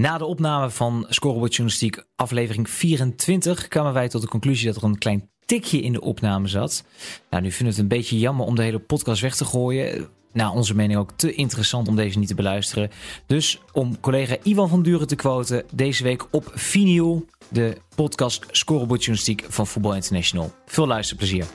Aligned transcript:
Na 0.00 0.18
de 0.18 0.24
opname 0.24 0.70
van 0.70 1.06
Scoreboard 1.08 1.54
Journalistiek 1.54 2.04
aflevering 2.16 2.70
24 2.70 3.68
kwamen 3.68 3.92
wij 3.92 4.08
tot 4.08 4.20
de 4.20 4.28
conclusie 4.28 4.66
dat 4.66 4.76
er 4.76 4.82
een 4.82 4.98
klein 4.98 5.30
tikje 5.46 5.80
in 5.80 5.92
de 5.92 6.00
opname 6.00 6.48
zat. 6.48 6.84
Nou, 7.30 7.42
nu 7.42 7.50
vinden 7.50 7.74
we 7.74 7.82
het 7.82 7.90
een 7.90 7.98
beetje 7.98 8.18
jammer 8.18 8.46
om 8.46 8.54
de 8.54 8.62
hele 8.62 8.78
podcast 8.78 9.22
weg 9.22 9.36
te 9.36 9.44
gooien. 9.44 10.08
Nou, 10.32 10.56
onze 10.56 10.74
mening 10.74 10.98
ook 10.98 11.12
te 11.16 11.34
interessant 11.34 11.88
om 11.88 11.96
deze 11.96 12.18
niet 12.18 12.28
te 12.28 12.34
beluisteren. 12.34 12.90
Dus 13.26 13.60
om 13.72 14.00
collega 14.00 14.36
Ivan 14.42 14.68
van 14.68 14.82
Duren 14.82 15.06
te 15.06 15.16
quoten, 15.16 15.64
deze 15.74 16.02
week 16.02 16.26
op 16.30 16.50
Vinyl, 16.54 17.26
de 17.48 17.76
podcast 17.94 18.46
Scoreboard 18.50 19.04
Journalistiek 19.04 19.44
van 19.48 19.66
Voetbal 19.66 19.94
International. 19.94 20.52
Veel 20.66 20.86
luisterplezier. 20.86 21.46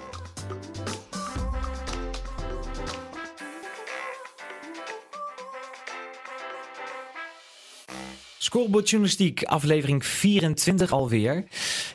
Scoreboard 8.55 8.89
Journalistiek, 8.89 9.43
aflevering 9.43 10.05
24 10.05 10.91
alweer. 10.91 11.43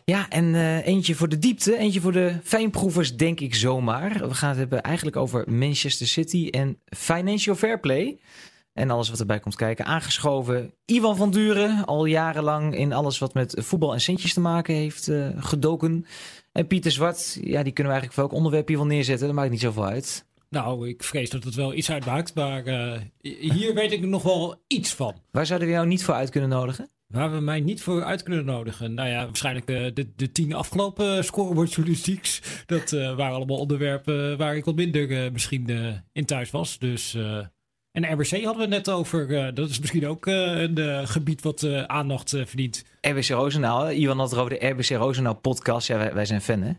Ja, 0.05 0.29
en 0.29 0.45
uh, 0.45 0.87
eentje 0.87 1.15
voor 1.15 1.29
de 1.29 1.39
diepte, 1.39 1.77
eentje 1.77 2.01
voor 2.01 2.13
de 2.13 2.35
fijnproevers, 2.43 3.17
denk 3.17 3.41
ik 3.41 3.55
zomaar. 3.55 4.29
We 4.29 4.35
gaan 4.35 4.49
het 4.49 4.59
hebben 4.59 4.83
eigenlijk 4.83 5.17
over 5.17 5.53
Manchester 5.53 6.07
City 6.07 6.49
en 6.51 6.79
Financial 6.85 7.57
Fair 7.57 7.81
Play. 7.81 8.19
En 8.73 8.91
alles 8.91 9.11
wat 9.11 9.21
erbij 9.21 9.41
komt 9.41 9.57
kijken. 9.57 9.85
Aangeschoven 9.85 10.75
Ivan 10.85 11.17
van 11.17 11.31
Duren, 11.31 11.85
al 11.85 12.05
jarenlang 12.05 12.77
in 12.77 12.93
alles 12.93 13.19
wat 13.19 13.35
met 13.35 13.55
voetbal 13.59 13.93
en 13.93 14.01
centjes 14.01 14.35
te 14.35 14.41
maken 14.41 14.75
heeft 14.75 15.09
uh, 15.09 15.29
gedoken. 15.37 16.07
En 16.53 16.67
Pieter 16.67 16.91
Zwart, 16.91 17.39
ja, 17.43 17.63
die 17.63 17.73
kunnen 17.73 17.93
we 17.93 17.99
eigenlijk 17.99 18.13
voor 18.13 18.23
elk 18.23 18.33
onderwerp 18.33 18.69
hier 18.69 18.77
wel 18.77 18.87
neerzetten. 18.87 19.27
Dat 19.27 19.37
maakt 19.37 19.51
niet 19.51 19.61
zoveel 19.61 19.87
uit. 19.87 20.25
Nou, 20.51 20.89
ik 20.89 21.03
vrees 21.03 21.31
dat 21.31 21.45
het 21.45 21.55
wel 21.55 21.75
iets 21.75 21.91
uitmaakt, 21.91 22.35
maar 22.35 22.67
uh, 22.67 22.93
hier 23.41 23.75
weet 23.75 23.93
ik 23.93 24.01
nog 24.01 24.23
wel 24.23 24.63
iets 24.67 24.95
van. 24.95 25.15
Waar 25.31 25.47
zouden 25.47 25.69
we 25.69 25.75
jou 25.75 25.87
niet 25.87 26.05
voor 26.05 26.15
uit 26.15 26.31
kunnen 26.31 26.51
nodigen? 26.51 26.91
Waar 27.07 27.33
we 27.33 27.41
mij 27.41 27.61
niet 27.61 27.83
voor 27.83 28.05
uit 28.05 28.23
kunnen 28.23 28.45
nodigen? 28.45 28.95
Nou 28.95 29.09
ja, 29.09 29.25
waarschijnlijk 29.25 29.67
de, 29.67 29.91
de, 29.95 30.13
de 30.17 30.33
tien 30.33 30.55
afgelopen 30.55 31.25
scorebordjournalistieks. 31.25 32.43
Dat 32.67 32.93
uh, 32.93 33.17
waren 33.17 33.35
allemaal 33.35 33.59
onderwerpen 33.59 34.37
waar 34.37 34.57
ik 34.57 34.65
wat 34.65 34.75
minder 34.75 35.11
uh, 35.11 35.31
misschien 35.31 36.01
in 36.13 36.25
thuis 36.25 36.51
was. 36.51 36.79
Dus, 36.79 37.15
en 37.93 38.13
RBC 38.13 38.45
hadden 38.45 38.63
we 38.63 38.67
net 38.67 38.91
over. 38.91 39.55
dat 39.55 39.71
is 39.71 39.81
misschien 39.81 40.07
ook 40.07 40.27
een 40.27 41.09
gebied 41.09 41.43
wat 41.43 41.87
aandacht 41.87 42.31
verdient. 42.31 42.85
RBC 43.01 43.29
Roosendaal, 43.29 43.91
Iwan 43.91 44.19
had 44.19 44.31
het 44.31 44.39
over 44.39 44.59
de 44.59 44.67
RBC 44.67 44.89
Roosendaal 44.89 45.35
podcast. 45.35 45.87
Ja, 45.87 45.99
wij, 45.99 46.15
wij 46.15 46.25
zijn 46.25 46.41
fan 46.41 46.63
hè? 46.63 46.73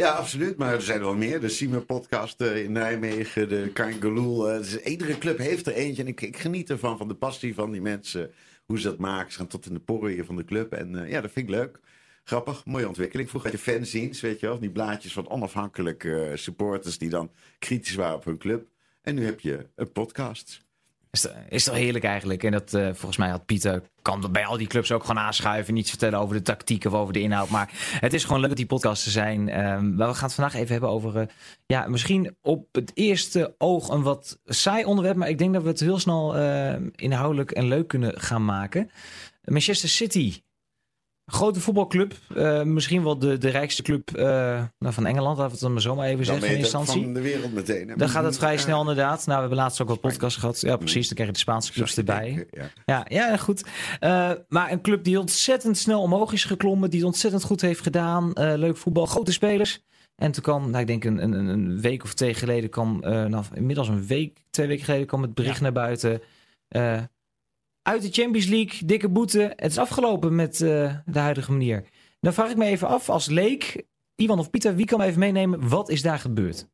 Ja, 0.00 0.10
absoluut. 0.10 0.56
Maar 0.56 0.74
er 0.74 0.82
zijn 0.82 1.00
wel 1.00 1.14
meer. 1.14 1.40
De 1.40 1.48
Siemen 1.48 1.86
podcast 1.86 2.40
in 2.40 2.72
Nijmegen, 2.72 3.48
de 3.48 3.70
Kangaloo. 3.72 4.48
Uh, 4.48 4.56
dus 4.56 4.80
iedere 4.82 5.18
club 5.18 5.38
heeft 5.38 5.66
er 5.66 5.72
eentje. 5.72 6.02
En 6.02 6.08
ik, 6.08 6.36
geniet 6.36 6.70
ervan, 6.70 6.98
van 6.98 7.08
de 7.08 7.14
passie 7.14 7.54
van 7.54 7.70
die 7.70 7.80
mensen. 7.80 8.30
Hoe 8.64 8.78
ze 8.78 8.88
dat 8.88 8.98
maken. 8.98 9.32
Ze 9.32 9.38
gaan 9.38 9.46
tot 9.46 9.66
in 9.66 9.74
de 9.74 9.80
porren 9.80 10.24
van 10.24 10.36
de 10.36 10.44
club. 10.44 10.72
En 10.72 10.94
uh, 10.94 11.10
ja, 11.10 11.20
dat 11.20 11.30
vind 11.30 11.48
ik 11.48 11.54
leuk. 11.54 11.80
Grappig, 12.24 12.64
mooie 12.64 12.88
ontwikkeling. 12.88 13.28
Vroeger 13.28 13.50
had 13.50 13.58
je 13.58 13.72
fanzines, 13.72 14.20
weet 14.20 14.40
je 14.40 14.46
wel. 14.46 14.58
Die 14.58 14.70
blaadjes 14.70 15.12
van 15.12 15.28
onafhankelijke 15.28 16.32
supporters 16.34 16.98
die 16.98 17.08
dan 17.08 17.30
kritisch 17.58 17.94
waren 17.94 18.16
op 18.16 18.24
hun 18.24 18.38
club. 18.38 18.68
En 19.02 19.14
nu 19.14 19.24
heb 19.24 19.40
je 19.40 19.66
een 19.74 19.92
podcast. 19.92 20.69
Is, 21.10 21.26
is 21.48 21.64
toch 21.64 21.74
heerlijk 21.74 22.04
eigenlijk. 22.04 22.44
En 22.44 22.52
dat 22.52 22.74
uh, 22.74 22.84
volgens 22.84 23.16
mij 23.16 23.28
had 23.28 23.46
Pieter, 23.46 23.82
kan 24.02 24.28
bij 24.32 24.46
al 24.46 24.56
die 24.56 24.66
clubs 24.66 24.92
ook 24.92 25.04
gewoon 25.04 25.22
aanschuiven. 25.22 25.74
Niets 25.74 25.90
vertellen 25.90 26.18
over 26.18 26.36
de 26.36 26.42
tactiek 26.42 26.84
of 26.84 26.92
over 26.92 27.12
de 27.12 27.20
inhoud. 27.20 27.48
Maar 27.48 27.70
het 28.00 28.12
is 28.12 28.24
gewoon 28.24 28.38
leuk 28.38 28.48
dat 28.48 28.56
die 28.56 28.66
podcasts 28.66 29.04
er 29.04 29.10
zijn. 29.10 29.66
Um, 29.66 29.96
we 29.96 30.02
gaan 30.02 30.24
het 30.24 30.34
vandaag 30.34 30.54
even 30.54 30.72
hebben 30.72 30.90
over, 30.90 31.16
uh, 31.16 31.26
ja, 31.66 31.88
misschien 31.88 32.36
op 32.42 32.68
het 32.72 32.90
eerste 32.94 33.54
oog 33.58 33.88
een 33.88 34.02
wat 34.02 34.38
saai 34.44 34.84
onderwerp. 34.84 35.16
Maar 35.16 35.28
ik 35.28 35.38
denk 35.38 35.54
dat 35.54 35.62
we 35.62 35.68
het 35.68 35.80
heel 35.80 35.98
snel 35.98 36.36
uh, 36.36 36.74
inhoudelijk 36.94 37.50
en 37.50 37.68
leuk 37.68 37.88
kunnen 37.88 38.20
gaan 38.20 38.44
maken. 38.44 38.90
Manchester 39.44 39.88
City 39.88 40.40
grote 41.30 41.60
voetbalclub. 41.60 42.14
Uh, 42.36 42.62
misschien 42.62 43.02
wel 43.02 43.18
de, 43.18 43.38
de 43.38 43.48
rijkste 43.48 43.82
club 43.82 44.10
uh, 44.16 44.24
nou, 44.78 44.94
van 44.94 45.06
Engeland, 45.06 45.36
laten 45.36 45.44
we 45.44 45.50
het 45.52 45.60
dan 45.60 45.72
maar 45.72 45.80
zo 45.80 45.94
maar 45.94 46.06
even 46.06 46.24
zeggen 46.24 46.48
in 46.48 46.58
instantie. 46.58 47.02
van 47.02 47.12
de 47.12 47.20
wereld 47.20 47.52
meteen. 47.52 47.88
Hè? 47.88 47.96
Dan 47.96 48.08
gaat 48.08 48.24
het 48.24 48.38
vrij 48.38 48.56
snel 48.56 48.80
inderdaad. 48.80 49.26
Nou, 49.26 49.34
we 49.34 49.40
hebben 49.40 49.58
laatst 49.58 49.80
ook 49.82 49.88
wat 49.88 50.00
podcasts 50.00 50.38
gehad. 50.38 50.60
Ja, 50.60 50.76
precies. 50.76 51.06
Dan 51.06 51.14
krijg 51.14 51.28
je 51.28 51.34
de 51.34 51.40
Spaanse 51.42 51.72
clubs 51.72 51.96
erbij. 51.96 52.46
ja. 52.50 52.70
ja. 52.84 53.06
Ja, 53.08 53.36
goed. 53.36 53.64
Uh, 54.00 54.30
maar 54.48 54.72
een 54.72 54.80
club 54.80 55.04
die 55.04 55.20
ontzettend 55.20 55.78
snel 55.78 56.02
omhoog 56.02 56.32
is 56.32 56.44
geklommen. 56.44 56.90
Die 56.90 56.98
het 56.98 57.08
ontzettend 57.08 57.42
goed 57.42 57.60
heeft 57.60 57.82
gedaan. 57.82 58.30
leuk 58.34 58.76
voetbal, 58.76 59.06
grote 59.06 59.32
spelers. 59.32 59.82
En 60.16 60.32
toen 60.32 60.42
kwam, 60.42 60.70
nou, 60.70 60.80
ik 60.80 60.86
denk 60.86 61.04
een, 61.04 61.22
een, 61.22 61.32
een 61.32 61.80
week 61.80 62.02
of 62.02 62.14
twee 62.14 62.34
geleden 62.34 62.70
kwam, 62.70 62.98
nou, 63.00 63.44
inmiddels 63.54 63.88
een 63.88 64.06
week, 64.06 64.38
twee 64.50 64.66
weken 64.66 64.84
geleden 64.84 65.06
kwam 65.06 65.22
het 65.22 65.34
bericht 65.34 65.56
ja. 65.56 65.62
naar 65.62 65.72
buiten 65.72 66.20
uit 67.82 68.02
de 68.02 68.22
Champions 68.22 68.46
League, 68.46 68.86
dikke 68.86 69.08
boete. 69.08 69.52
Het 69.56 69.70
is 69.70 69.78
afgelopen 69.78 70.34
met 70.34 70.60
uh, 70.60 70.94
de 71.06 71.18
huidige 71.18 71.50
manier. 71.50 71.84
Dan 72.20 72.32
vraag 72.32 72.50
ik 72.50 72.56
me 72.56 72.64
even 72.64 72.88
af, 72.88 73.08
als 73.08 73.26
leek, 73.26 73.84
Ivan 74.16 74.38
of 74.38 74.50
Pieter, 74.50 74.74
wie 74.74 74.86
kan 74.86 74.98
me 74.98 75.04
even 75.04 75.18
meenemen? 75.18 75.68
Wat 75.68 75.88
is 75.88 76.02
daar 76.02 76.18
gebeurd? 76.18 76.68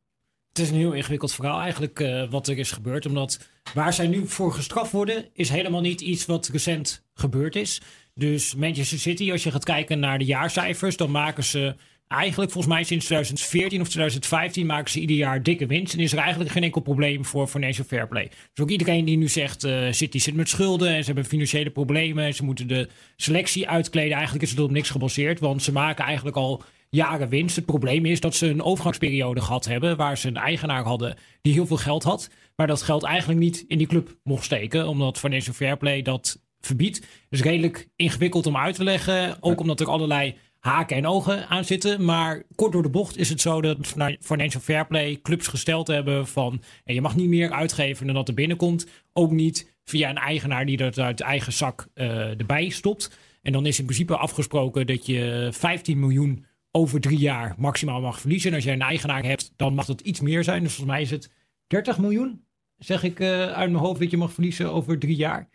Het 0.47 0.59
is 0.59 0.69
een 0.69 0.77
heel 0.77 0.93
ingewikkeld 0.93 1.33
verhaal 1.33 1.59
eigenlijk 1.59 1.99
uh, 1.99 2.29
wat 2.29 2.47
er 2.47 2.57
is 2.57 2.71
gebeurd. 2.71 3.05
Omdat 3.05 3.39
waar 3.73 3.93
zij 3.93 4.07
nu 4.07 4.27
voor 4.27 4.53
gestraft 4.53 4.91
worden, 4.91 5.29
is 5.33 5.49
helemaal 5.49 5.81
niet 5.81 6.01
iets 6.01 6.25
wat 6.25 6.47
recent 6.47 7.05
gebeurd 7.13 7.55
is. 7.55 7.81
Dus 8.13 8.55
Manchester 8.55 8.99
City, 8.99 9.31
als 9.31 9.43
je 9.43 9.51
gaat 9.51 9.63
kijken 9.63 9.99
naar 9.99 10.17
de 10.17 10.25
jaarcijfers, 10.25 10.97
dan 10.97 11.11
maken 11.11 11.43
ze 11.43 11.75
eigenlijk 12.07 12.51
volgens 12.51 12.73
mij 12.73 12.83
sinds 12.83 13.05
2014 13.05 13.81
of 13.81 13.87
2015 13.87 14.65
maken 14.65 14.91
ze 14.91 14.99
ieder 14.99 15.15
jaar 15.15 15.43
dikke 15.43 15.65
winst. 15.65 15.93
En 15.93 15.99
is 15.99 16.11
er 16.11 16.17
eigenlijk 16.17 16.51
geen 16.51 16.63
enkel 16.63 16.81
probleem 16.81 17.25
voor 17.25 17.47
financial 17.47 17.85
fair 17.85 18.07
play. 18.07 18.27
Dus 18.53 18.63
ook 18.63 18.69
iedereen 18.69 19.05
die 19.05 19.17
nu 19.17 19.27
zegt, 19.27 19.65
uh, 19.65 19.91
City 19.91 20.19
zit 20.19 20.35
met 20.35 20.49
schulden 20.49 20.87
en 20.87 20.99
ze 20.99 21.05
hebben 21.05 21.25
financiële 21.25 21.69
problemen 21.69 22.25
en 22.25 22.33
ze 22.33 22.43
moeten 22.43 22.67
de 22.67 22.89
selectie 23.15 23.69
uitkleden. 23.69 24.13
Eigenlijk 24.13 24.43
is 24.43 24.49
het 24.49 24.59
op 24.59 24.71
niks 24.71 24.89
gebaseerd, 24.89 25.39
want 25.39 25.63
ze 25.63 25.71
maken 25.71 26.05
eigenlijk 26.05 26.37
al 26.37 26.63
jaren 26.89 27.29
winst. 27.29 27.55
Het 27.55 27.65
probleem 27.65 28.05
is 28.05 28.19
dat 28.19 28.35
ze 28.35 28.47
een 28.47 28.63
overgangsperiode 28.63 29.41
gehad 29.41 29.65
hebben 29.65 29.97
waar 29.97 30.17
ze 30.17 30.27
een 30.27 30.37
eigenaar 30.37 30.83
hadden 30.83 31.17
die 31.41 31.53
heel 31.53 31.65
veel 31.65 31.77
geld 31.77 32.03
had. 32.03 32.29
Maar 32.55 32.67
dat 32.67 32.81
geld 32.81 33.03
eigenlijk 33.03 33.39
niet 33.39 33.65
in 33.67 33.77
die 33.77 33.87
club 33.87 34.17
mocht 34.23 34.43
steken, 34.43 34.87
omdat 34.87 35.19
financial 35.19 35.55
fair 35.55 35.77
play 35.77 36.01
dat 36.01 36.39
verbiedt. 36.59 37.07
Dus 37.29 37.41
redelijk 37.41 37.87
ingewikkeld 37.95 38.45
om 38.45 38.57
uit 38.57 38.75
te 38.75 38.83
leggen. 38.83 39.37
Ook 39.39 39.59
omdat 39.59 39.79
er 39.79 39.87
allerlei 39.87 40.35
haken 40.67 40.97
en 40.97 41.05
ogen 41.05 41.47
aan 41.47 41.65
zitten. 41.65 42.05
Maar 42.05 42.43
kort 42.55 42.71
door 42.71 42.83
de 42.83 42.89
bocht 42.89 43.17
is 43.17 43.29
het 43.29 43.41
zo 43.41 43.61
dat 43.61 43.77
Financial 44.19 44.61
Fair 44.61 44.87
Play 44.87 45.19
clubs 45.21 45.47
gesteld 45.47 45.87
hebben 45.87 46.27
van... 46.27 46.61
Je 46.83 47.01
mag 47.01 47.15
niet 47.15 47.29
meer 47.29 47.51
uitgeven 47.51 48.05
dan 48.05 48.15
dat 48.15 48.27
er 48.27 48.33
binnenkomt. 48.33 48.87
Ook 49.13 49.31
niet 49.31 49.75
via 49.83 50.09
een 50.09 50.17
eigenaar 50.17 50.65
die 50.65 50.77
dat 50.77 50.99
uit 50.99 51.21
eigen 51.21 51.53
zak 51.53 51.87
uh, 51.95 52.39
erbij 52.39 52.69
stopt. 52.69 53.17
En 53.41 53.51
dan 53.51 53.65
is 53.65 53.79
in 53.79 53.85
principe 53.85 54.17
afgesproken 54.17 54.87
dat 54.87 55.05
je 55.05 55.49
15 55.51 55.99
miljoen 55.99 56.45
over 56.71 57.01
drie 57.01 57.17
jaar 57.17 57.55
maximaal 57.57 58.01
mag 58.01 58.19
verliezen. 58.19 58.49
En 58.49 58.55
als 58.55 58.63
jij 58.63 58.73
een 58.73 58.81
eigenaar 58.81 59.23
hebt, 59.23 59.53
dan 59.55 59.73
mag 59.73 59.85
dat 59.85 60.01
iets 60.01 60.19
meer 60.19 60.43
zijn. 60.43 60.63
Dus 60.63 60.73
volgens 60.73 60.95
mij 60.95 61.01
is 61.01 61.11
het 61.11 61.31
30 61.67 61.97
miljoen, 61.97 62.43
zeg 62.77 63.03
ik 63.03 63.19
uh, 63.19 63.27
uit 63.45 63.71
mijn 63.71 63.83
hoofd, 63.83 63.99
dat 63.99 64.11
je 64.11 64.17
mag 64.17 64.33
verliezen 64.33 64.71
over 64.71 64.99
drie 64.99 65.15
jaar. 65.15 65.49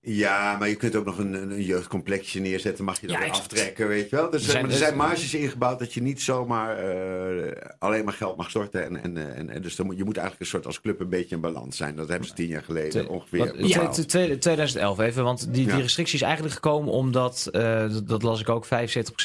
Ja, 0.00 0.56
maar 0.58 0.68
je 0.68 0.76
kunt 0.76 0.96
ook 0.96 1.04
nog 1.04 1.18
een, 1.18 1.34
een 1.34 1.62
jeugdcomplexje 1.62 2.40
neerzetten. 2.40 2.84
Mag 2.84 3.00
je 3.00 3.06
dat 3.06 3.16
ja, 3.16 3.22
weer 3.22 3.30
aftrekken, 3.30 3.88
weet 3.88 4.10
je 4.10 4.16
wel? 4.16 4.30
Dus, 4.30 4.44
er 4.44 4.50
zijn, 4.50 4.64
er 4.64 4.76
zijn 4.76 4.96
marges 4.96 5.34
ingebouwd 5.34 5.78
dat 5.78 5.94
je 5.94 6.02
niet 6.02 6.22
zomaar 6.22 6.96
uh, 7.44 7.52
alleen 7.78 8.04
maar 8.04 8.12
geld 8.12 8.36
mag 8.36 8.50
storten. 8.50 8.84
En, 8.84 9.02
en, 9.02 9.34
en, 9.36 9.50
en 9.50 9.62
dus 9.62 9.76
dan 9.76 9.86
moet, 9.86 9.96
je 9.96 10.04
moet 10.04 10.16
eigenlijk 10.16 10.44
een 10.44 10.50
soort 10.50 10.66
als 10.66 10.80
club 10.80 11.00
een 11.00 11.08
beetje 11.08 11.34
in 11.34 11.40
balans 11.40 11.76
zijn. 11.76 11.96
Dat 11.96 12.08
hebben 12.08 12.28
ze 12.28 12.34
tien 12.34 12.46
jaar 12.46 12.62
geleden 12.62 12.90
Te, 12.90 13.08
ongeveer. 13.08 13.38
Wat, 13.38 13.68
ja, 13.68 13.88
2011 13.88 14.98
even, 14.98 15.24
want 15.24 15.54
die, 15.54 15.66
die 15.66 15.80
restrictie 15.80 16.14
is 16.14 16.22
eigenlijk 16.22 16.54
gekomen 16.54 16.92
omdat, 16.92 17.48
uh, 17.52 17.62
dat, 17.62 18.08
dat, 18.08 18.22
las 18.22 18.40
ik 18.40 18.48
ook, 18.48 18.66
75% 18.66 18.68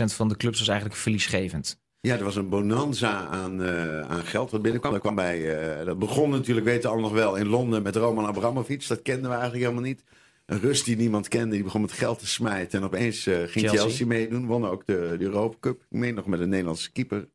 van 0.06 0.28
de 0.28 0.38
clubs 0.38 0.59
was 0.59 0.67
eigenlijk 0.67 1.00
verliesgevend. 1.00 1.81
Ja, 2.00 2.17
er 2.17 2.23
was 2.23 2.35
een 2.35 2.50
bonanza 2.50 3.28
aan, 3.28 3.62
uh, 3.62 4.00
aan 4.00 4.23
geld 4.23 4.51
wat 4.51 4.62
binnenkwam. 4.62 4.91
Dat, 4.91 5.01
kwam 5.01 5.16
bij, 5.16 5.56
dat 5.85 6.00
begon 6.00 6.29
natuurlijk, 6.29 6.66
weten 6.66 6.81
we 6.81 6.88
allemaal 6.88 7.09
nog 7.09 7.19
wel, 7.19 7.35
in 7.35 7.47
Londen 7.47 7.83
met 7.83 7.95
Roman 7.95 8.25
Abramovic. 8.25 8.88
Dat 8.88 9.01
kenden 9.01 9.23
we 9.23 9.35
eigenlijk 9.35 9.63
helemaal 9.63 9.83
niet 9.83 10.03
een 10.45 10.59
Rus 10.59 10.83
die 10.83 10.95
niemand 10.95 11.27
kende, 11.27 11.55
die 11.55 11.63
begon 11.63 11.81
met 11.81 11.91
geld 11.91 12.19
te 12.19 12.27
smijten. 12.27 12.79
En 12.79 12.85
opeens 12.85 13.27
uh, 13.27 13.35
ging 13.35 13.50
Chelsea. 13.51 13.79
Chelsea 13.79 14.06
meedoen, 14.06 14.45
wonnen 14.45 14.71
ook 14.71 14.85
de, 14.85 15.15
de 15.18 15.25
Europa 15.25 15.57
Cup. 15.59 15.81
Ik 15.81 15.97
meen 15.97 16.15
nog 16.15 16.25
met 16.25 16.39
een 16.39 16.50
Nederlandse 16.50 16.91
keeper. 16.91 17.29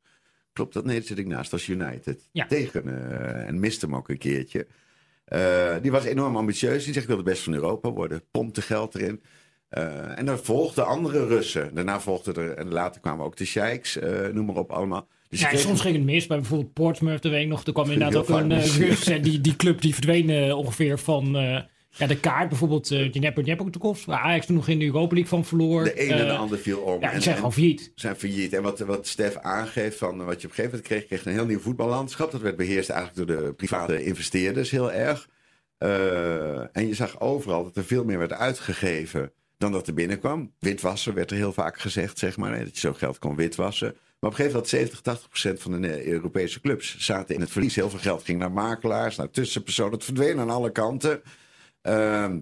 Klopt 0.53 0.75
dat? 0.75 0.85
Nee, 0.85 0.99
dat 0.99 1.06
zit 1.06 1.19
ik 1.19 1.27
naast 1.27 1.53
als 1.53 1.69
United. 1.69 2.29
Ja. 2.33 2.47
Tegen 2.47 2.83
uh, 2.87 3.47
en 3.47 3.61
miste 3.61 3.87
hem 3.87 3.94
ook 3.94 4.09
een 4.09 4.19
keertje. 4.19 4.67
Uh, 5.29 5.75
die 5.83 5.91
was 5.91 6.05
enorm 6.05 6.37
ambitieus. 6.37 6.85
Die 6.85 6.93
zegt, 6.93 7.05
ik 7.05 7.15
wil 7.15 7.25
de 7.25 7.31
best 7.31 7.43
van 7.43 7.55
Europa 7.55 7.91
worden. 7.91 8.23
Pompte 8.31 8.62
geld 8.62 8.94
erin. 8.94 9.23
en 9.69 10.27
dan 10.27 10.38
volgden 10.38 10.87
andere 10.87 11.27
Russen. 11.27 11.75
Daarna 11.75 12.00
volgden 12.00 12.35
er, 12.35 12.50
en 12.50 12.73
later 12.73 13.00
kwamen 13.00 13.25
ook 13.25 13.37
de 13.37 13.44
Sheiks, 13.44 13.99
noem 14.33 14.47
maar 14.47 14.56
op 14.56 14.71
allemaal. 14.71 15.09
Dus 15.29 15.41
ja, 15.41 15.56
soms 15.56 15.81
ging 15.81 15.97
het 15.97 16.05
mis. 16.05 16.27
Bij 16.27 16.37
bijvoorbeeld 16.37 16.73
Portsmouth 16.73 17.23
de 17.23 17.29
week 17.29 17.49
nog. 17.49 17.65
Er 17.65 17.73
kwam 17.73 17.91
inderdaad 17.91 18.17
ook 18.17 18.29
een 18.29 18.61
Rus. 18.61 19.06
En 19.06 19.23
die, 19.23 19.41
die 19.41 19.56
club 19.56 19.81
die 19.81 19.94
verdween 19.94 20.53
ongeveer 20.53 20.99
van 20.99 21.37
ja, 21.90 22.06
de 22.06 22.20
kaart 22.20 22.49
bijvoorbeeld, 22.49 22.90
uh, 22.90 23.12
Dnepr 23.12 23.40
Dnepr 23.40 23.88
waar 24.06 24.20
Ajax 24.20 24.46
toen 24.46 24.56
nog 24.56 24.69
in 24.69 24.79
de 24.79 24.85
Europa 24.85 25.14
League 25.14 25.31
van 25.31 25.44
verloor. 25.44 25.85
De 25.85 25.94
ene 25.94 26.12
en 26.12 26.26
de 26.26 26.32
uh, 26.32 26.38
ander 26.38 26.58
viel 26.58 26.79
om. 26.79 27.00
Ja, 27.00 27.11
die 27.12 27.20
zijn 27.20 27.37
gewoon 27.37 27.52
failliet. 27.52 27.93
Zijn 27.94 28.17
failliet. 28.17 28.52
En 28.52 28.62
wat, 28.62 28.79
wat 28.79 29.06
Stef 29.06 29.37
aangeeft 29.37 29.99
van 29.99 30.25
wat 30.25 30.40
je 30.40 30.46
op 30.46 30.56
een 30.58 30.64
gegeven 30.64 30.64
moment 30.64 30.82
kreeg, 30.82 31.06
kreeg 31.06 31.25
een 31.25 31.32
heel 31.32 31.46
nieuw 31.46 31.61
voetballandschap. 31.61 32.31
Dat 32.31 32.40
werd 32.40 32.56
beheerst 32.56 32.90
eigenlijk 32.90 33.29
door 33.29 33.37
de 33.37 33.52
private 33.52 34.05
investeerders 34.05 34.70
heel 34.70 34.93
erg. 34.93 35.29
Uh, 35.79 36.76
en 36.76 36.87
je 36.87 36.94
zag 36.94 37.20
overal 37.20 37.64
dat 37.64 37.76
er 37.76 37.85
veel 37.85 38.05
meer 38.05 38.19
werd 38.19 38.32
uitgegeven 38.32 39.32
dan 39.58 39.73
dat 39.73 39.87
er 39.87 39.94
binnenkwam. 39.94 40.52
Witwassen 40.58 41.14
werd 41.14 41.31
er 41.31 41.37
heel 41.37 41.52
vaak 41.52 41.79
gezegd, 41.79 42.19
zeg 42.19 42.37
maar. 42.37 42.58
Dat 42.58 42.75
je 42.75 42.81
zo 42.81 42.93
geld 42.93 43.19
kon 43.19 43.37
witwassen. 43.37 43.88
Maar 43.88 44.31
op 44.31 44.38
een 44.38 44.44
gegeven 44.44 44.52
moment 44.52 44.69
70, 44.69 45.00
80 45.00 45.29
procent 45.29 45.61
van 45.61 45.81
de 45.81 46.06
Europese 46.06 46.61
clubs 46.61 46.99
zaten 46.99 47.35
in 47.35 47.40
het 47.40 47.50
verlies. 47.50 47.75
Heel 47.75 47.90
veel 47.90 47.99
geld 47.99 48.25
ging 48.25 48.38
naar 48.38 48.52
makelaars, 48.52 49.17
naar 49.17 49.31
tussenpersonen. 49.31 49.93
Het 49.93 50.05
verdween 50.05 50.38
aan 50.38 50.50
alle 50.50 50.73
kanten. 50.73 51.23
Ehm, 51.88 52.38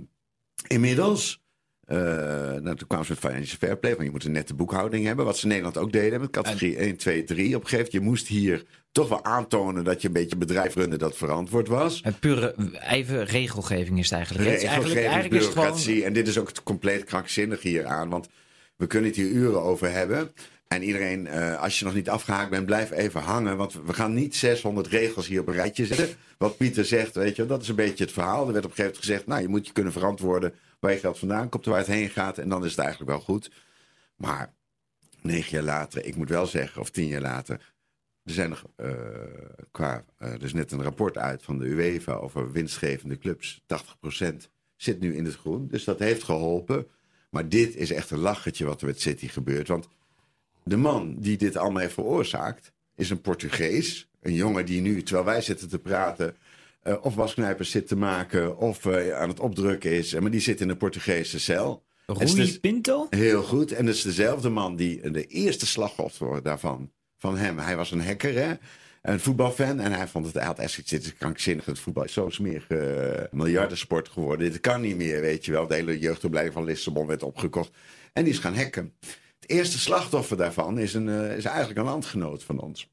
inmiddels 0.66 1.44
uh, 1.86 1.98
nou, 2.62 2.76
toen 2.76 2.86
kwamen 2.86 3.06
ze 3.06 3.12
met 3.12 3.20
financial 3.20 3.58
fair 3.58 3.78
play. 3.78 3.94
Van 3.94 4.04
je 4.04 4.10
moet 4.10 4.24
een 4.24 4.32
nette 4.32 4.54
boekhouding 4.54 5.06
hebben. 5.06 5.24
Wat 5.24 5.36
ze 5.36 5.42
in 5.42 5.48
Nederland 5.48 5.76
ook 5.76 5.92
deden 5.92 6.20
met 6.20 6.30
categorie 6.30 6.76
1, 6.76 6.96
2, 6.96 7.24
3. 7.24 7.56
Op 7.56 7.62
een 7.62 7.68
gegeven 7.68 7.76
moment, 7.76 7.92
je 7.92 8.00
moest 8.00 8.26
hier 8.26 8.64
toch 8.92 9.08
wel 9.08 9.24
aantonen 9.24 9.84
dat 9.84 10.00
je 10.02 10.06
een 10.06 10.14
beetje 10.14 10.36
bedrijf 10.36 10.74
runde 10.74 10.96
dat 10.96 11.16
verantwoord 11.16 11.68
was. 11.68 12.00
En 12.00 12.18
pure 12.18 12.54
even 12.88 13.24
regelgeving 13.24 13.98
is 13.98 14.04
het 14.04 14.14
eigenlijk. 14.14 14.48
Regelgeving, 14.48 14.96
eigenlijk, 14.96 15.30
bureaucratie. 15.30 15.94
Gewoon... 15.94 16.06
En 16.06 16.12
dit 16.12 16.28
is 16.28 16.38
ook 16.38 16.48
het 16.48 16.62
compleet 16.62 17.04
krankzinnig 17.04 17.62
hier 17.62 17.86
aan. 17.86 18.08
Want 18.08 18.28
we 18.76 18.86
kunnen 18.86 19.08
het 19.10 19.18
hier 19.18 19.30
uren 19.30 19.62
over 19.62 19.92
hebben. 19.92 20.32
En 20.68 20.82
iedereen, 20.82 21.26
uh, 21.26 21.62
als 21.62 21.78
je 21.78 21.84
nog 21.84 21.94
niet 21.94 22.08
afgehaakt 22.08 22.50
bent, 22.50 22.66
blijf 22.66 22.90
even 22.90 23.20
hangen. 23.20 23.56
Want 23.56 23.72
we 23.72 23.92
gaan 23.92 24.14
niet 24.14 24.36
600 24.36 24.86
regels 24.86 25.26
hier 25.26 25.40
op 25.40 25.46
een 25.46 25.54
rijtje 25.54 25.86
zetten. 25.86 26.08
Wat 26.38 26.56
Pieter 26.56 26.84
zegt, 26.84 27.14
weet 27.14 27.36
je, 27.36 27.46
dat 27.46 27.62
is 27.62 27.68
een 27.68 27.74
beetje 27.74 28.04
het 28.04 28.12
verhaal. 28.12 28.46
Er 28.46 28.52
werd 28.52 28.64
op 28.64 28.70
een 28.70 28.76
gegeven 28.76 28.84
moment 28.84 29.04
gezegd, 29.04 29.26
nou, 29.26 29.42
je 29.42 29.48
moet 29.48 29.66
je 29.66 29.72
kunnen 29.72 29.92
verantwoorden 29.92 30.54
waar 30.80 30.92
je 30.92 30.98
geld 30.98 31.18
vandaan 31.18 31.48
komt, 31.48 31.64
waar 31.64 31.78
het 31.78 31.86
heen 31.86 32.08
gaat. 32.08 32.38
En 32.38 32.48
dan 32.48 32.64
is 32.64 32.70
het 32.70 32.80
eigenlijk 32.80 33.10
wel 33.10 33.20
goed. 33.20 33.50
Maar 34.16 34.54
negen 35.22 35.50
jaar 35.50 35.62
later, 35.62 36.04
ik 36.04 36.16
moet 36.16 36.28
wel 36.28 36.46
zeggen, 36.46 36.80
of 36.80 36.90
tien 36.90 37.06
jaar 37.06 37.20
later. 37.20 37.74
Er 38.24 38.32
zijn 38.32 38.48
nog 38.48 38.64
uh, 38.76 38.90
qua. 39.70 40.04
Uh, 40.18 40.32
er 40.32 40.42
is 40.42 40.52
net 40.52 40.72
een 40.72 40.82
rapport 40.82 41.18
uit 41.18 41.42
van 41.42 41.58
de 41.58 41.64
UEFA 41.64 42.12
over 42.12 42.52
winstgevende 42.52 43.18
clubs. 43.18 43.62
80% 44.20 44.34
zit 44.76 45.00
nu 45.00 45.16
in 45.16 45.24
het 45.24 45.36
groen. 45.36 45.68
Dus 45.68 45.84
dat 45.84 45.98
heeft 45.98 46.22
geholpen. 46.22 46.86
Maar 47.30 47.48
dit 47.48 47.76
is 47.76 47.92
echt 47.92 48.10
een 48.10 48.18
lachertje 48.18 48.64
wat 48.64 48.80
er 48.80 48.86
met 48.86 49.00
City 49.00 49.28
gebeurt. 49.28 49.68
Want 49.68 49.88
de 50.68 50.76
man 50.76 51.16
die 51.18 51.36
dit 51.36 51.56
allemaal 51.56 51.80
heeft 51.80 51.94
veroorzaakt, 51.94 52.72
is 52.94 53.10
een 53.10 53.20
Portugees. 53.20 54.08
Een 54.20 54.34
jongen 54.34 54.66
die 54.66 54.80
nu, 54.80 55.02
terwijl 55.02 55.26
wij 55.26 55.40
zitten 55.40 55.68
te 55.68 55.78
praten, 55.78 56.36
uh, 56.84 56.94
of 57.00 57.14
wasknijpers 57.14 57.70
zit 57.70 57.88
te 57.88 57.96
maken 57.96 58.58
of 58.58 58.84
uh, 58.84 59.18
aan 59.18 59.28
het 59.28 59.40
opdrukken 59.40 59.90
is. 59.90 60.14
Maar 60.14 60.30
die 60.30 60.40
zit 60.40 60.60
in 60.60 60.68
een 60.68 60.76
Portugese 60.76 61.40
cel. 61.40 61.84
Rui 62.06 62.60
Pinto? 62.60 63.06
Heel 63.10 63.42
goed. 63.42 63.72
En 63.72 63.86
dat 63.86 63.94
is 63.94 64.02
dezelfde 64.02 64.48
man 64.48 64.76
die 64.76 65.10
de 65.10 65.26
eerste 65.26 65.66
slachtoffer 65.66 66.42
daarvan, 66.42 66.92
van 67.18 67.36
hem. 67.36 67.58
Hij 67.58 67.76
was 67.76 67.90
een 67.90 68.04
hacker, 68.04 68.34
hè? 68.34 68.54
Een 69.02 69.20
voetbalfan. 69.20 69.80
En 69.80 69.92
hij 69.92 70.08
vond 70.08 70.24
het, 70.24 70.34
hij 70.34 70.44
had 70.44 70.58
echt 70.58 70.90
dit 70.90 71.04
is 71.04 71.14
krankzinnig. 71.16 71.64
Het 71.64 71.78
voetbal 71.78 72.04
is 72.04 72.12
zo'n 72.12 72.32
smerige 72.32 73.18
uh, 73.32 73.38
miljardensport 73.38 74.08
geworden. 74.08 74.50
Dit 74.50 74.60
kan 74.60 74.80
niet 74.80 74.96
meer, 74.96 75.20
weet 75.20 75.44
je 75.44 75.52
wel. 75.52 75.66
De 75.66 75.74
hele 75.74 75.98
jeugdopleiding 75.98 76.54
van 76.54 76.64
Lissabon 76.64 77.06
werd 77.06 77.22
opgekocht. 77.22 77.70
En 78.12 78.24
die 78.24 78.32
is 78.32 78.38
gaan 78.38 78.56
hacken. 78.56 78.92
Het 79.46 79.56
eerste 79.56 79.78
slachtoffer 79.78 80.36
daarvan 80.36 80.78
is, 80.78 80.94
een, 80.94 81.08
is 81.08 81.44
eigenlijk 81.44 81.78
een 81.78 81.84
landgenoot 81.84 82.44
van 82.44 82.60
ons. 82.60 82.88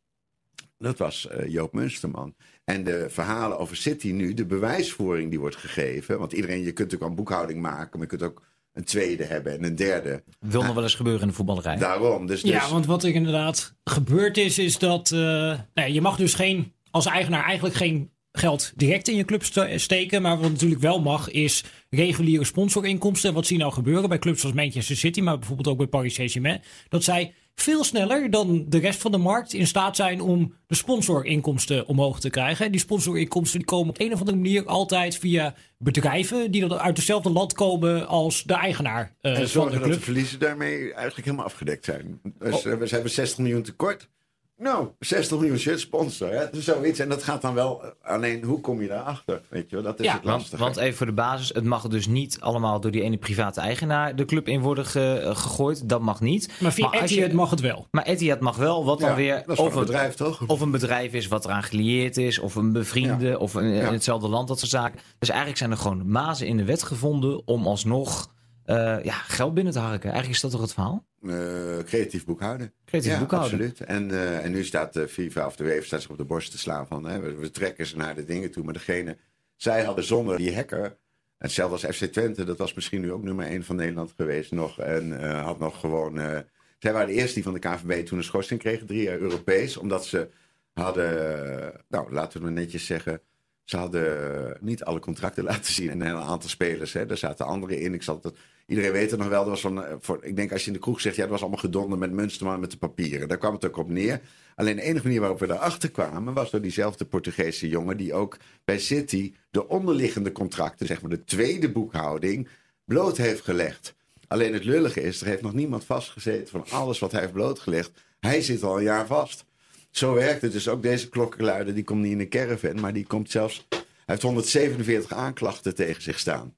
Dat 0.78 0.98
was 0.98 1.28
Joop 1.48 1.74
Munsterman. 1.74 2.36
En 2.64 2.84
de 2.84 3.06
verhalen 3.10 3.60
over 3.60 3.76
City 3.76 4.12
nu, 4.12 4.34
de 4.34 4.46
bewijsvoering 4.46 5.30
die 5.30 5.40
wordt 5.40 5.56
gegeven. 5.56 6.20
Want 6.20 6.34
iedereen, 6.34 6.64
je 6.64 6.72
kunt 6.72 6.96
ook 6.96 7.02
een 7.02 7.16
boekhouding 7.16 7.62
maken, 7.62 8.00
maar 8.00 8.08
je 8.12 8.18
kunt 8.18 8.32
ook 8.32 8.42
een 8.74 8.84
tweede 8.84 9.24
hebben 9.24 9.54
en 9.54 9.64
een 9.64 9.76
derde. 9.76 10.24
Wil 10.40 10.64
nog 10.64 10.74
wel 10.74 10.84
eens 10.84 10.96
gebeuren 10.96 11.22
in 11.22 11.28
de 11.28 11.34
voetballerij. 11.34 11.78
Daarom. 11.78 12.26
Dus, 12.26 12.42
dus... 12.42 12.52
Ja, 12.52 12.70
want 12.70 12.86
wat 12.86 13.04
er 13.04 13.14
inderdaad 13.14 13.76
gebeurd 13.84 14.38
is, 14.38 14.60
is 14.60 14.78
dat 14.78 15.12
uh, 15.12 15.60
je 15.74 16.02
mag 16.02 16.18
dus 16.18 16.34
geen, 16.34 16.74
als 16.92 17.06
eigenaar 17.06 17.44
eigenlijk 17.44 17.76
geen 17.76 18.12
geld 18.38 18.74
direct 18.76 19.08
in 19.08 19.16
je 19.16 19.26
club 19.26 19.44
steken. 19.76 20.22
Maar 20.22 20.40
wat 20.40 20.52
natuurlijk 20.52 20.82
wel 20.82 21.02
mag, 21.02 21.30
is 21.30 21.64
reguliere 21.90 22.44
sponsorinkomsten. 22.44 23.34
Wat 23.34 23.46
zie 23.46 23.56
je 23.56 23.62
nou 23.62 23.74
gebeuren 23.74 24.10
bij 24.10 24.20
clubs 24.20 24.44
als 24.44 24.54
Manchester 24.54 24.96
City, 24.96 25.22
maar 25.22 25.38
bijvoorbeeld 25.38 25.68
ook 25.68 25.78
bij 25.78 25.88
Paris 25.88 26.14
Saint-Germain? 26.14 26.62
Dat 26.90 27.04
zij 27.04 27.34
veel 27.56 27.84
sneller 27.84 28.30
dan 28.30 28.66
de 28.68 28.78
rest 28.78 29.02
van 29.02 29.12
de 29.12 29.18
markt 29.18 29.54
in 29.54 29.68
staat 29.68 29.96
zijn 29.96 30.22
om 30.22 30.54
de 30.68 30.76
sponsorinkomsten 30.76 31.88
omhoog 31.88 32.20
te 32.20 32.30
krijgen. 32.30 32.72
Die 32.72 32.80
sponsorinkomsten 32.80 33.60
die 33.60 33.68
komen 33.68 33.90
op 33.90 34.00
een 34.00 34.14
of 34.14 34.20
andere 34.20 34.38
manier 34.38 34.66
altijd 34.66 35.18
via 35.18 35.56
bedrijven 35.78 36.52
die 36.52 36.68
dan 36.68 36.80
uit 36.80 36.98
hetzelfde 36.98 37.30
land 37.30 37.54
komen 37.54 38.08
als 38.08 38.44
de 38.44 38.54
eigenaar 38.54 39.16
uh, 39.22 39.40
en 39.40 39.50
van 39.50 39.66
de 39.66 39.72
club. 39.72 39.84
dat 39.84 39.94
de 39.94 40.00
verliezen 40.00 40.40
daarmee 40.40 40.94
eigenlijk 40.94 41.26
helemaal 41.26 41.46
afgedekt 41.46 41.86
zijn. 41.86 42.20
Dus 42.40 42.56
oh. 42.56 42.64
we 42.64 42.88
hebben 42.90 43.10
60 43.10 43.38
miljoen 43.38 43.64
tekort. 43.64 44.10
Nou, 44.58 44.88
60 45.00 45.40
miljoen 45.40 45.58
shirt 45.58 45.80
sponsor. 45.80 46.30
Hè? 46.30 46.52
is 46.52 46.64
zoiets. 46.64 47.00
En 47.00 47.10
dat 47.10 47.24
gaat 47.24 47.42
dan 47.42 47.54
wel. 47.54 47.84
Alleen, 48.02 48.44
hoe 48.44 48.60
kom 48.60 48.82
je 48.82 48.88
daarachter? 48.88 49.42
Weet 49.50 49.70
je 49.70 49.76
wel? 49.76 49.86
Dat 49.86 50.00
is 50.00 50.12
het 50.12 50.24
lastige. 50.24 50.64
Want, 50.64 50.78
even 50.78 50.98
voor 50.98 51.06
de 51.06 51.14
basis: 51.14 51.50
het 51.50 51.64
mag 51.64 51.88
dus 51.88 52.08
niet 52.08 52.38
allemaal 52.40 52.80
door 52.80 52.92
die 52.92 53.02
ene 53.02 53.18
private 53.18 53.62
eigenaar 53.62 54.16
de 54.16 54.26
club 54.26 54.48
in 54.48 54.62
worden 54.62 54.86
gegooid. 54.86 55.90
Dat 55.90 56.02
mag 56.02 56.22
niet. 56.22 56.52
Maar 56.60 56.74
via 56.74 56.90
maar 56.90 57.02
Etihad 57.02 57.32
mag 57.32 57.50
het 57.50 57.60
wel. 57.60 57.88
Maar 57.92 58.04
Etihad 58.04 58.40
mag 58.40 58.56
wel. 58.56 58.86
Wat 58.86 59.00
dan 59.00 59.16
weer. 59.16 59.44
Of 59.48 59.76
een 59.76 59.80
bedrijf 59.80 60.14
toch? 60.14 60.48
Of 60.48 60.62
een 60.62 60.72
bedrijf 60.72 61.14
is 61.14 61.28
wat 61.28 61.46
eraan 61.46 61.64
gelieerd 61.64 62.18
is. 62.18 62.40
Of 62.40 62.56
een 62.56 62.72
bevriende. 62.72 63.40
Of 63.40 63.56
in 63.56 63.74
hetzelfde 63.74 64.28
land, 64.28 64.48
dat 64.48 64.60
soort 64.60 64.72
zaken. 64.72 65.00
Dus 65.20 65.30
eigenlijk 65.30 65.60
zijn 65.60 65.72
er 65.72 65.78
gewoon 65.78 66.10
mazen 66.12 66.48
in 66.48 66.58
de 66.58 66.66
wet 66.66 66.84
gevonden 66.84 67.48
om 67.48 67.68
alsnog. 67.68 68.32
Uh, 68.66 69.04
ja, 69.04 69.14
geld 69.14 69.54
binnen 69.54 69.74
te 69.74 69.80
harken. 69.80 70.12
Eigenlijk 70.12 70.36
is 70.36 70.42
dat 70.42 70.52
toch 70.52 70.62
het 70.62 70.74
verhaal? 70.74 71.06
Uh, 71.22 71.78
creatief 71.86 72.26
boekhouden. 72.26 72.74
Creatief 72.86 73.12
ja, 73.12 73.20
boekhouden. 73.20 73.60
Absoluut. 73.60 73.82
En, 73.82 74.10
uh, 74.10 74.46
en 74.46 74.52
nu 74.52 74.64
staat 74.64 75.00
FIFA 75.08 75.46
of 75.46 75.56
de 75.56 75.64
UEFA 75.64 75.86
staat 75.86 76.02
zich 76.02 76.10
op 76.10 76.18
de 76.18 76.24
borst 76.24 76.52
te 76.52 76.58
slaan 76.58 76.88
van 76.88 77.06
hè, 77.06 77.20
we, 77.20 77.36
we, 77.36 77.52
trekken 77.52 77.86
ze 77.86 77.98
naar 77.98 78.16
de 78.16 78.26
dingen 78.26 78.52
toe. 78.52 78.64
Maar 78.64 78.74
degene, 78.74 79.18
zij 79.56 79.84
hadden 79.84 80.04
zonder 80.04 80.38
die 80.38 80.56
hacker, 80.56 80.98
hetzelfde 81.38 81.88
als 81.88 81.98
FC 81.98 82.06
Twente, 82.06 82.44
dat 82.44 82.58
was 82.58 82.74
misschien 82.74 83.02
nu 83.02 83.12
ook 83.12 83.24
nummer 83.24 83.46
1 83.46 83.64
van 83.64 83.76
Nederland 83.76 84.14
geweest 84.16 84.52
nog. 84.52 84.80
En 84.80 85.08
uh, 85.10 85.44
had 85.44 85.60
nog 85.60 85.80
gewoon. 85.80 86.44
zij 86.80 86.94
waren 86.94 87.08
de 87.08 87.14
eerste 87.14 87.34
die 87.34 87.44
van 87.44 87.54
de 87.54 87.60
KVB 87.60 88.06
toen 88.06 88.18
een 88.18 88.24
schorsing 88.24 88.60
kregen, 88.60 88.88
drie 88.88 89.04
jaar 89.04 89.18
Europees. 89.18 89.78
Omdat 89.78 90.06
ze 90.06 90.30
hadden, 90.74 91.84
nou 91.88 92.14
laten 92.14 92.40
we 92.40 92.46
het 92.46 92.56
netjes 92.56 92.86
zeggen. 92.86 93.22
Ze 93.64 93.78
hadden 93.78 94.58
niet 94.60 94.84
alle 94.84 95.00
contracten 95.00 95.44
laten 95.54 95.74
zien 95.74 95.90
en 95.90 96.02
een 96.02 96.16
aantal 96.16 96.50
spelers. 96.50 96.94
Hè. 96.94 97.10
Er 97.10 97.18
zaten 97.18 97.46
anderen 97.46 97.80
in. 97.80 97.94
Ik 97.94 98.04
zal 98.04 98.20
het 98.22 98.38
Iedereen 98.66 98.92
weet 98.92 99.12
het 99.12 99.20
nog 99.20 99.30
wel. 99.30 99.40
Dat 99.40 99.50
was 99.50 99.62
van, 99.62 99.86
eh, 99.86 99.96
voor, 100.00 100.26
ik 100.26 100.36
denk 100.36 100.52
als 100.52 100.62
je 100.62 100.68
in 100.68 100.74
de 100.74 100.80
kroeg 100.80 101.02
zegt, 101.02 101.16
ja, 101.16 101.22
dat 101.22 101.32
was 101.32 101.42
allemaal 101.42 101.60
gedonder 101.60 101.98
met 101.98 102.12
Munsterman 102.12 102.60
met 102.60 102.72
de 102.72 102.78
papieren. 102.78 103.28
Daar 103.28 103.38
kwam 103.38 103.54
het 103.54 103.66
ook 103.66 103.78
op 103.78 103.90
neer. 103.90 104.22
Alleen 104.56 104.76
de 104.76 104.82
enige 104.82 105.06
manier 105.06 105.20
waarop 105.20 105.40
we 105.40 105.48
daarachter 105.48 105.92
kwamen, 105.92 106.34
was 106.34 106.52
door 106.52 106.62
diezelfde 106.62 107.06
Portugese 107.06 107.68
jongen 107.68 107.98
die 107.98 108.14
ook 108.14 108.38
bij 108.66 108.80
City 108.80 109.34
de 109.52 109.68
onderliggende 109.68 110.32
contracten, 110.32 110.88
zeg 110.88 111.02
maar 111.02 111.10
de 111.10 111.24
tweede 111.24 111.72
boekhouding, 111.72 112.48
bloot 112.86 113.18
heeft 113.18 113.42
gelegd. 113.42 113.96
Alleen 114.28 114.54
het 114.54 114.64
lullige 114.64 115.02
is, 115.02 115.22
er 115.22 115.28
heeft 115.28 115.42
nog 115.42 115.54
niemand 115.54 115.86
vastgezeten 115.86 116.48
van 116.48 116.66
alles 116.70 117.00
wat 117.00 117.12
hij 117.12 117.22
heeft 117.22 117.34
blootgelegd. 117.34 117.92
Hij 118.20 118.42
zit 118.42 118.64
al 118.64 118.78
een 118.78 118.84
jaar 118.84 119.08
vast. 119.08 119.46
Zo 119.92 120.14
werkt 120.14 120.42
het 120.42 120.52
dus 120.52 120.68
ook 120.68 120.82
deze 120.82 121.10
klokkenluider, 121.10 121.74
die 121.74 121.84
komt 121.84 122.02
niet 122.02 122.12
in 122.12 122.20
een 122.20 122.30
caravan, 122.30 122.80
maar 122.80 122.94
die 122.94 123.06
komt 123.08 123.32
zelfs... 123.32 123.68
Hij 123.70 123.82
heeft 124.06 124.22
147 124.22 125.14
aanklachten 125.14 125.76
tegen 125.76 126.02
zich 126.02 126.20
staan. 126.20 126.56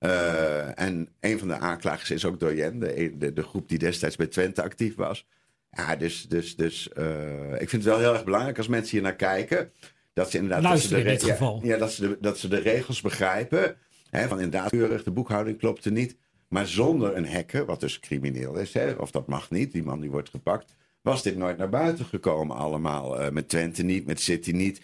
Uh, 0.00 0.80
en 0.80 1.08
een 1.20 1.38
van 1.38 1.48
de 1.48 1.58
aanklagers 1.58 2.10
is 2.10 2.24
ook 2.24 2.40
Doyen, 2.40 2.78
de, 2.78 3.14
de, 3.18 3.32
de, 3.32 3.42
groep 3.42 3.68
die 3.68 3.78
destijds 3.78 4.16
bij 4.16 4.26
Twente 4.26 4.62
actief 4.62 4.94
was. 4.94 5.26
Ja, 5.70 5.96
dus, 5.96 6.28
dus, 6.28 6.56
dus 6.56 6.90
uh, 6.98 7.52
ik 7.52 7.68
vind 7.68 7.72
het 7.72 7.84
wel 7.84 7.98
heel 7.98 8.12
erg 8.12 8.24
belangrijk 8.24 8.58
als 8.58 8.68
mensen 8.68 8.90
hier 8.90 9.02
naar 9.02 9.16
kijken. 9.16 9.72
Dat 10.12 10.30
ze 10.30 10.36
inderdaad 10.36 10.62
dat 10.72 10.80
ze 10.80 10.88
de, 10.88 10.98
in 10.98 11.04
dit 11.04 11.22
geval. 11.22 11.60
Ja, 11.62 11.76
dat, 11.76 11.92
ze 11.92 12.08
de, 12.08 12.18
dat 12.20 12.38
ze 12.38 12.48
de 12.48 12.58
regels 12.58 13.00
begrijpen. 13.00 13.76
Hè, 14.10 14.28
van 14.28 14.40
inderdaad, 14.40 14.70
keurig, 14.70 15.02
de 15.02 15.10
boekhouding 15.10 15.58
klopte 15.58 15.90
niet. 15.90 16.16
Maar 16.48 16.66
zonder 16.66 17.16
een 17.16 17.28
hacker, 17.28 17.64
wat 17.64 17.80
dus 17.80 18.00
crimineel 18.00 18.54
is, 18.56 18.72
hè, 18.72 18.92
of 18.92 19.10
dat 19.10 19.26
mag 19.26 19.50
niet, 19.50 19.72
die 19.72 19.82
man 19.82 20.00
die 20.00 20.10
wordt 20.10 20.28
gepakt, 20.28 20.74
was 21.02 21.22
dit 21.22 21.36
nooit 21.36 21.58
naar 21.58 21.68
buiten 21.68 22.04
gekomen 22.04 22.56
allemaal. 22.56 23.20
Uh, 23.20 23.28
met 23.28 23.48
Twente 23.48 23.82
niet, 23.82 24.06
met 24.06 24.20
City 24.20 24.50
niet. 24.50 24.80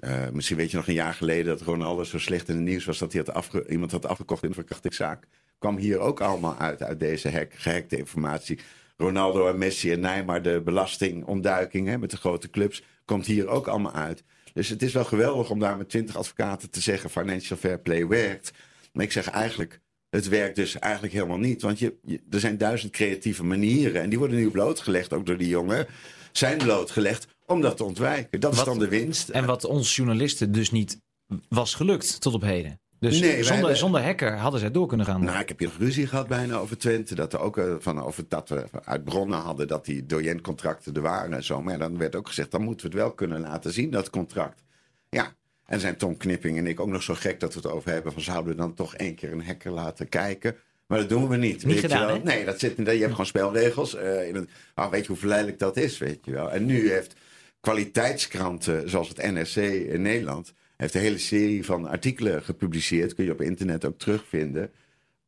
Uh, 0.00 0.28
misschien 0.32 0.56
weet 0.56 0.70
je 0.70 0.76
nog 0.76 0.88
een 0.88 0.94
jaar 0.94 1.14
geleden 1.14 1.44
dat 1.44 1.60
Ronaldo 1.60 2.04
zo 2.04 2.18
slecht 2.18 2.48
in 2.48 2.54
het 2.54 2.64
nieuws 2.64 2.84
was 2.84 2.98
dat 2.98 3.12
hij 3.12 3.24
had 3.32 3.54
iemand 3.68 3.92
had 3.92 4.06
afgekocht 4.06 4.42
in 4.42 4.48
een 4.48 4.54
verkrachtingszaak. 4.54 5.26
Kwam 5.58 5.76
hier 5.76 5.98
ook 5.98 6.20
allemaal 6.20 6.56
uit, 6.56 6.82
uit 6.82 7.00
deze 7.00 7.30
hack, 7.30 7.52
gehackte 7.54 7.96
informatie. 7.96 8.58
Ronaldo 8.96 9.48
en 9.48 9.58
Messi 9.58 9.92
en 9.92 10.00
Neymar, 10.00 10.42
de 10.42 10.60
belastingontduiking 10.64 11.88
hè, 11.88 11.98
met 11.98 12.10
de 12.10 12.16
grote 12.16 12.50
clubs, 12.50 12.82
komt 13.04 13.26
hier 13.26 13.48
ook 13.48 13.66
allemaal 13.66 13.92
uit. 13.92 14.22
Dus 14.52 14.68
het 14.68 14.82
is 14.82 14.92
wel 14.92 15.04
geweldig 15.04 15.50
om 15.50 15.58
daar 15.58 15.76
met 15.76 15.88
twintig 15.88 16.16
advocaten 16.16 16.70
te 16.70 16.80
zeggen: 16.80 17.10
financial 17.10 17.58
fair 17.58 17.78
play 17.78 18.06
werkt. 18.06 18.52
Maar 18.92 19.04
ik 19.04 19.12
zeg 19.12 19.30
eigenlijk, 19.30 19.80
het 20.10 20.28
werkt 20.28 20.56
dus 20.56 20.78
eigenlijk 20.78 21.12
helemaal 21.12 21.38
niet. 21.38 21.62
Want 21.62 21.78
je, 21.78 21.94
je, 22.02 22.20
er 22.30 22.40
zijn 22.40 22.58
duizend 22.58 22.92
creatieve 22.92 23.44
manieren 23.44 24.02
en 24.02 24.08
die 24.08 24.18
worden 24.18 24.36
nu 24.36 24.50
blootgelegd, 24.50 25.12
ook 25.12 25.26
door 25.26 25.36
die 25.36 25.48
jongen. 25.48 25.86
Zijn 26.32 26.58
blootgelegd 26.58 27.26
om 27.50 27.60
dat 27.60 27.76
te 27.76 27.84
ontwijken. 27.84 28.40
Dat 28.40 28.52
is 28.52 28.64
dan 28.64 28.78
de 28.78 28.88
winst. 28.88 29.28
En 29.28 29.44
wat 29.44 29.64
ons 29.64 29.96
journalisten 29.96 30.52
dus 30.52 30.70
niet 30.70 31.00
was 31.48 31.74
gelukt 31.74 32.20
tot 32.20 32.34
op 32.34 32.42
heden. 32.42 32.80
Dus 32.98 33.20
nee, 33.20 33.44
zonder, 33.44 33.76
zonder 33.76 34.02
hacker 34.02 34.36
hadden 34.36 34.60
zij 34.60 34.70
door 34.70 34.86
kunnen 34.86 35.06
gaan. 35.06 35.24
Nou, 35.24 35.38
ik 35.38 35.48
heb 35.48 35.58
hier 35.58 35.70
ruzie 35.78 36.06
gehad 36.06 36.28
bijna 36.28 36.56
over 36.56 36.78
Twente. 36.78 37.14
Dat, 37.14 37.32
er 37.32 37.40
ook, 37.40 37.56
uh, 37.56 37.74
van, 37.78 38.02
over, 38.02 38.24
dat 38.28 38.48
we 38.48 38.64
uit 38.84 39.04
bronnen 39.04 39.38
hadden 39.38 39.68
dat 39.68 39.84
die 39.84 40.06
doyencontracten 40.06 40.94
er 40.94 41.02
waren 41.02 41.32
en 41.32 41.44
zo. 41.44 41.62
Maar 41.62 41.78
dan 41.78 41.98
werd 41.98 42.16
ook 42.16 42.26
gezegd, 42.26 42.50
dan 42.50 42.62
moeten 42.62 42.86
we 42.86 42.92
het 42.92 43.02
wel 43.02 43.12
kunnen 43.12 43.40
laten 43.40 43.72
zien, 43.72 43.90
dat 43.90 44.10
contract. 44.10 44.62
Ja, 45.08 45.34
en 45.66 45.80
zijn 45.80 45.96
Tom 45.96 46.16
Knipping 46.16 46.58
en 46.58 46.66
ik 46.66 46.80
ook 46.80 46.88
nog 46.88 47.02
zo 47.02 47.14
gek 47.14 47.40
dat 47.40 47.54
we 47.54 47.60
het 47.60 47.70
over 47.70 47.90
hebben 47.92 48.12
van 48.12 48.22
zouden 48.22 48.52
we 48.52 48.58
dan 48.58 48.74
toch 48.74 48.94
één 48.94 49.14
keer 49.14 49.32
een 49.32 49.44
hacker 49.44 49.72
laten 49.72 50.08
kijken. 50.08 50.56
Maar 50.86 50.98
dat 50.98 51.08
doen 51.08 51.28
we 51.28 51.36
niet. 51.36 51.64
Niet 51.64 51.64
weet 51.64 51.80
gedaan, 51.80 52.00
je 52.00 52.06
wel? 52.06 52.22
Nee, 52.22 52.44
dat 52.44 52.60
zit, 52.60 52.76
je 52.76 52.82
hebt 52.82 53.10
gewoon 53.10 53.26
spelregels. 53.26 53.94
eh, 53.94 54.28
in 54.28 54.34
het, 54.34 54.50
ah, 54.74 54.90
weet 54.90 55.00
je 55.00 55.06
hoe 55.06 55.16
verleidelijk 55.16 55.58
dat 55.58 55.76
is, 55.76 55.98
weet 55.98 56.24
je 56.24 56.30
wel. 56.30 56.50
En 56.50 56.66
nu 56.66 56.90
heeft 56.90 57.14
kwaliteitskranten 57.60 58.90
zoals 58.90 59.08
het 59.08 59.32
NRC 59.32 59.56
in 59.92 60.02
Nederland... 60.02 60.54
heeft 60.76 60.94
een 60.94 61.00
hele 61.00 61.18
serie 61.18 61.64
van 61.64 61.88
artikelen 61.88 62.42
gepubliceerd. 62.42 63.14
Kun 63.14 63.24
je 63.24 63.32
op 63.32 63.40
internet 63.40 63.84
ook 63.84 63.98
terugvinden. 63.98 64.70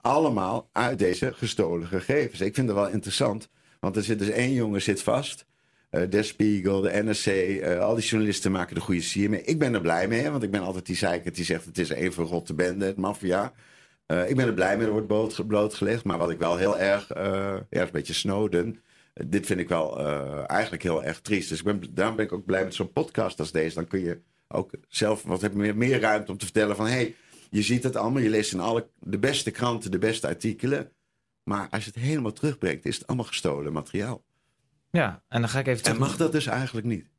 Allemaal 0.01 0.69
uit 0.73 0.99
deze 0.99 1.33
gestolen 1.33 1.87
gegevens. 1.87 2.41
Ik 2.41 2.55
vind 2.55 2.67
dat 2.67 2.77
wel 2.77 2.89
interessant. 2.89 3.49
Want 3.81 3.97
er 3.97 4.03
zit 4.03 4.19
dus 4.19 4.29
één 4.29 4.53
jongen 4.53 4.83
zit 4.83 5.03
vast... 5.03 5.47
Eh 5.91 6.11
Der 6.11 6.25
Spiegel, 6.25 6.81
de 6.81 7.03
NRC, 7.03 7.27
eh, 7.27 7.79
al 7.79 7.95
die 7.95 8.05
journalisten 8.05 8.53
maken 8.53 8.75
de 8.75 8.81
goede 8.81 9.01
sier 9.01 9.31
mee. 9.31 9.43
Ik 9.43 9.59
ben 9.59 9.75
er 9.75 9.81
blij 9.81 10.09
mee, 10.09 10.31
want 10.31 10.43
ik 10.43 10.51
ben 10.51 10.63
altijd 10.63 10.87
die 10.87 10.97
zeiker 10.97 11.33
die 11.33 11.45
zegt... 11.45 11.65
het 11.65 11.79
is 11.79 11.91
een 11.91 12.13
verrotte 12.13 12.55
bende, 12.55 12.85
het 12.85 12.97
maffia. 12.97 13.53
Eh, 14.07 14.29
ik 14.31 14.37
ben 14.37 14.47
er 14.47 14.55
blij 14.55 14.77
mee, 14.77 14.87
er 14.87 14.93
wordt 14.93 15.07
bloot, 15.07 15.47
blootgelegd. 15.47 16.05
Maar 16.05 16.19
wat 16.19 16.31
ik 16.31 16.39
wel 16.39 16.57
heel 16.57 16.79
erg, 16.79 17.09
ja, 17.15 17.67
een 17.71 17.89
beetje 17.93 18.13
Snowden. 18.13 18.83
Dit 19.15 19.47
vind 19.47 19.61
ik 19.61 19.69
wel 19.69 19.99
eh, 19.99 20.51
eigenlijk 20.51 20.83
heel 20.83 21.05
erg 21.05 21.21
triest. 21.21 21.49
Dus 21.49 21.59
ik 21.59 21.65
ben, 21.65 21.95
daarom 21.95 22.17
ben 22.17 22.25
ik 22.25 22.33
ook 22.33 22.45
blij 22.45 22.65
met 22.65 22.75
zo'n 22.75 22.93
podcast 22.93 23.39
als 23.39 23.53
deze. 23.53 23.75
Dan 23.75 23.87
kun 23.87 24.01
je 24.01 24.21
ook 24.49 24.71
zelf 24.89 25.23
wat 25.23 25.41
heb 25.41 25.55
meer, 25.55 25.77
meer 25.77 26.01
ruimte 26.01 26.33
om 26.33 26.39
te 26.39 26.45
vertellen 26.45 26.77
van... 26.77 26.87
hey, 26.87 27.15
je 27.51 27.63
ziet 27.63 27.83
het 27.83 27.97
allemaal, 27.97 28.23
je 28.23 28.31
leest 28.31 28.53
in 28.53 28.61
alle, 28.61 28.89
de 28.99 29.19
beste 29.19 29.51
kranten 29.51 29.91
de 29.91 29.99
beste 29.99 30.27
artikelen. 30.27 30.93
Maar 31.43 31.69
als 31.71 31.85
je 31.85 31.91
het 31.95 32.03
helemaal 32.03 32.33
terugbrengt, 32.33 32.85
is 32.85 32.99
het 32.99 33.07
allemaal 33.07 33.27
gestolen 33.27 33.73
materiaal. 33.73 34.25
Ja, 34.91 35.23
en 35.29 35.41
dan 35.41 35.51
ga 35.51 35.59
ik 35.59 35.67
even 35.67 35.85
En 35.85 35.93
terug. 35.93 36.09
mag 36.09 36.17
dat 36.17 36.33
dus 36.33 36.47
eigenlijk 36.47 36.87
niet? 36.87 37.12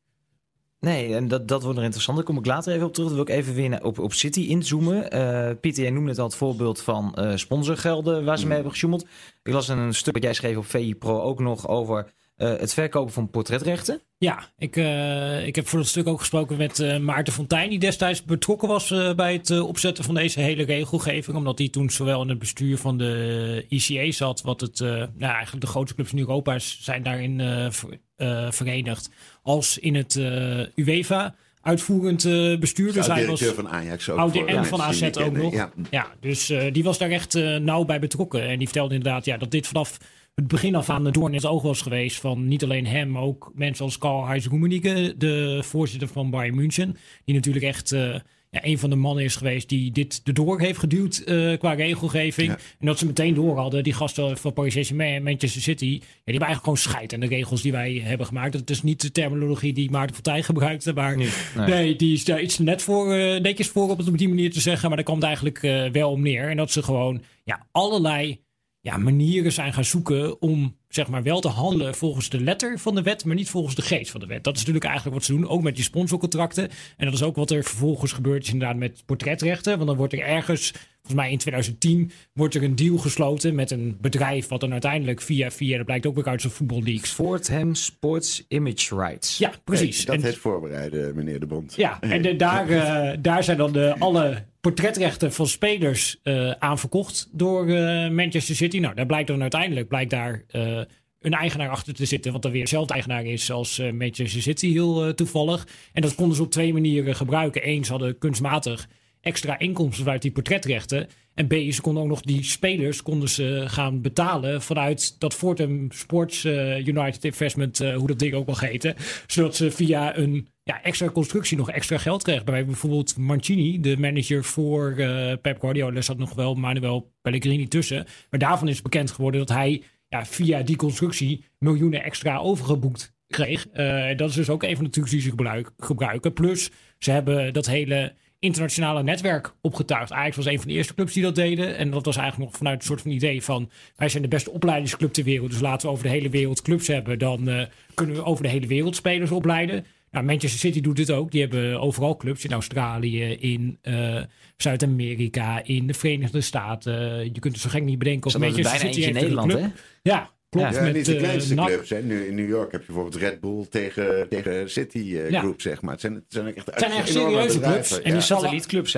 Nee, 0.84 1.16
en 1.16 1.28
dat, 1.28 1.48
dat 1.48 1.62
wordt 1.62 1.76
nog 1.76 1.84
interessant. 1.84 2.18
Daar 2.18 2.28
kom 2.28 2.38
ik 2.38 2.46
later 2.46 2.74
even 2.74 2.86
op 2.86 2.94
terug. 2.94 3.08
Dan 3.08 3.18
wil 3.18 3.28
ik 3.28 3.42
even 3.42 3.54
weer 3.54 3.84
op, 3.84 4.00
op 4.00 4.14
City 4.14 4.40
inzoomen. 4.40 5.12
Eh 5.12 5.50
Pieter, 5.62 5.84
jij 5.84 5.92
noemde 5.92 6.10
het 6.10 6.20
al 6.20 6.26
het 6.26 6.36
voorbeeld 6.36 6.82
van 6.82 7.16
eh, 7.16 7.36
sponsorgelden 7.36 8.26
waar 8.26 8.38
ze 8.38 8.44
mee 8.44 8.54
hebben 8.54 8.72
gesjoemeld. 8.72 9.06
Ik 9.44 9.54
las 9.54 9.68
een 9.68 9.94
stuk 9.94 10.14
wat 10.14 10.24
jij 10.24 10.34
schreef 10.34 10.58
op 10.58 10.66
VI 10.66 10.96
Pro 10.96 11.22
ook 11.22 11.40
nog 11.40 11.68
over 11.68 12.14
het 12.38 12.74
verkopen 12.74 13.14
van 13.14 13.30
portretrechten. 13.30 14.02
Ja, 14.18 14.52
ik, 14.58 14.76
eh, 14.78 15.48
ik 15.48 15.56
heb 15.56 15.68
voor 15.68 15.80
dat 15.80 15.88
stuk 15.88 16.08
ook 16.08 16.20
gesproken 16.20 16.58
met 16.58 16.80
eh, 16.80 16.98
Maarten 16.98 17.34
Fontijn, 17.34 17.70
die 17.70 17.80
destijds 17.80 18.24
betrokken 18.24 18.68
was 18.68 18.92
eh, 18.92 19.14
bij 19.14 19.34
het 19.34 19.50
eh, 19.50 19.68
opzetten 19.68 20.04
van 20.04 20.16
deze 20.16 20.40
hele 20.40 20.64
regelgeving. 20.64 21.38
Omdat 21.38 21.58
hij 21.58 21.70
toen 21.70 21.90
zowel 21.90 22.22
in 22.22 22.30
het 22.30 22.40
bestuur 22.40 22.78
van 22.78 22.98
de 22.98 23.66
ICA 23.70 24.12
zat, 24.12 24.42
wat 24.42 24.62
het, 24.62 24.80
eh, 24.80 24.88
nou, 24.90 25.34
eigenlijk 25.34 25.62
de 25.66 25.72
grootste 25.72 25.96
clubs 25.96 26.12
in 26.12 26.20
Europa 26.20 26.60
zijn 26.60 27.04
daarin 27.04 27.40
eh, 27.40 27.66
ver- 27.70 27.98
eh, 28.16 28.52
verenigd, 28.52 29.10
als 29.42 29.78
in 29.78 29.96
het 29.96 30.16
eh, 30.16 30.60
UEFA 30.76 31.36
uitvoerend 31.62 32.26
eh, 32.26 32.58
bestuur. 32.60 32.94
Dus 32.94 33.08
hij 33.08 33.28
was 33.28 33.40
directeur 33.40 33.54
van 33.64 33.70
Ajax 33.70 34.10
ook. 34.10 34.18
Oude 34.18 34.46
en 34.46 34.66
van 34.66 34.82
AZ 34.82 35.04
ook 35.04 35.12
kennen. 35.14 35.42
nog. 35.42 35.54
Ja. 35.54 35.72
Ja, 35.90 36.08
dus 36.20 36.50
eh, 36.50 36.74
die 36.74 36.84
was 36.84 36.98
daar 36.98 37.10
echt 37.10 37.36
eh, 37.36 37.56
nauw 37.58 37.84
bij 37.86 38.00
betrokken. 38.00 38.42
En 38.48 38.58
die 38.58 38.68
vertelde 38.68 38.94
inderdaad 38.96 39.26
ja, 39.26 39.38
dat 39.38 39.52
dit 39.52 39.68
vanaf 39.68 39.98
het 40.36 40.48
begin 40.48 40.76
af 40.76 40.90
aan 40.90 41.04
de 41.04 41.12
doorn 41.12 41.32
in 41.32 41.38
het 41.38 41.46
oog 41.46 41.62
was 41.62 41.82
geweest 41.82 42.20
van 42.20 42.48
niet 42.48 42.64
alleen 42.64 42.86
hem, 42.86 43.12
maar 43.12 43.22
ook 43.22 43.52
mensen 43.56 43.86
als 43.86 43.98
Karl-Heinz 43.98 44.48
Rummenigge, 44.48 45.16
de 45.18 45.60
voorzitter 45.64 46.08
van 46.08 46.30
Bayern 46.30 46.56
München. 46.56 46.98
Die 47.26 47.36
natuurlijk 47.36 47.66
echt 47.66 47.92
eh, 47.92 48.16
ja, 48.50 48.66
een 48.66 48.80
van 48.80 48.90
de 48.90 48.96
mannen 48.96 49.24
is 49.24 49.36
geweest 49.36 49.70
die 49.70 49.92
dit 49.92 50.22
erdoor 50.24 50.60
heeft 50.60 50.80
geduwd 50.80 51.18
eh, 51.18 51.58
qua 51.58 51.74
regelgeving. 51.74 52.48
Ja. 52.48 52.58
En 52.80 52.86
dat 52.86 53.00
ze 53.00 53.06
meteen 53.06 53.34
door 53.34 53.58
hadden, 53.58 53.84
die 53.84 53.94
gasten 53.94 54.38
van 54.38 54.54
Paris 54.54 54.74
Saint-Germain 54.74 55.16
en 55.16 55.24
Manchester 55.24 55.62
City, 55.62 55.86
ja, 55.86 56.00
die 56.00 56.10
hebben 56.24 56.48
eigenlijk 56.48 56.64
gewoon 56.64 56.78
scheid 56.78 57.14
aan 57.14 57.20
de 57.20 57.36
regels 57.36 57.62
die 57.62 57.72
wij 57.72 58.02
hebben 58.04 58.28
gemaakt. 58.28 58.54
Dat 58.54 58.70
is 58.70 58.84
niet 58.84 59.02
de 59.02 59.12
terminologie 59.12 59.74
die 59.74 59.92
Maarten 59.92 60.16
Fontijn 60.16 60.44
gebruikte, 60.44 60.94
maar 60.94 61.18
Nee. 61.18 61.30
Nee, 61.56 61.96
die 61.96 62.14
is 62.14 62.26
daar 62.26 62.42
iets 62.42 62.58
net 62.58 62.82
voor, 62.82 63.14
eh, 63.14 63.42
netjes 63.42 63.68
voor 63.68 63.90
om 63.90 63.98
het 63.98 64.08
op 64.08 64.18
die 64.18 64.30
manier 64.30 64.52
te 64.52 64.62
zeggen. 64.62 64.88
Maar 64.88 64.98
daar 64.98 65.06
komt 65.06 65.24
het 65.24 65.26
eigenlijk 65.26 65.92
wel 65.94 66.12
om 66.12 66.22
neer. 66.22 66.50
En 66.50 66.58
dat 66.58 66.72
ze 66.72 66.84
gewoon 66.84 67.22
ja, 67.44 67.68
allerlei 67.72 68.42
ja, 68.86 68.98
manieren 68.98 69.52
zijn 69.52 69.74
gaan 69.74 69.86
zoeken 69.86 70.42
om 70.42 70.76
zeg 70.88 71.08
maar 71.08 71.24
wel 71.24 71.40
te 71.42 71.48
handelen 71.48 71.96
volgens 71.96 72.30
de 72.30 72.40
letter 72.42 72.80
van 72.80 72.96
de 72.96 73.02
wet, 73.02 73.26
maar 73.26 73.36
niet 73.36 73.50
volgens 73.50 73.76
de 73.76 73.82
geest 73.82 74.12
van 74.12 74.20
de 74.20 74.26
wet. 74.26 74.44
Dat 74.44 74.54
is 74.54 74.60
natuurlijk 74.60 74.86
eigenlijk 74.86 75.16
wat 75.16 75.26
ze 75.26 75.32
doen, 75.34 75.48
ook 75.48 75.62
met 75.62 75.76
die 75.76 75.84
sponsorcontracten. 75.84 76.70
En 76.98 77.06
dat 77.06 77.14
is 77.14 77.24
ook 77.24 77.36
wat 77.36 77.52
er 77.52 77.64
vervolgens 77.64 78.12
gebeurt 78.12 78.44
is 78.44 78.52
inderdaad 78.54 78.78
met 78.78 79.04
portretrechten. 79.06 79.76
Want 79.76 79.88
dan 79.88 79.98
wordt 79.98 80.14
er 80.14 80.20
ergens, 80.20 80.72
volgens 80.72 81.14
mij 81.14 81.32
in 81.32 81.38
2010, 81.38 82.12
wordt 82.34 82.56
er 82.56 82.64
een 82.64 82.76
deal 82.76 82.98
gesloten 82.98 83.56
met 83.56 83.72
een 83.72 83.98
bedrijf 84.02 84.48
wat 84.48 84.60
dan 84.60 84.72
uiteindelijk 84.72 85.22
via, 85.22 85.52
via 85.52 85.78
dat 85.78 85.86
blijkt 85.86 86.06
ook 86.06 86.16
weer 86.16 86.28
uit 86.28 86.42
zijn 86.42 86.54
voetballeaks. 86.54 87.12
Fordham 87.12 87.76
Sports 87.76 88.46
Image 88.48 88.96
Rights. 88.96 89.38
Ja, 89.38 89.52
precies. 89.64 90.06
Dat 90.06 90.16
En- 90.16 90.24
heet 90.24 90.38
voorbereiden, 90.38 91.16
meneer 91.16 91.40
de 91.40 91.46
Bond. 91.46 91.74
Ja, 91.76 92.02
en 92.02 92.22
de- 92.22 92.36
daar, 92.36 92.70
eh, 93.12 93.18
daar 93.22 93.44
zijn 93.44 93.58
dan 93.58 93.72
de, 93.74 93.96
alle 94.00 94.44
portretrechten 94.64 95.34
van 95.34 95.48
spelers 95.48 96.20
eh 96.24 96.52
aan 96.52 96.80
verkocht 96.80 97.30
door 97.32 97.68
eh, 97.68 98.10
Manchester 98.10 98.56
City. 98.56 98.80
Nou, 98.80 98.96
daar 98.96 99.06
blijkt 99.06 99.28
dan 99.28 99.42
uiteindelijk 99.42 99.88
blijkt 99.88 100.10
daar 100.10 100.44
eh, 100.48 100.82
een 101.20 101.34
eigenaar 101.34 101.70
achter 101.70 101.94
te 101.94 102.06
zitten, 102.06 102.32
wat 102.32 102.42
dan 102.42 102.52
weer 102.52 102.62
dezelfde 102.62 102.94
eigenaar 102.94 103.26
is 103.26 103.52
als 103.52 103.78
Manchester 103.78 104.42
City, 104.42 104.72
heel 104.72 105.14
toevallig. 105.14 105.68
En 105.94 106.02
dat 106.02 106.16
konden 106.16 106.36
ze 106.36 106.44
op 106.44 106.52
twee 106.52 106.74
manieren 106.74 107.16
gebruiken. 107.16 107.86
Ze 107.86 107.92
hadden 107.92 108.18
kunstmatig 108.18 108.90
extra 109.22 109.60
inkomsten 109.60 110.04
vanuit 110.04 110.22
die 110.22 110.32
portretrechten. 110.32 111.08
En 111.34 111.48
B, 111.48 111.54
ze 111.72 111.82
konden 111.82 112.04
ook 112.04 112.10
nog 112.10 112.22
die 112.22 112.44
spelers 112.44 113.02
konden 113.02 113.30
ze 113.30 113.64
gaan 113.68 114.02
betalen 114.02 114.62
vanuit 114.62 115.20
dat 115.20 115.34
Fortum 115.34 115.92
Sports 115.92 116.46
United 116.86 117.26
Investment, 117.26 117.78
hoe 117.78 118.08
dat 118.08 118.20
ding 118.20 118.34
ook 118.34 118.48
mag 118.48 118.60
heten. 118.60 118.96
Zodat 119.28 119.56
ze 119.56 119.72
via 119.72 120.18
een 120.18 120.48
ja, 120.64 120.82
extra 120.84 121.10
constructie 121.10 121.58
nog 121.58 121.72
extra 121.72 121.98
geld 121.98 122.24
kregen. 122.24 122.46
Bij 122.46 122.66
bijvoorbeeld 122.66 123.18
Mancini, 123.18 123.80
de 123.80 123.98
manager 123.98 124.44
voor 124.44 124.96
eh, 124.98 125.34
Pep 125.42 125.60
Guardiola, 125.60 126.02
zat 126.02 126.18
nog 126.18 126.34
wel 126.34 126.56
Manuel 126.56 127.12
Pellegrini 127.22 127.68
tussen. 127.68 128.06
Maar 128.30 128.40
daarvan 128.40 128.68
is 128.68 128.82
bekend 128.82 129.12
geworden 129.12 129.40
dat 129.40 129.56
hij 129.58 129.84
ja, 130.08 130.26
via 130.26 130.62
die 130.62 130.76
constructie 130.76 131.46
miljoenen 131.60 132.04
extra 132.04 132.38
overgeboekt 132.38 133.14
kreeg. 133.28 133.68
Eh, 133.68 134.18
dat 134.18 134.30
is 134.30 134.36
dus 134.36 134.50
ook 134.50 134.64
een 134.64 134.76
van 134.76 134.86
de 134.86 134.92
trucs 134.92 135.10
die 135.10 135.22
ze 135.22 135.30
gebruik- 135.30 135.72
gebruiken. 135.78 136.34
Plus, 136.34 136.72
ze 136.98 137.12
hebben 137.12 137.54
dat 137.54 137.66
hele 137.66 138.14
internationale 138.40 139.04
netwerk 139.04 139.54
opgetuigd. 139.62 140.12
Ajax 140.12 140.36
was 140.36 140.46
een 140.46 140.60
van 140.60 140.68
de 140.68 140.74
eerste 140.74 140.94
clubs 140.94 141.14
die 141.14 141.24
dat 141.24 141.36
deden. 141.36 141.78
En 141.78 141.92
dat 141.92 142.06
was 142.06 142.18
eigenlijk 142.18 142.50
nog 142.50 142.58
vanuit 142.58 142.80
een 142.80 142.86
soort 142.86 143.02
van 143.02 143.12
idee 143.12 143.44
van... 143.44 143.70
wij 143.96 144.10
zijn 144.10 144.24
de 144.24 144.30
beste 144.30 144.52
opleidingsclub 144.52 145.14
ter 145.14 145.24
wereld. 145.24 145.50
Dus 145.52 145.60
laten 145.60 145.88
we 145.88 145.94
over 145.94 146.04
de 146.04 146.10
hele 146.10 146.30
wereld 146.30 146.62
clubs 146.62 146.88
hebben. 146.88 147.20
Dan 147.20 147.50
eh, 147.50 147.66
kunnen 147.94 148.16
we 148.16 148.24
over 148.24 148.44
de 148.44 148.50
hele 148.50 148.68
wereld 148.68 148.96
spelers 148.96 149.32
opleiden. 149.32 149.86
Nou, 150.14 150.26
Manchester 150.26 150.60
City 150.60 150.82
doet 150.82 150.96
dit 150.96 151.12
ook. 151.12 151.32
Die 151.32 151.42
hebben 151.42 151.80
overal 151.82 152.18
clubs. 152.18 152.44
In 152.46 152.52
Australië, 152.52 153.24
in 153.24 153.78
eh, 153.82 154.22
Zuid-Amerika, 154.58 155.64
in 155.64 155.88
de 155.88 155.94
Verenigde 155.94 156.42
Staten. 156.42 157.24
Je 157.34 157.40
kunt 157.40 157.54
het 157.54 157.62
zo 157.64 157.70
gek 157.70 157.84
niet 157.84 157.98
bedenken. 158.00 158.28
Of 158.28 158.38
Manchester 158.38 158.64
bijna 158.64 158.78
City 158.80 158.96
eentje 158.96 159.08
in 159.08 159.14
Nederland, 159.14 159.52
club. 159.52 159.62
hè? 159.64 159.68
Ja, 160.02 160.30
klopt. 160.50 160.76
Ja, 160.76 160.82
met, 160.82 160.94
niet 160.94 161.06
de 161.06 161.14
eh, 161.16 161.22
kleinste 161.22 161.56
clubs. 161.56 161.90
Hè. 161.90 162.02
Nu, 162.02 162.26
in 162.26 162.36
New 162.36 162.50
York 162.50 162.72
heb 162.72 162.82
je 162.82 162.86
bijvoorbeeld 162.88 163.22
Red 163.22 163.40
Bull 163.40 163.66
tegen, 163.70 164.28
tegen 164.30 164.70
City 164.70 164.98
eh, 164.98 165.30
Ja. 165.30 165.40
Group, 165.40 165.62
zeg 165.62 165.82
maar. 165.82 165.92
Het 165.92 166.02
zijn, 166.02 166.14
het 166.14 166.24
zijn 166.28 166.56
echt, 166.56 166.66
Het 166.66 166.80
zijn 166.80 166.92
echt 166.92 167.08
serieuze 167.10 167.60
bedrijven. 167.60 167.64
clubs. 167.64 167.92
En 167.92 168.12
Ja. 168.12 168.12
die 168.16 168.22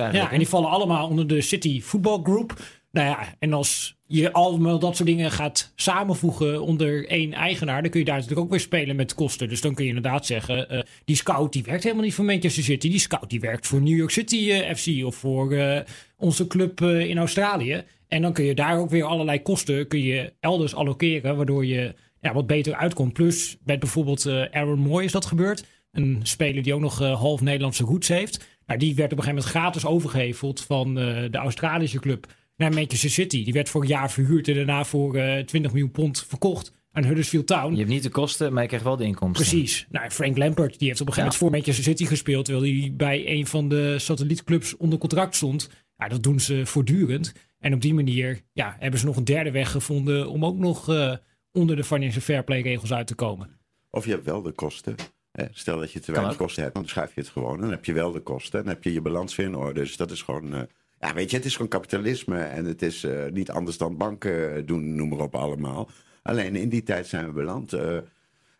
eigenlijk. 0.02 0.26
Ja, 0.26 0.32
en 0.32 0.38
die 0.38 0.48
vallen 0.48 0.68
allemaal 0.70 1.08
onder 1.08 1.26
de 1.26 1.40
City 1.40 1.82
Football 1.82 2.20
Group. 2.22 2.54
Nou 2.96 3.08
ja, 3.08 3.34
en 3.38 3.52
als 3.52 3.96
je 4.06 4.32
allemaal 4.32 4.78
dat 4.78 4.96
soort 4.96 5.08
dingen 5.08 5.30
gaat 5.30 5.72
samenvoegen 5.74 6.62
onder 6.62 7.08
één 7.08 7.32
eigenaar, 7.32 7.82
dan 7.82 7.90
kun 7.90 8.00
je 8.00 8.06
daar 8.06 8.14
natuurlijk 8.14 8.42
ook 8.42 8.50
weer 8.50 8.60
spelen 8.60 8.96
met 8.96 9.14
kosten. 9.14 9.48
Dus 9.48 9.60
dan 9.60 9.74
kun 9.74 9.84
je 9.84 9.94
inderdaad 9.94 10.26
zeggen, 10.26 10.68
eh, 10.68 10.82
die 11.04 11.16
scout 11.16 11.52
die 11.52 11.62
werkt 11.62 11.82
helemaal 11.82 12.04
niet 12.04 12.14
voor 12.14 12.24
Manchester 12.24 12.62
City. 12.62 12.88
Die 12.88 12.98
scout 12.98 13.30
die 13.30 13.40
werkt 13.40 13.66
voor 13.66 13.80
New 13.80 13.96
York 13.96 14.10
City 14.10 14.50
eh, 14.50 14.74
FC 14.74 15.04
of 15.04 15.16
voor 15.16 15.52
eh, 15.52 15.80
onze 16.16 16.46
club 16.46 16.80
in 16.80 17.18
Australië. 17.18 17.84
En 18.08 18.22
dan 18.22 18.32
kun 18.32 18.44
je 18.44 18.54
daar 18.54 18.78
ook 18.78 18.90
weer 18.90 19.04
allerlei 19.04 19.42
kosten 19.42 19.88
kun 19.88 20.02
je 20.02 20.32
elders 20.40 20.74
allokeren, 20.74 21.36
waardoor 21.36 21.66
je 21.66 21.94
ja, 22.20 22.32
wat 22.32 22.46
beter 22.46 22.74
uitkomt. 22.74 23.12
Plus 23.12 23.56
met 23.64 23.78
bijvoorbeeld 23.78 24.26
Aaron 24.50 24.78
Moy 24.78 25.04
is 25.04 25.12
dat 25.12 25.24
gebeurd. 25.26 25.64
Een 25.92 26.20
speler 26.22 26.62
die 26.62 26.74
ook 26.74 26.80
nog 26.80 26.98
half 26.98 27.40
Nederlandse 27.40 27.84
roots 27.84 28.08
heeft. 28.08 28.46
Nou, 28.66 28.78
die 28.78 28.94
werd 28.94 29.12
op 29.12 29.18
een 29.18 29.24
gegeven 29.24 29.44
moment 29.44 29.64
gratis 29.64 29.86
overgeheveld 29.86 30.60
van 30.60 30.94
de 30.94 31.38
Australische 31.38 32.00
club 32.00 32.26
naar 32.56 32.72
Manchester 32.74 33.10
City. 33.10 33.44
Die 33.44 33.52
werd 33.52 33.68
voor 33.68 33.82
een 33.82 33.88
jaar 33.88 34.10
verhuurd 34.10 34.48
en 34.48 34.54
daarna 34.54 34.84
voor 34.84 35.16
eh 35.16 35.44
20 35.44 35.72
miljoen 35.72 35.90
pond 35.90 36.24
verkocht 36.28 36.72
aan 36.92 37.04
Huddersfield 37.04 37.46
Town. 37.46 37.70
Je 37.72 37.78
hebt 37.78 37.90
niet 37.90 38.02
de 38.02 38.08
kosten, 38.08 38.52
maar 38.52 38.62
je 38.62 38.68
krijgt 38.68 38.86
wel 38.86 38.96
de 38.96 39.04
inkomsten. 39.04 39.46
Precies. 39.46 39.86
Nou, 39.90 40.10
Frank 40.10 40.36
Lampert 40.38 40.78
die 40.78 40.88
heeft 40.88 41.00
op 41.00 41.06
een 41.06 41.12
gegeven 41.12 41.22
moment 41.22 41.36
voor 41.36 41.50
Manchester 41.50 41.84
City 41.84 42.06
gespeeld, 42.06 42.44
terwijl 42.44 42.66
hij 42.80 42.92
bij 42.96 43.28
een 43.28 43.46
van 43.46 43.68
de 43.68 43.98
satellietclubs 43.98 44.76
onder 44.76 44.98
contract 44.98 45.34
stond. 45.36 45.70
Ja, 45.96 46.08
dat 46.08 46.22
doen 46.22 46.40
ze 46.40 46.66
voortdurend. 46.66 47.32
En 47.58 47.74
op 47.74 47.80
die 47.80 47.94
manier 47.94 48.40
ja, 48.52 48.76
hebben 48.78 49.00
ze 49.00 49.06
nog 49.06 49.16
een 49.16 49.24
derde 49.24 49.50
weg 49.50 49.70
gevonden 49.70 50.28
om 50.28 50.44
ook 50.44 50.56
nog 50.58 50.88
eh, 50.88 51.12
onder 51.52 51.76
de 51.76 51.84
financial 51.84 52.22
fair 52.22 52.44
play 52.44 52.60
regels 52.60 52.92
uit 52.92 53.06
te 53.06 53.14
komen. 53.14 53.50
Of 53.90 54.04
je 54.04 54.10
hebt 54.10 54.24
wel 54.24 54.42
de 54.42 54.52
kosten. 54.52 54.94
Hè. 55.32 55.44
Stel 55.50 55.78
dat 55.78 55.92
je 55.92 56.00
te 56.00 56.12
weinig 56.12 56.36
kosten 56.36 56.62
hebt, 56.62 56.74
dan 56.74 56.88
schuif 56.88 57.14
je 57.14 57.20
het 57.20 57.30
gewoon. 57.30 57.60
Dan 57.60 57.70
heb 57.70 57.84
je 57.84 57.92
wel 57.92 58.12
de 58.12 58.20
kosten. 58.20 58.64
Dan 58.64 58.72
heb 58.72 58.84
je 58.84 58.92
je 58.92 59.00
balans 59.00 59.36
weer 59.36 59.46
in 59.46 59.54
orde. 59.56 59.80
Dus 59.80 59.96
dat 59.96 60.10
is 60.10 60.22
gewoon... 60.22 60.54
eh, 60.54 60.60
ja, 61.00 61.14
weet 61.14 61.30
je, 61.30 61.36
het 61.36 61.46
is 61.46 61.52
gewoon 61.52 61.68
kapitalisme. 61.68 62.38
En 62.38 62.64
het 62.64 62.82
is 62.82 63.04
eh, 63.04 63.26
niet 63.32 63.50
anders 63.50 63.78
dan 63.78 63.96
banken 63.96 64.66
doen, 64.66 64.94
noem 64.94 65.08
maar 65.08 65.18
op 65.18 65.34
allemaal. 65.34 65.90
Alleen 66.22 66.56
in 66.56 66.68
die 66.68 66.82
tijd 66.82 67.06
zijn 67.06 67.26
we 67.26 67.32
beland. 67.32 67.72
Eh, 67.72 67.98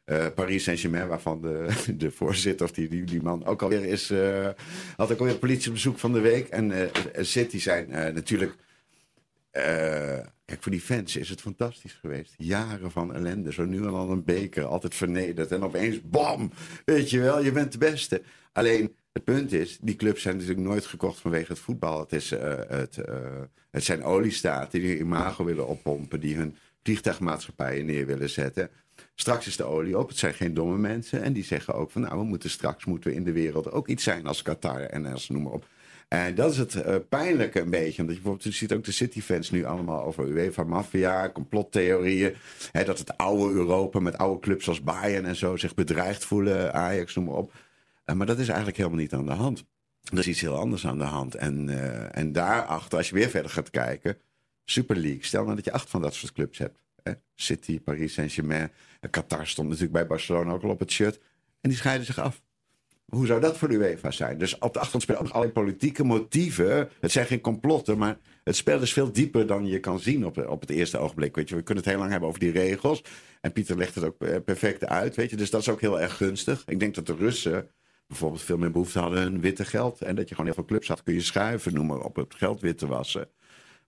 eh, 0.07 0.27
Paris 0.35 0.63
Saint-Germain, 0.65 1.09
waarvan 1.09 1.41
de, 1.41 1.69
de 1.99 2.11
voorzitter 2.11 2.67
of 2.67 2.73
die, 2.73 3.05
die, 3.05 3.23
man 3.23 3.45
ook 3.45 3.63
alweer 3.63 3.85
is... 3.85 4.11
eh, 4.11 4.49
had 4.97 5.13
ook 5.13 5.19
alweer 5.19 5.39
politiebezoek 5.39 5.99
van 5.99 6.13
de 6.13 6.21
week. 6.21 6.49
En 6.49 6.73
eh, 6.73 7.25
City 7.25 7.59
zijn 7.59 7.93
eh, 7.93 8.15
natuurlijk 8.15 8.55
kijk, 10.45 10.63
voor 10.63 10.73
die 10.73 10.81
fans 10.81 11.17
is 11.17 11.29
het 11.29 11.41
fantastisch 11.41 11.93
geweest. 11.93 12.35
Jaren 12.37 12.91
van 12.91 13.15
ellende. 13.15 13.53
Zo 13.53 13.65
nu 13.65 13.77
en 13.77 13.83
dan 13.83 14.11
een 14.11 14.25
beker, 14.25 14.65
altijd 14.65 14.95
vernederd. 14.95 15.53
En 15.53 15.63
opeens, 15.63 16.01
bam! 16.03 16.51
Weet 16.85 17.11
je 17.11 17.21
wel, 17.21 17.43
je 17.43 17.53
bent 17.53 17.73
de 17.73 17.79
beste. 17.79 18.23
Alleen, 18.53 18.97
het 19.17 19.25
punt 19.25 19.53
is, 19.53 19.79
die 19.81 19.97
clubs 19.97 20.23
zijn 20.23 20.37
natuurlijk 20.37 20.67
nooit 20.67 20.87
gekocht 20.87 21.21
vanwege 21.21 21.53
het 21.53 21.61
voetbal. 21.61 22.01
Het, 22.01 22.13
is, 22.13 22.31
het, 22.69 22.99
het 23.71 23.85
zijn 23.85 24.05
oliestaten 24.05 24.81
die 24.81 24.89
hun 24.89 25.01
imago 25.01 25.45
willen 25.45 25.67
oppompen. 25.67 26.21
Die 26.21 26.37
hun 26.37 26.57
vliegtuigmaatschappijen 26.83 27.87
neer 27.87 28.07
willen 28.07 28.31
zetten. 28.31 28.71
Straks 29.15 29.47
is 29.47 29.57
de 29.57 29.65
olie 29.65 29.99
op. 29.99 30.09
Het 30.09 30.19
zijn 30.19 30.35
geen 30.35 30.55
domme 30.55 30.79
mensen. 30.79 31.23
En 31.23 31.33
die 31.33 31.45
zeggen 31.45 31.75
ook 31.75 31.91
van 31.91 32.03
nou, 32.03 32.19
we 32.19 32.25
moeten 32.25 32.51
straks 32.51 32.85
moeten 32.85 33.11
we 33.11 33.17
in 33.17 33.25
de 33.25 33.33
wereld 33.33 33.71
ook 33.71 33.89
iets 33.89 34.05
zijn 34.05 34.27
als 34.27 34.43
Qatar 34.43 34.81
en 34.81 35.07
als 35.07 35.29
noem 35.29 35.43
maar 35.43 35.53
op. 35.53 35.67
En 36.09 36.35
dat 36.35 36.51
is 36.51 36.59
het 36.59 36.75
uh, 36.75 36.95
pijnlijke 37.09 37.61
een 37.61 37.71
beetje. 37.71 38.01
Omdat 38.01 38.17
je 38.17 38.23
bijvoorbeeld 38.23 38.45
je 38.45 38.51
ziet 38.51 38.73
ook 38.73 38.85
de 38.85 38.93
City-fans 38.93 39.51
nu 39.51 39.65
allemaal 39.65 40.05
over 40.05 40.29
UEFA 40.29 40.65
maffia, 40.65 41.31
complottheorieën. 41.31 42.35
Hè, 42.73 42.85
dat 42.85 42.99
het 42.99 43.17
oude 43.17 43.55
Europa 43.55 44.01
met 44.01 44.19
oude 44.19 44.41
clubs 44.41 44.69
als 44.69 44.83
Bayern 44.83 45.25
en 45.25 45.37
zo 45.37 45.57
zich 45.57 45.75
bedreigd 45.75 46.25
voelen. 46.25 46.75
Ajax, 46.75 47.15
noem 47.15 47.25
maar 47.25 47.35
op. 47.35 47.53
Uh, 48.07 48.17
maar 48.17 48.27
dat 48.27 48.39
is 48.39 48.49
eigenlijk 48.49 48.77
helemaal 48.77 48.99
niet 48.99 49.13
aan 49.13 49.27
de 49.27 49.33
hand. 49.33 49.65
Er 50.03 50.19
is 50.19 50.29
iets 50.29 50.41
heel 50.41 50.57
anders 50.57 50.87
aan 50.87 50.99
de 50.99 51.05
hand. 51.05 51.35
En, 51.35 51.69
uh, 51.69 52.17
en 52.17 52.33
daarachter, 52.33 52.99
als 52.99 53.09
je 53.09 53.15
weer 53.15 53.31
verder 53.31 53.51
gaat 53.51 53.71
kijken, 53.71 54.19
Super 54.65 54.97
League. 54.97 55.25
Stel 55.25 55.43
nou 55.43 55.57
dat 55.57 55.65
je 55.65 55.73
acht 55.73 55.91
van 55.91 56.03
dat 56.03 56.15
soort 56.15 56.33
clubs 56.33 56.59
hebt. 56.59 56.79
Hè? 57.03 57.13
City, 57.35 57.81
Paris 57.81 58.13
Saint-Germain. 58.13 58.73
Qatar 59.11 59.47
stond 59.47 59.69
natuurlijk 59.69 59.95
bij 59.95 60.07
Barcelona 60.07 60.53
ook 60.53 60.63
al 60.63 60.71
op 60.71 60.79
het 60.79 60.91
shirt. 60.91 61.21
En 61.61 61.69
die 61.69 61.79
scheiden 61.79 62.07
zich 62.07 62.19
af. 62.19 62.43
Hoe 63.07 63.27
zou 63.27 63.41
dat 63.41 63.59
voor 63.59 63.69
de 63.69 63.75
UEFA 63.75 64.11
zijn? 64.11 64.39
Dus 64.39 64.55
op 64.55 64.73
de 64.73 64.79
achtergrond 64.79 65.03
spelen 65.03 65.21
ook 65.21 65.29
allerlei 65.29 65.53
politieke 65.53 66.05
motieven. 66.05 66.89
Het 67.01 67.13
zijn 67.13 67.27
geen 67.27 67.41
complotten, 67.41 67.99
maar 67.99 68.19
het 68.45 68.57
spel 68.57 68.83
is 68.83 68.93
veel 68.93 69.13
dieper 69.13 69.47
dan 69.47 69.67
je 69.67 69.81
kan 69.81 70.01
zien 70.01 70.27
op, 70.27 70.47
op 70.49 70.61
het 70.61 70.71
eerste 70.71 70.99
ogenblik. 70.99 71.37
Weet 71.37 71.49
je, 71.49 71.57
we 71.57 71.63
kunnen 71.63 71.83
het 71.83 71.93
heel 71.93 72.01
lang 72.01 72.11
hebben 72.11 72.29
over 72.29 72.41
die 72.41 72.53
regels. 72.53 73.03
En 73.41 73.53
Pieter 73.53 73.77
legt 73.77 73.95
het 73.95 74.05
ook 74.05 74.23
eh, 74.23 74.37
perfect 74.45 74.85
uit. 74.85 75.17
Weet 75.17 75.31
je, 75.31 75.37
dus 75.37 75.51
dat 75.51 75.61
is 75.61 75.69
ook 75.69 75.81
heel 75.81 76.01
erg 76.01 76.17
gunstig. 76.17 76.63
Ik 76.67 76.81
denk 76.81 76.95
dat 76.95 77.07
de 77.07 77.15
Russen 77.15 77.69
bijvoorbeeld 78.07 78.43
veel 78.43 78.59
meer 78.59 78.71
behoefte 78.71 78.99
hadden 78.99 79.25
aan 79.25 79.41
witte 79.41 79.65
geld. 79.65 80.03
En 80.03 80.15
dat 80.15 80.29
je 80.29 80.35
gewoon 80.35 80.47
heel 80.47 80.55
veel 80.55 80.65
clubs 80.65 80.89
had 80.89 81.03
kun 81.03 81.15
je 81.15 81.21
schuiven, 81.21 81.75
noem 81.75 81.87
maar 81.87 82.01
op, 82.01 82.17
het 82.17 82.35
geld 82.35 82.61
wit 82.61 82.79
te 82.79 82.87
wassen. 82.87 83.29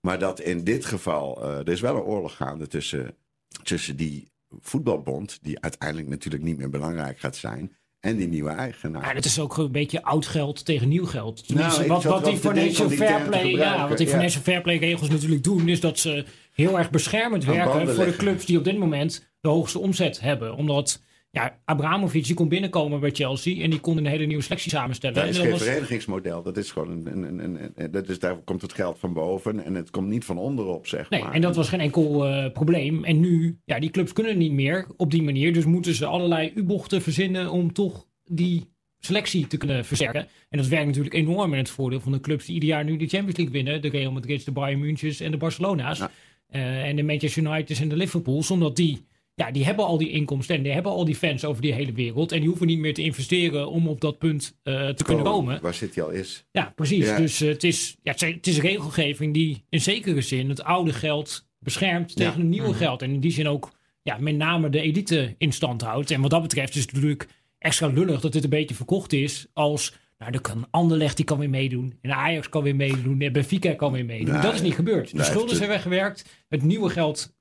Maar 0.00 0.18
dat 0.18 0.40
in 0.40 0.64
dit 0.64 0.84
geval, 0.84 1.44
uh, 1.44 1.58
er 1.58 1.68
is 1.68 1.80
wel 1.80 1.96
een 1.96 2.02
oorlog 2.02 2.36
gaande 2.36 2.66
tussen, 2.66 3.16
tussen 3.62 3.96
die 3.96 4.32
voetbalbond, 4.60 5.38
die 5.42 5.60
uiteindelijk 5.60 6.08
natuurlijk 6.08 6.44
niet 6.44 6.58
meer 6.58 6.70
belangrijk 6.70 7.18
gaat 7.18 7.36
zijn, 7.36 7.76
en 8.00 8.16
die 8.16 8.28
nieuwe 8.28 8.50
eigenaar. 8.50 9.06
Ja, 9.06 9.14
dat 9.14 9.24
is 9.24 9.38
ook 9.38 9.56
een 9.56 9.72
beetje 9.72 10.02
oud 10.02 10.26
geld 10.26 10.64
tegen 10.64 10.88
nieuw 10.88 11.06
geld. 11.06 11.54
Nou, 11.54 11.86
wat, 11.86 12.02
wat 12.04 12.24
die 12.24 12.36
financial 12.36 12.90
fair 12.90 13.28
play, 13.28 13.46
ja, 13.46 13.88
wat 13.88 13.98
die 13.98 14.06
financial 14.06 14.42
fair 14.42 14.60
play 14.60 14.76
regels 14.76 15.08
natuurlijk 15.08 15.44
doen, 15.44 15.68
is 15.68 15.80
dat 15.80 15.98
ze 15.98 16.24
heel 16.52 16.78
erg 16.78 16.90
beschermend 16.90 17.44
werken 17.44 17.94
voor 17.94 18.04
de 18.04 18.16
clubs 18.16 18.46
die 18.46 18.58
op 18.58 18.64
dit 18.64 18.78
moment 18.78 19.28
de 19.40 19.48
hoogste 19.48 19.78
omzet 19.78 20.20
hebben. 20.20 20.56
Omdat 20.56 21.02
ja, 21.30 21.58
Abramovic 21.64 22.24
die 22.24 22.34
kon 22.34 22.48
binnenkomen 22.48 23.00
bij 23.00 23.10
Chelsea 23.10 23.62
en 23.62 23.70
die 23.70 23.80
kon 23.80 23.96
een 23.96 24.06
hele 24.06 24.24
nieuwe 24.24 24.42
selectie 24.42 24.70
samenstellen. 24.70 25.16
Dat 25.16 25.28
is 25.28 25.36
en 25.36 25.42
geen 25.42 25.50
was... 25.50 25.62
verenigingsmodel. 25.62 26.42
Dat 26.42 26.56
is 26.56 26.70
gewoon 26.70 26.90
een, 26.90 27.06
een, 27.06 27.44
een, 27.44 27.72
een, 27.74 27.90
dat 27.90 28.08
is, 28.08 28.18
daar 28.18 28.36
komt 28.36 28.62
het 28.62 28.72
geld 28.72 28.98
van 28.98 29.12
boven 29.12 29.64
en 29.64 29.74
het 29.74 29.90
komt 29.90 30.08
niet 30.08 30.24
van 30.24 30.38
onderop, 30.38 30.86
zeg 30.86 31.10
nee, 31.10 31.22
maar. 31.22 31.32
En 31.32 31.40
dat 31.40 31.56
was 31.56 31.68
geen 31.68 31.80
enkel 31.80 32.28
uh, 32.28 32.52
probleem. 32.52 33.04
En 33.04 33.20
nu, 33.20 33.58
ja, 33.64 33.78
die 33.78 33.90
clubs 33.90 34.12
kunnen 34.12 34.38
niet 34.38 34.52
meer 34.52 34.86
op 34.96 35.10
die 35.10 35.22
manier. 35.22 35.52
Dus 35.52 35.64
moeten 35.64 35.94
ze 35.94 36.06
allerlei 36.06 36.52
U-bochten 36.54 37.02
verzinnen 37.02 37.50
om 37.50 37.72
toch 37.72 38.06
die 38.24 38.66
selectie 38.98 39.46
te 39.46 39.56
kunnen 39.56 39.84
versterken. 39.84 40.26
En 40.48 40.58
dat 40.58 40.66
werkt 40.66 40.86
natuurlijk 40.86 41.14
enorm 41.14 41.52
in 41.52 41.58
het 41.58 41.70
voordeel 41.70 42.00
van 42.00 42.12
de 42.12 42.20
clubs 42.20 42.44
die 42.44 42.54
ieder 42.54 42.68
jaar 42.68 42.84
nu 42.84 42.96
de 42.96 43.06
Champions 43.06 43.36
League 43.36 43.54
winnen. 43.54 43.82
De 43.82 43.88
Real 43.88 44.12
Madrid, 44.12 44.44
de 44.44 44.52
Bayern 44.52 44.80
München 44.80 45.24
en 45.24 45.30
de 45.30 45.36
Barcelona's. 45.36 45.98
Ja. 45.98 46.10
Uh, 46.50 46.84
en 46.84 46.96
de 46.96 47.02
Manchester 47.02 47.42
United 47.42 47.80
en 47.80 47.88
de 47.88 47.96
Liverpools. 47.96 48.50
Omdat 48.50 48.76
die 48.76 49.06
ja, 49.38 49.50
die 49.50 49.64
hebben 49.64 49.84
al 49.84 49.98
die 49.98 50.10
inkomsten 50.10 50.56
en 50.56 50.62
die 50.62 50.72
hebben 50.72 50.92
al 50.92 51.04
die 51.04 51.16
fans 51.16 51.44
over 51.44 51.62
die 51.62 51.72
hele 51.72 51.92
wereld. 51.92 52.32
En 52.32 52.38
die 52.38 52.48
hoeven 52.48 52.66
niet 52.66 52.78
meer 52.78 52.94
te 52.94 53.02
investeren 53.02 53.70
om 53.70 53.88
op 53.88 54.00
dat 54.00 54.18
punt 54.18 54.58
uh, 54.64 54.88
te 54.88 55.04
kunnen 55.04 55.24
komen. 55.24 55.60
Waar 55.62 55.74
City 55.74 56.00
al 56.00 56.10
is. 56.10 56.44
Ja, 56.52 56.72
precies. 56.76 57.06
Ja. 57.06 57.16
Dus 57.16 57.42
uh, 57.42 57.48
het, 57.48 57.64
is, 57.64 57.96
ja, 58.02 58.12
het 58.12 58.46
is 58.46 58.60
regelgeving 58.60 59.34
die 59.34 59.64
in 59.68 59.80
zekere 59.80 60.20
zin 60.20 60.48
het 60.48 60.62
oude 60.62 60.92
geld 60.92 61.48
beschermt 61.58 62.16
tegen 62.16 62.32
ja. 62.32 62.38
het 62.38 62.48
nieuwe 62.48 62.66
mm-hmm. 62.66 62.82
geld. 62.82 63.02
En 63.02 63.10
in 63.10 63.20
die 63.20 63.32
zin 63.32 63.48
ook 63.48 63.72
ja, 64.02 64.16
met 64.20 64.36
name 64.36 64.70
de 64.70 64.80
elite 64.80 65.34
in 65.38 65.52
stand 65.52 65.82
houdt. 65.82 66.10
En 66.10 66.20
wat 66.20 66.30
dat 66.30 66.42
betreft 66.42 66.74
is 66.74 66.82
het 66.82 66.92
natuurlijk 66.92 67.28
extra 67.58 67.86
lullig 67.86 68.20
dat 68.20 68.32
dit 68.32 68.44
een 68.44 68.50
beetje 68.50 68.74
verkocht 68.74 69.12
is 69.12 69.46
als... 69.52 69.94
Nou, 70.18 70.32
er 70.32 70.40
kan 70.40 70.66
Anderlecht 70.70 71.16
die 71.16 71.24
kan 71.24 71.38
weer 71.38 71.50
meedoen. 71.50 71.98
En 72.00 72.10
Ajax 72.10 72.48
kan 72.48 72.62
weer 72.62 72.76
meedoen. 72.76 73.20
En 73.20 73.32
Benfica 73.32 73.74
kan 73.74 73.92
weer 73.92 74.04
meedoen. 74.04 74.32
Nee, 74.32 74.42
dat 74.42 74.54
is 74.54 74.62
niet 74.62 74.74
gebeurd. 74.74 75.16
De 75.16 75.22
schulden 75.22 75.56
zijn 75.56 75.68
weggewerkt. 75.68 76.44
Het 76.48 76.62
nieuwe 76.62 76.90
geld 76.90 77.36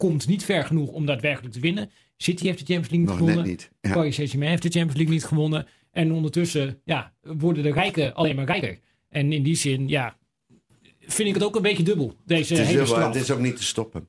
komt 0.00 0.26
niet 0.26 0.44
ver 0.44 0.64
genoeg 0.64 0.88
om 0.88 1.06
daadwerkelijk 1.06 1.54
te 1.54 1.60
winnen. 1.60 1.90
City 2.16 2.44
heeft 2.46 2.58
de 2.58 2.64
Champions 2.64 2.90
League 2.90 2.98
niet 2.98 3.08
Nog 3.08 3.16
gewonnen. 3.16 3.44
Niet. 3.44 3.70
Ja. 3.80 3.92
Paris 3.92 4.14
Saint-Germain 4.14 4.50
heeft 4.50 4.62
de 4.62 4.68
Champions 4.68 4.96
League 4.96 5.14
niet 5.14 5.24
gewonnen. 5.24 5.66
En 5.90 6.12
ondertussen 6.12 6.80
ja, 6.84 7.12
worden 7.22 7.62
de 7.62 7.72
rijken 7.72 8.14
alleen 8.14 8.36
maar 8.36 8.44
rijker. 8.44 8.78
En 9.08 9.32
in 9.32 9.42
die 9.42 9.54
zin, 9.54 9.88
ja, 9.88 10.16
vind 10.98 11.28
ik 11.28 11.34
het 11.34 11.42
ook 11.42 11.56
een 11.56 11.62
beetje 11.62 11.82
dubbel. 11.82 12.14
Deze 12.24 12.52
het 12.52 12.62
is 12.62 12.68
hele 12.68 12.84
dubbel. 12.84 13.06
Het 13.06 13.14
is 13.14 13.30
ook 13.30 13.38
niet 13.38 13.56
te 13.56 13.62
stoppen. 13.62 14.08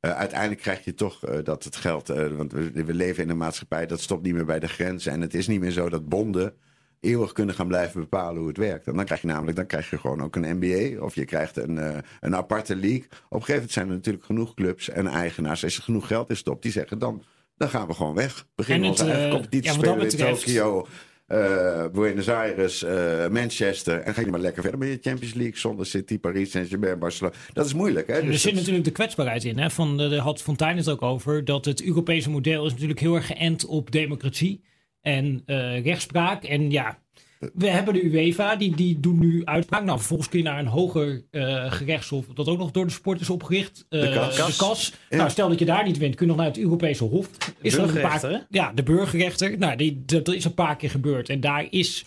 Uh, 0.00 0.10
uiteindelijk 0.10 0.60
krijg 0.60 0.84
je 0.84 0.94
toch 0.94 1.28
uh, 1.28 1.38
dat 1.44 1.64
het 1.64 1.76
geld, 1.76 2.10
uh, 2.10 2.26
want 2.26 2.52
we, 2.52 2.84
we, 2.84 2.94
leven 2.94 3.22
in 3.22 3.30
een 3.30 3.36
maatschappij 3.36 3.86
dat 3.86 4.00
stopt 4.00 4.22
niet 4.22 4.34
meer 4.34 4.44
bij 4.44 4.60
de 4.60 4.68
grens. 4.68 5.06
En 5.06 5.20
het 5.20 5.34
is 5.34 5.46
niet 5.46 5.60
meer 5.60 5.70
zo 5.70 5.88
dat 5.88 6.08
bonden 6.08 6.54
eeuwig 7.00 7.32
kunnen 7.32 7.54
gaan 7.54 7.68
blijven 7.68 8.00
bepalen 8.00 8.38
hoe 8.38 8.48
het 8.48 8.56
werkt. 8.56 8.86
En 8.86 8.96
dan 8.96 9.04
krijg 9.04 9.20
je 9.20 9.26
namelijk, 9.26 9.56
dan 9.56 9.66
krijg 9.66 9.90
je 9.90 9.98
gewoon 9.98 10.22
ook 10.22 10.36
een 10.36 10.58
NBA 10.58 11.04
of 11.04 11.14
je 11.14 11.24
krijgt 11.24 11.56
een, 11.56 11.76
uh, 11.76 11.96
een 12.20 12.36
aparte 12.36 12.76
league. 12.76 13.04
Op 13.04 13.10
een 13.10 13.38
gegeven 13.38 13.54
moment 13.54 13.72
zijn 13.72 13.88
er 13.88 13.94
natuurlijk 13.94 14.24
genoeg 14.24 14.54
clubs 14.54 14.88
en 14.88 15.06
eigenaars. 15.06 15.64
Als 15.64 15.76
er 15.76 15.82
genoeg 15.82 16.06
geld 16.06 16.30
is 16.30 16.38
stopt, 16.38 16.62
die 16.62 16.72
zeggen 16.72 16.98
dan, 16.98 17.22
dan 17.56 17.68
gaan 17.68 17.86
we 17.86 17.94
gewoon 17.94 18.14
weg. 18.14 18.46
Beginnen 18.54 18.88
onze 18.88 19.04
uh, 19.04 19.10
eigen 19.10 19.30
competitie 19.30 19.70
ja, 19.70 19.72
spelen 19.72 19.98
betreft... 19.98 20.46
in 20.46 20.54
Tokio. 20.54 20.86
Uh, 21.28 21.86
Buenos 21.92 22.28
Aires, 22.28 22.82
uh, 22.82 23.28
Manchester. 23.28 24.00
En 24.00 24.14
ga 24.14 24.20
je 24.20 24.26
maar 24.26 24.40
lekker 24.40 24.62
verder 24.62 24.80
met 24.80 24.88
je 24.88 24.98
Champions 25.10 25.34
League 25.34 25.58
zonder 25.58 25.86
City, 25.86 26.18
Paris, 26.18 26.50
Saint-Germain, 26.50 26.98
Barcelona. 26.98 27.36
Dat 27.52 27.66
is 27.66 27.74
moeilijk. 27.74 28.06
Hè? 28.06 28.14
er 28.14 28.26
Dus 28.26 28.40
zit 28.40 28.50
dat... 28.50 28.58
natuurlijk 28.58 28.84
de 28.84 28.92
kwetsbaarheid 28.92 29.44
in. 29.44 29.58
Hè? 29.58 29.70
Van, 29.70 29.96
de 29.96 30.18
had 30.18 30.42
Fontijn 30.42 30.76
het 30.76 30.88
ook 30.88 31.02
over. 31.02 31.44
Dat 31.44 31.64
het 31.64 31.82
Europese 31.82 32.30
model 32.30 32.66
is 32.66 32.72
natuurlijk 32.72 33.00
heel 33.00 33.14
erg 33.14 33.26
geënt 33.26 33.66
op 33.66 33.90
democratie 33.90 34.60
en 35.02 35.42
uh, 35.46 35.84
rechtspraak. 35.84 36.44
En 36.44 36.70
ja, 36.70 36.98
we 37.54 37.68
hebben 37.68 37.94
de 37.94 38.04
UEFA, 38.04 38.56
die, 38.56 38.76
die 38.76 39.00
doen 39.00 39.18
nu 39.18 39.44
uitspraak. 39.44 39.84
Nou, 39.84 39.98
vervolgens 39.98 40.28
kun 40.28 40.38
je 40.38 40.44
naar 40.44 40.58
een 40.58 40.66
hoger 40.66 41.24
uh, 41.30 41.72
gerechtshof, 41.72 42.26
dat 42.26 42.48
ook 42.48 42.58
nog 42.58 42.70
door 42.70 42.86
de 42.86 42.92
sport 42.92 43.20
is 43.20 43.30
opgericht. 43.30 43.86
Uh, 43.90 44.00
de 44.00 44.10
kas. 44.12 44.36
De 44.36 44.64
kas. 44.64 44.92
Ja. 45.10 45.16
Nou, 45.16 45.30
stel 45.30 45.48
dat 45.48 45.58
je 45.58 45.64
daar 45.64 45.84
niet 45.84 45.98
wint, 45.98 46.14
kun 46.14 46.26
je 46.26 46.32
nog 46.32 46.40
naar 46.40 46.50
het 46.50 46.58
Europese 46.58 47.04
Hof. 47.04 47.28
Is 47.60 47.74
er 47.74 47.96
een 47.96 48.00
paar, 48.00 48.46
ja, 48.50 48.72
de 48.72 48.82
burgerrechter. 48.82 49.58
Nou, 49.58 49.76
die, 49.76 50.02
dat 50.04 50.28
is 50.28 50.44
een 50.44 50.54
paar 50.54 50.76
keer 50.76 50.90
gebeurd. 50.90 51.28
En 51.28 51.40
daar 51.40 51.66
is 51.70 52.04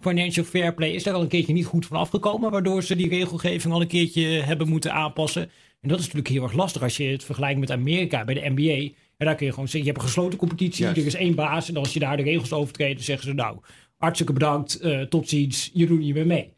financial 0.00 0.44
fair 0.44 0.74
play 0.74 0.90
is 0.90 1.02
daar 1.02 1.14
al 1.14 1.22
een 1.22 1.28
keertje 1.28 1.52
niet 1.52 1.66
goed 1.66 1.86
van 1.86 1.96
afgekomen. 1.96 2.50
Waardoor 2.50 2.82
ze 2.82 2.96
die 2.96 3.08
regelgeving 3.08 3.72
al 3.72 3.80
een 3.80 3.86
keertje 3.86 4.26
hebben 4.26 4.68
moeten 4.68 4.92
aanpassen. 4.92 5.50
En 5.80 5.88
dat 5.88 5.98
is 5.98 6.04
natuurlijk 6.04 6.34
heel 6.34 6.42
erg 6.42 6.52
lastig 6.52 6.82
als 6.82 6.96
je 6.96 7.04
het 7.04 7.24
vergelijkt 7.24 7.60
met 7.60 7.70
Amerika 7.70 8.24
bij 8.24 8.34
de 8.34 8.50
NBA. 8.54 8.94
En 9.16 9.26
daar 9.26 9.34
kun 9.34 9.46
je 9.46 9.52
gewoon 9.52 9.68
zeggen, 9.68 9.80
je 9.84 9.90
hebt 9.90 10.02
een 10.02 10.08
gesloten 10.10 10.38
competitie, 10.38 10.84
Juist. 10.84 11.00
er 11.00 11.06
is 11.06 11.14
één 11.14 11.34
baas. 11.34 11.68
En 11.68 11.76
als 11.76 11.92
je 11.92 11.98
daar 11.98 12.16
de 12.16 12.22
regels 12.22 12.52
overtreedt, 12.52 13.02
zeggen 13.02 13.28
ze 13.28 13.34
nou, 13.34 13.58
hartstikke 13.96 14.32
bedankt, 14.32 14.78
uh, 14.82 15.00
tot 15.02 15.28
ziens, 15.28 15.70
je 15.72 15.86
doet 15.86 15.98
niet 15.98 16.14
meer 16.14 16.26
mee. 16.26 16.52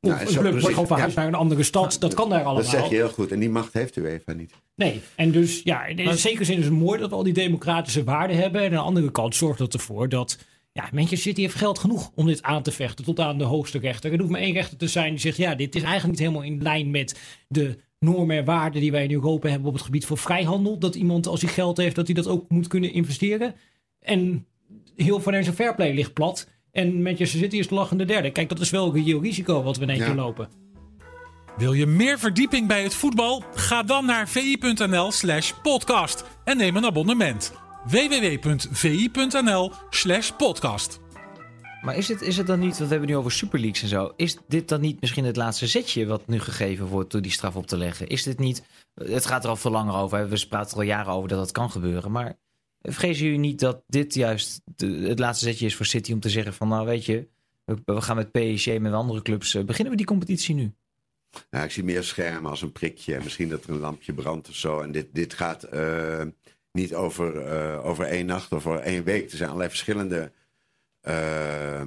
Of 0.00 0.10
Ja, 0.10 0.20
een 0.20 0.26
club 0.26 0.52
wordt 0.52 0.66
gewoon 0.66 0.86
verhuisd 0.86 1.14
Ja. 1.14 1.20
naar 1.20 1.28
een 1.28 1.38
andere 1.38 1.62
stad, 1.62 1.96
dat 2.00 2.14
kan 2.14 2.28
daar 2.28 2.38
allemaal. 2.44 2.62
Dat 2.62 2.70
zeg 2.70 2.88
je 2.88 2.94
heel 2.94 3.08
goed. 3.08 3.32
En 3.32 3.38
die 3.40 3.50
macht 3.50 3.72
heeft 3.72 3.94
de 3.94 4.00
UEFA 4.00 4.32
niet. 4.32 4.52
Nee, 4.76 5.00
en 5.14 5.30
dus 5.30 5.60
ja, 5.64 5.86
in 5.86 6.18
zekere 6.18 6.44
zin 6.44 6.58
is 6.58 6.64
het 6.64 6.72
mooi 6.74 7.00
dat 7.00 7.10
we 7.10 7.14
al 7.16 7.22
die 7.22 7.32
democratische 7.32 8.04
waarden 8.04 8.36
hebben. 8.36 8.60
En 8.60 8.66
aan 8.66 8.72
de 8.72 8.78
andere 8.78 9.10
kant 9.10 9.34
zorgt 9.34 9.58
dat 9.58 9.74
ervoor 9.74 10.08
dat 10.08 10.38
ja, 10.72 10.82
Manchester 10.92 11.18
City 11.18 11.40
heeft 11.40 11.54
geld 11.54 11.78
genoeg 11.78 12.10
om 12.14 12.26
dit 12.26 12.42
aan 12.42 12.62
te 12.62 12.72
vechten 12.72 13.04
tot 13.04 13.20
aan 13.20 13.38
de 13.38 13.44
hoogste 13.44 13.78
rechter. 13.78 14.12
Er 14.12 14.18
hoeft 14.18 14.30
maar 14.30 14.40
één 14.40 14.52
rechter 14.52 14.76
te 14.78 14.88
zijn 14.88 15.10
die 15.10 15.20
zegt, 15.20 15.36
ja, 15.36 15.54
dit 15.54 15.74
is 15.74 15.82
eigenlijk 15.82 16.10
niet 16.18 16.28
helemaal 16.28 16.48
in 16.52 16.62
lijn 16.62 16.90
met 16.90 17.20
de 17.48 17.78
normen 18.00 18.36
en 18.36 18.44
waarden 18.44 18.80
die 18.80 18.90
wij 18.90 19.04
in 19.04 19.12
Europa 19.12 19.48
hebben 19.48 19.68
op 19.68 19.74
het 19.74 19.82
gebied 19.82 20.06
van 20.06 20.16
vrijhandel. 20.18 20.78
Dat 20.78 20.94
iemand 20.94 21.26
als 21.26 21.40
hij 21.42 21.50
geld 21.52 21.76
heeft, 21.76 21.94
dat 21.96 22.06
hij 22.06 22.14
dat 22.14 22.26
ook 22.28 22.44
moet 22.48 22.66
kunnen 22.66 22.92
investeren. 22.92 23.54
En 24.00 24.46
heel 24.96 25.20
financial 25.20 25.54
fair 25.54 25.74
play 25.74 25.94
ligt 25.94 26.12
plat. 26.12 26.48
En 26.72 27.02
Manchester 27.02 27.38
City 27.40 27.56
is 27.56 27.68
de 27.68 27.74
lachende 27.74 28.04
derde. 28.04 28.30
Kijk, 28.30 28.48
dat 28.48 28.60
is 28.60 28.70
wel 28.70 28.86
een 28.86 28.92
reëel 29.04 29.20
risico 29.22 29.62
wat 29.62 29.76
we 29.76 29.82
in 29.82 29.88
één 29.90 29.98
Ja. 29.98 30.04
keer 30.06 30.14
lopen. 30.14 30.48
Wil 31.56 31.72
je 31.72 31.86
meer 31.86 32.18
verdieping 32.18 32.68
bij 32.68 32.82
het 32.82 32.94
voetbal? 32.94 33.44
Ga 33.54 33.82
dan 33.82 34.06
naar 34.06 34.28
vi.nl 34.28 35.10
slash 35.10 35.52
podcast 35.62 36.24
en 36.44 36.56
neem 36.56 36.76
een 36.76 36.84
abonnement. 36.84 37.52
www.vi.nl 37.86 39.72
slash 39.90 40.30
podcast. 40.30 40.99
Maar 41.82 41.96
is 41.96 42.08
het, 42.08 42.20
is 42.22 42.36
het 42.36 42.46
dan 42.46 42.58
niet, 42.58 42.70
want 42.76 42.84
we 42.84 42.90
hebben 42.90 43.08
nu 43.08 43.16
over 43.16 43.32
Super 43.32 43.64
en 43.64 43.88
zo. 43.88 44.12
Is 44.16 44.36
dit 44.48 44.68
dan 44.68 44.80
niet 44.80 45.00
misschien 45.00 45.24
het 45.24 45.36
laatste 45.36 45.66
zetje 45.66 46.06
wat 46.06 46.26
nu 46.26 46.38
gegeven 46.40 46.86
wordt 46.86 47.12
door 47.12 47.22
die 47.22 47.30
straf 47.32 47.56
op 47.56 47.66
te 47.66 47.76
leggen? 47.76 48.06
Is 48.08 48.22
dit 48.22 48.38
niet, 48.38 48.62
het 48.94 49.26
gaat 49.26 49.44
er 49.44 49.50
al 49.50 49.56
veel 49.56 49.70
langer 49.70 49.94
over. 49.94 50.28
We 50.28 50.46
praten 50.48 50.70
er 50.70 50.76
al 50.76 50.82
jaren 50.82 51.12
over 51.12 51.28
dat 51.28 51.38
dat 51.38 51.52
kan 51.52 51.70
gebeuren. 51.70 52.10
Maar 52.10 52.38
vrezen 52.82 53.24
jullie 53.24 53.40
niet 53.40 53.60
dat 53.60 53.82
dit 53.86 54.14
juist 54.14 54.60
de- 54.64 54.86
het 54.86 55.18
laatste 55.18 55.44
zetje 55.44 55.66
is 55.66 55.76
voor 55.76 55.86
City 55.86 56.12
om 56.12 56.20
te 56.20 56.30
zeggen 56.30 56.54
van 56.54 56.68
nou 56.68 56.86
weet 56.86 57.04
je, 57.04 57.28
we, 57.64 58.00
gaan 58.00 58.16
met 58.16 58.32
PSG 58.32 58.78
met 58.78 58.92
andere 58.92 59.22
clubs, 59.22 59.54
eh, 59.54 59.64
beginnen 59.64 59.90
we 59.90 59.98
die 59.98 60.06
competitie 60.06 60.54
nu? 60.54 60.72
Nou, 61.50 61.64
ik 61.64 61.70
zie 61.70 61.84
meer 61.84 62.02
schermen 62.04 62.50
als 62.50 62.62
een 62.62 62.72
prikje. 62.72 63.14
En 63.14 63.22
misschien 63.22 63.48
dat 63.48 63.64
er 63.64 63.70
een 63.70 63.80
lampje 63.80 64.12
brandt 64.12 64.48
of 64.48 64.54
zo. 64.54 64.80
En 64.80 64.92
dit, 64.92 65.06
dit 65.12 65.34
gaat 65.34 65.74
uh, 65.74 66.22
niet 66.72 66.94
over, 66.94 67.46
uh, 67.46 67.86
over 67.86 68.04
één 68.04 68.26
nacht 68.26 68.52
of 68.52 68.66
over 68.66 68.80
één 68.80 69.04
week. 69.04 69.30
Er 69.30 69.36
zijn 69.36 69.48
allerlei 69.48 69.70
verschillende. 69.70 70.32
Uh, 71.08 71.82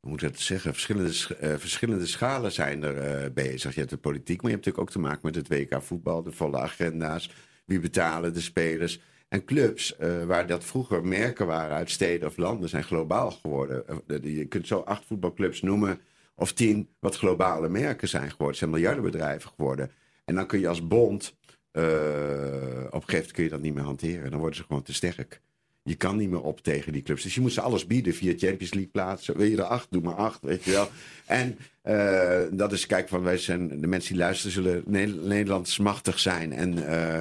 hoe 0.00 0.10
moet 0.10 0.22
ik 0.22 0.28
dat 0.28 0.40
zeggen? 0.40 0.72
Verschillende, 0.72 1.12
uh, 1.42 1.54
verschillende 1.56 2.06
schalen 2.06 2.52
zijn 2.52 2.82
er 2.82 3.32
bezig. 3.32 3.72
Je 3.72 3.78
hebt 3.78 3.92
de 3.92 3.96
politiek, 3.96 4.42
maar 4.42 4.50
je 4.50 4.56
hebt 4.56 4.66
natuurlijk 4.66 4.78
ook 4.78 5.02
te 5.02 5.08
maken 5.08 5.20
met 5.22 5.34
het 5.34 5.48
WK 5.48 5.82
voetbal, 5.82 6.22
de 6.22 6.32
volle 6.32 6.58
agenda's. 6.58 7.30
Wie 7.64 7.80
betalen 7.80 8.34
de 8.34 8.40
spelers? 8.40 9.00
En 9.28 9.44
clubs, 9.44 9.96
uh, 10.00 10.24
waar 10.24 10.46
dat 10.46 10.64
vroeger 10.64 11.04
merken 11.04 11.46
waren 11.46 11.76
uit 11.76 11.90
steden 11.90 12.28
of 12.28 12.36
landen, 12.36 12.68
zijn 12.68 12.84
globaal 12.84 13.30
geworden. 13.30 13.84
Je 14.22 14.44
kunt 14.44 14.66
zo 14.66 14.78
acht 14.78 15.04
voetbalclubs 15.06 15.62
noemen 15.62 16.00
of 16.34 16.52
tien 16.52 16.88
wat 16.98 17.16
globale 17.16 17.68
merken 17.68 18.08
zijn 18.08 18.30
geworden. 18.30 18.56
Zijn 18.56 18.70
miljardenbedrijven 18.70 19.50
geworden. 19.50 19.90
En 20.24 20.34
dan 20.34 20.46
kun 20.46 20.60
je 20.60 20.68
als 20.68 20.86
bond, 20.86 21.36
uh, 21.72 21.82
op 21.82 23.02
een 23.02 23.08
gegeven 23.08 23.10
moment 23.10 23.32
kun 23.32 23.44
je 23.44 23.50
dat 23.50 23.60
niet 23.60 23.74
meer 23.74 23.84
hanteren. 23.84 24.30
Dan 24.30 24.38
worden 24.38 24.56
ze 24.56 24.64
gewoon 24.64 24.82
te 24.82 24.94
sterk. 24.94 25.40
Je 25.84 25.94
kan 25.94 26.16
niet 26.16 26.30
meer 26.30 26.42
op 26.42 26.60
tegen 26.60 26.92
die 26.92 27.02
clubs. 27.02 27.22
Dus 27.22 27.34
je 27.34 27.40
moet 27.40 27.52
ze 27.52 27.60
alles 27.60 27.86
bieden 27.86 28.14
via 28.14 28.32
Champions 28.36 28.74
League 28.74 28.90
plaatsen. 28.90 29.36
Wil 29.36 29.46
je 29.46 29.56
er 29.56 29.62
acht, 29.62 29.86
doe 29.90 30.02
maar 30.02 30.14
acht, 30.14 30.42
weet 30.42 30.64
je 30.64 30.70
wel. 30.70 30.88
En 31.26 31.58
uh, 31.84 32.40
dat 32.58 32.72
is, 32.72 32.86
kijk, 32.86 33.08
van 33.08 33.22
wij 33.22 33.38
zijn, 33.38 33.80
de 33.80 33.86
mensen 33.86 34.12
die 34.12 34.22
luisteren 34.22 34.52
zullen 34.52 34.82
Nederlands 35.26 35.78
machtig 35.78 36.18
zijn. 36.18 36.52
En 36.52 36.78
uh, 36.78 37.20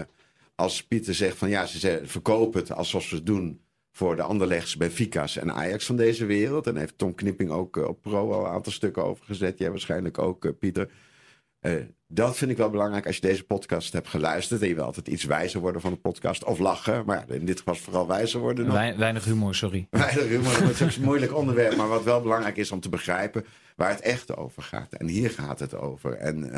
als 0.55 0.83
Pieter 0.83 1.13
zegt 1.13 1.37
van 1.37 1.49
ja, 1.49 1.65
ze 1.65 2.01
verkopen 2.03 2.59
het 2.59 2.71
alsof 2.71 3.03
ze 3.03 3.15
het 3.15 3.25
doen 3.25 3.61
voor 3.91 4.15
de 4.15 4.21
Anderlechts, 4.21 4.77
Benfica's 4.77 5.37
en 5.37 5.53
Ajax 5.53 5.85
van 5.85 5.95
deze 5.95 6.25
wereld. 6.25 6.67
En 6.67 6.75
heeft 6.75 6.97
Tom 6.97 7.15
Knipping 7.15 7.49
ook 7.49 7.77
uh, 7.77 7.87
op 7.87 8.01
Pro 8.01 8.31
al 8.31 8.45
een 8.45 8.51
aantal 8.51 8.71
stukken 8.71 9.03
over 9.03 9.25
gezet. 9.25 9.57
Jij 9.57 9.69
waarschijnlijk 9.69 10.17
ook, 10.17 10.59
Pieter. 10.59 10.89
Uh, 11.61 11.73
dat 12.07 12.37
vind 12.37 12.51
ik 12.51 12.57
wel 12.57 12.69
belangrijk 12.69 13.05
als 13.05 13.15
je 13.15 13.21
deze 13.21 13.43
podcast 13.43 13.93
hebt 13.93 14.07
geluisterd. 14.07 14.61
En 14.61 14.67
je 14.67 14.75
wil 14.75 14.83
altijd 14.83 15.07
iets 15.07 15.23
wijzer 15.23 15.59
worden 15.59 15.81
van 15.81 15.91
de 15.91 15.97
podcast. 15.97 16.43
Of 16.43 16.59
lachen. 16.59 17.05
Maar 17.05 17.29
in 17.29 17.45
dit 17.45 17.57
geval 17.57 17.75
vooral 17.75 18.07
wijzer 18.07 18.39
worden. 18.39 18.65
Nog. 18.65 18.95
Weinig 18.97 19.25
humor, 19.25 19.55
sorry. 19.55 19.87
Weinig 19.89 20.27
humor. 20.27 20.61
Dat 20.61 20.79
is 20.79 20.97
een 20.97 21.03
moeilijk 21.03 21.35
onderwerp. 21.35 21.75
Maar 21.75 21.87
wat 21.87 22.03
wel 22.03 22.21
belangrijk 22.21 22.57
is 22.57 22.71
om 22.71 22.79
te 22.79 22.89
begrijpen 22.89 23.45
waar 23.75 23.89
het 23.89 24.01
echt 24.01 24.35
over 24.37 24.63
gaat. 24.63 24.93
En 24.93 25.07
hier 25.07 25.29
gaat 25.29 25.59
het 25.59 25.75
over. 25.75 26.13
En 26.13 26.51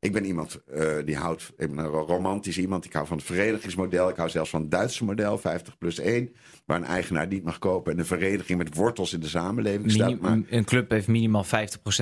ik 0.00 0.12
ben 0.12 0.24
iemand 0.24 0.60
uh, 0.74 0.96
die 1.04 1.16
houdt, 1.16 1.52
ik 1.56 1.74
ben 1.74 1.78
een 1.78 1.90
romantisch 1.90 2.58
iemand. 2.58 2.84
Ik 2.84 2.92
hou 2.92 3.06
van 3.06 3.16
het 3.16 3.26
verenigingsmodel. 3.26 4.08
Ik 4.08 4.16
hou 4.16 4.28
zelfs 4.28 4.50
van 4.50 4.60
het 4.60 4.70
Duitse 4.70 5.04
model, 5.04 5.38
50 5.38 5.78
plus 5.78 5.98
1. 5.98 6.34
Waar 6.64 6.76
een 6.76 6.84
eigenaar 6.84 7.26
niet 7.26 7.44
mag 7.44 7.58
kopen 7.58 7.92
en 7.92 7.98
een 7.98 8.06
vereniging 8.06 8.58
met 8.58 8.74
wortels 8.74 9.12
in 9.12 9.20
de 9.20 9.28
samenleving 9.28 9.92
staat. 9.92 10.20
Maar, 10.20 10.40
een 10.48 10.64
club 10.64 10.90
heeft 10.90 11.08
minimaal 11.08 11.44
50% 11.44 11.48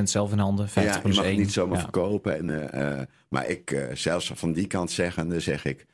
zelf 0.03 0.33
in 0.33 0.39
handen. 0.39 0.69
50 0.69 0.95
ja, 0.95 1.01
plus 1.01 1.15
je 1.15 1.21
mag 1.21 1.31
1. 1.31 1.39
niet 1.39 1.53
zomaar 1.53 1.77
ja. 1.77 1.83
verkopen. 1.83 2.37
En, 2.37 2.49
uh, 2.75 2.99
uh, 2.99 3.03
maar 3.29 3.49
ik, 3.49 3.89
zelfs 3.93 4.33
van 4.35 4.53
die 4.53 4.67
kant 4.67 4.91
zeggende, 4.91 5.41
zeg 5.41 5.65
ik. 5.65 5.87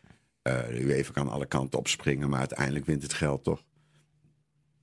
de 0.42 0.80
UEFA 0.80 1.12
kan 1.12 1.28
alle 1.28 1.46
kanten 1.46 1.78
opspringen, 1.78 2.28
maar 2.28 2.38
uiteindelijk 2.38 2.86
wint 2.86 3.02
het 3.02 3.12
geld 3.12 3.44
toch. 3.44 3.62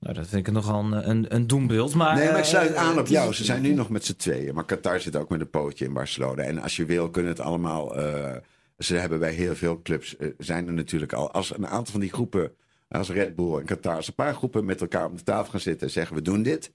Nou, 0.02 0.14
dat 0.14 0.28
vind 0.28 0.46
ik 0.46 0.52
nogal 0.52 0.84
een, 0.84 1.10
een, 1.10 1.34
een 1.34 1.46
doembeeld. 1.46 1.94
Maar, 1.94 2.14
nee, 2.14 2.30
maar 2.30 2.38
ik 2.38 2.44
sluit 2.44 2.74
aan 2.74 2.98
op 2.98 3.06
jou. 3.06 3.34
Ze 3.34 3.44
zijn 3.44 3.62
nu 3.62 3.74
nog 3.74 3.88
met 3.88 4.04
z'n 4.04 4.16
tweeën. 4.16 4.54
Maar 4.54 4.64
Qatar 4.64 5.00
zit 5.00 5.16
ook 5.16 5.28
met 5.28 5.40
een 5.40 5.50
pootje 5.50 5.84
in 5.84 5.92
Barcelona. 5.92 6.42
En 6.42 6.58
als 6.58 6.76
je 6.76 6.84
wil, 6.84 7.10
kunnen 7.10 7.30
het 7.30 7.40
allemaal. 7.40 7.98
Uh, 7.98 8.36
ze 8.78 8.96
hebben 8.96 9.18
bij 9.18 9.32
heel 9.32 9.54
veel 9.54 9.82
clubs. 9.82 10.16
Uh, 10.18 10.28
zijn 10.38 10.66
er 10.66 10.72
natuurlijk 10.72 11.12
al. 11.12 11.30
Als 11.30 11.54
een 11.54 11.66
aantal 11.66 11.92
van 11.92 12.00
die 12.00 12.12
groepen. 12.12 12.52
Als 12.88 13.10
Red 13.10 13.36
Bull 13.36 13.58
en 13.58 13.64
Qatar. 13.64 13.96
Als 13.96 14.08
een 14.08 14.14
paar 14.14 14.34
groepen 14.34 14.64
met 14.64 14.80
elkaar 14.80 15.06
op 15.06 15.16
de 15.16 15.22
tafel 15.22 15.50
gaan 15.50 15.60
zitten 15.60 15.86
en 15.86 15.92
zeggen: 15.92 16.16
we 16.16 16.22
doen 16.22 16.42
dit. 16.42 16.72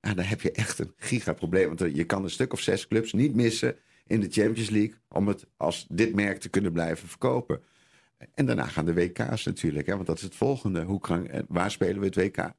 Ja, 0.00 0.14
dan 0.14 0.24
heb 0.24 0.40
je 0.40 0.52
echt 0.52 0.78
een 0.78 0.92
gigaprobleem. 0.96 1.76
Want 1.76 1.96
je 1.96 2.04
kan 2.04 2.24
een 2.24 2.30
stuk 2.30 2.52
of 2.52 2.60
zes 2.60 2.88
clubs 2.88 3.12
niet 3.12 3.34
missen 3.34 3.76
in 4.06 4.20
de 4.20 4.28
Champions 4.30 4.70
League. 4.70 4.94
om 5.08 5.28
het 5.28 5.46
als 5.56 5.86
dit 5.88 6.14
merk 6.14 6.40
te 6.40 6.48
kunnen 6.48 6.72
blijven 6.72 7.08
verkopen. 7.08 7.60
En 8.34 8.46
daarna 8.46 8.66
gaan 8.66 8.84
de 8.84 8.94
WK's 8.94 9.44
natuurlijk, 9.44 9.86
hè, 9.86 9.94
want 9.94 10.06
dat 10.06 10.16
is 10.16 10.22
het 10.22 10.34
volgende. 10.34 10.82
Hoe 10.82 11.00
kan, 11.00 11.28
waar 11.48 11.70
spelen 11.70 12.00
we 12.00 12.06
het 12.06 12.14
WK? 12.14 12.52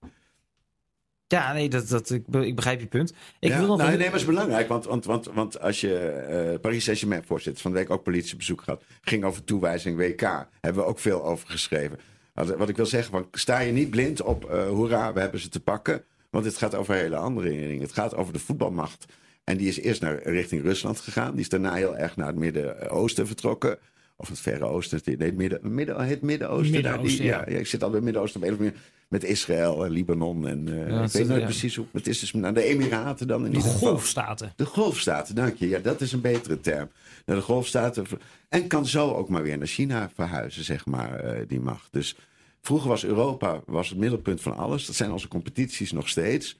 Ja, 1.27 1.53
nee, 1.53 1.69
dat, 1.69 1.87
dat, 1.87 2.09
ik, 2.09 2.27
ik 2.27 2.55
begrijp 2.55 2.79
je 2.79 2.87
punt. 2.87 3.13
Ik 3.39 3.49
ja, 3.49 3.57
wil 3.57 3.67
nog 3.67 3.77
nou, 3.77 3.89
nee, 3.89 3.97
maar 3.97 4.07
het 4.07 4.15
is 4.15 4.25
belangrijk, 4.25 4.67
want, 4.67 4.85
want, 4.85 5.05
want, 5.05 5.25
want 5.25 5.59
als 5.59 5.81
je 5.81 6.51
uh, 6.53 6.59
Paris 6.59 6.83
Saint-Germain 6.83 7.23
voorzitter, 7.23 7.61
van 7.61 7.71
de 7.71 7.77
week 7.77 7.89
ook 7.89 8.03
politiebezoek 8.03 8.61
gehad, 8.61 8.83
ging 9.01 9.23
over 9.23 9.43
toewijzing 9.43 9.97
WK, 9.97 10.21
hebben 10.61 10.83
we 10.83 10.89
ook 10.89 10.99
veel 10.99 11.23
over 11.23 11.49
geschreven. 11.49 11.99
Wat 12.33 12.69
ik 12.69 12.75
wil 12.75 12.85
zeggen, 12.85 13.11
van, 13.11 13.27
sta 13.31 13.59
je 13.59 13.71
niet 13.71 13.89
blind 13.89 14.21
op, 14.21 14.51
uh, 14.51 14.67
hoera, 14.67 15.13
we 15.13 15.19
hebben 15.19 15.39
ze 15.39 15.49
te 15.49 15.59
pakken, 15.59 16.03
want 16.29 16.45
het 16.45 16.57
gaat 16.57 16.75
over 16.75 16.95
hele 16.95 17.15
andere 17.15 17.49
dingen. 17.49 17.81
Het 17.81 17.93
gaat 17.93 18.15
over 18.15 18.33
de 18.33 18.39
voetbalmacht. 18.39 19.05
En 19.43 19.57
die 19.57 19.67
is 19.67 19.79
eerst 19.79 20.01
naar, 20.01 20.23
richting 20.23 20.61
Rusland 20.61 20.99
gegaan, 20.99 21.31
die 21.31 21.41
is 21.41 21.49
daarna 21.49 21.73
heel 21.73 21.97
erg 21.97 22.15
naar 22.15 22.27
het 22.27 22.35
Midden-Oosten 22.35 23.27
vertrokken. 23.27 23.79
Of 24.21 24.27
het 24.27 24.39
Verre 24.39 24.65
Oosten, 24.65 25.01
nee, 25.05 25.17
het 25.17 25.35
Midden-Oosten. 25.35 25.75
Midden, 25.75 26.07
het 26.07 26.21
Midden-Oosten, 26.21 26.71
Midden-Oosten, 26.71 27.25
ja. 27.25 27.45
ja. 27.47 27.57
Ik 27.57 27.67
zit 27.67 27.83
al 27.83 27.87
bij 27.87 27.95
het 27.95 28.05
Midden-Oosten 28.05 28.41
op 28.41 28.47
een 28.47 28.53
of 28.53 28.59
andere 28.59 28.75
manier 28.75 28.89
met 29.07 29.23
Israël 29.23 29.85
en 29.85 29.91
Libanon. 29.91 30.47
En 30.47 30.67
uh, 30.67 30.89
Ja, 30.89 31.03
ik 31.03 31.11
weet 31.11 31.27
nooit 31.27 31.39
ja. 31.39 31.45
precies 31.45 31.75
hoe. 31.75 31.85
Het 31.91 32.07
is 32.07 32.19
dus 32.19 32.33
naar 32.33 32.53
de 32.53 32.63
Emiraten 32.63 33.27
dan 33.27 33.45
in 33.45 33.51
De 33.51 33.59
golfstaten. 33.59 34.53
De 34.55 34.65
golfstaten, 34.65 35.35
dank 35.35 35.55
je. 35.55 35.69
Ja, 35.69 35.79
dat 35.79 36.01
is 36.01 36.11
een 36.11 36.21
betere 36.21 36.59
term. 36.59 36.89
Naar 37.25 37.35
de 37.35 37.41
golfstaten. 37.41 38.05
En 38.49 38.67
kan 38.67 38.85
zo 38.85 39.11
ook 39.11 39.29
maar 39.29 39.43
weer 39.43 39.57
naar 39.57 39.67
China 39.67 40.09
verhuizen, 40.13 40.63
zeg 40.63 40.85
maar, 40.85 41.19
eh, 41.19 41.47
die 41.47 41.59
macht. 41.59 41.87
Dus 41.91 42.15
vroeger 42.61 42.89
was 42.89 43.05
Europa 43.05 43.61
was 43.65 43.89
het 43.89 43.97
middelpunt 43.97 44.41
van 44.41 44.55
alles. 44.57 44.85
Dat 44.85 44.95
zijn 44.95 45.11
onze 45.11 45.27
competities 45.27 45.91
nog 45.91 46.09
steeds. 46.09 46.59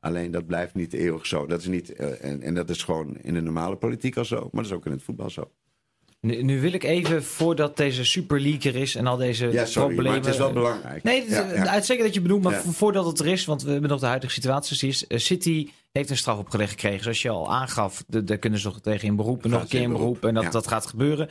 Alleen 0.00 0.30
dat 0.30 0.46
blijft 0.46 0.74
niet 0.74 0.92
eeuwig 0.92 1.26
zo. 1.26 1.46
Dat 1.46 1.60
is 1.60 1.66
niet, 1.66 1.92
eh, 1.92 2.24
en, 2.24 2.42
en 2.42 2.54
dat 2.54 2.70
is 2.70 2.82
gewoon 2.82 3.16
in 3.18 3.34
de 3.34 3.40
normale 3.40 3.76
politiek 3.76 4.16
al 4.16 4.24
zo. 4.24 4.36
Maar 4.36 4.62
dat 4.62 4.64
is 4.64 4.72
ook 4.72 4.86
in 4.86 4.92
het 4.92 5.02
voetbal 5.02 5.30
zo. 5.30 5.50
Nu, 6.20 6.42
nu 6.42 6.60
wil 6.60 6.72
ik 6.72 6.84
even, 6.84 7.24
voordat 7.24 7.76
deze 7.76 8.04
Super 8.04 8.40
League 8.40 8.72
er 8.72 8.80
is 8.80 8.94
en 8.94 9.06
al 9.06 9.16
deze 9.16 9.46
Ja, 9.46 9.64
sorry, 9.64 9.94
problemen... 9.94 10.04
maar 10.04 10.20
het 10.20 10.26
is 10.34 10.36
wel 10.36 10.52
belangrijk. 10.52 11.02
Nee, 11.02 11.20
het 11.20 11.30
Ja, 11.30 11.52
ja. 11.52 11.66
uitstekend 11.66 12.06
dat 12.06 12.14
je 12.14 12.20
benoemt, 12.20 12.42
maar 12.42 12.62
voordat 12.62 13.06
het 13.06 13.20
er 13.20 13.26
is, 13.26 13.44
want 13.44 13.62
we 13.62 13.70
hebben 13.70 13.90
nog 13.90 14.00
de 14.00 14.06
huidige 14.06 14.32
situatie 14.32 14.76
precies. 14.78 15.06
eh, 15.06 15.18
City 15.18 15.68
heeft 15.92 16.10
een 16.10 16.16
straf 16.16 16.38
opgelegd 16.38 16.70
gekregen, 16.70 17.02
zoals 17.02 17.22
je 17.22 17.28
al 17.30 17.52
aangaf. 17.52 18.04
Daar 18.06 18.38
kunnen 18.38 18.58
ze 18.58 18.66
nog 18.66 18.80
tegen 18.80 19.08
in 19.08 19.16
beroep, 19.16 19.44
en 19.44 19.50
nog 19.50 19.62
een 19.62 19.68
keer 19.68 19.80
in 19.80 19.92
beroep. 19.92 20.24
En 20.24 20.34
dat, 20.34 20.52
dat 20.52 20.66
gaat 20.66 20.86
gebeuren. 20.86 21.28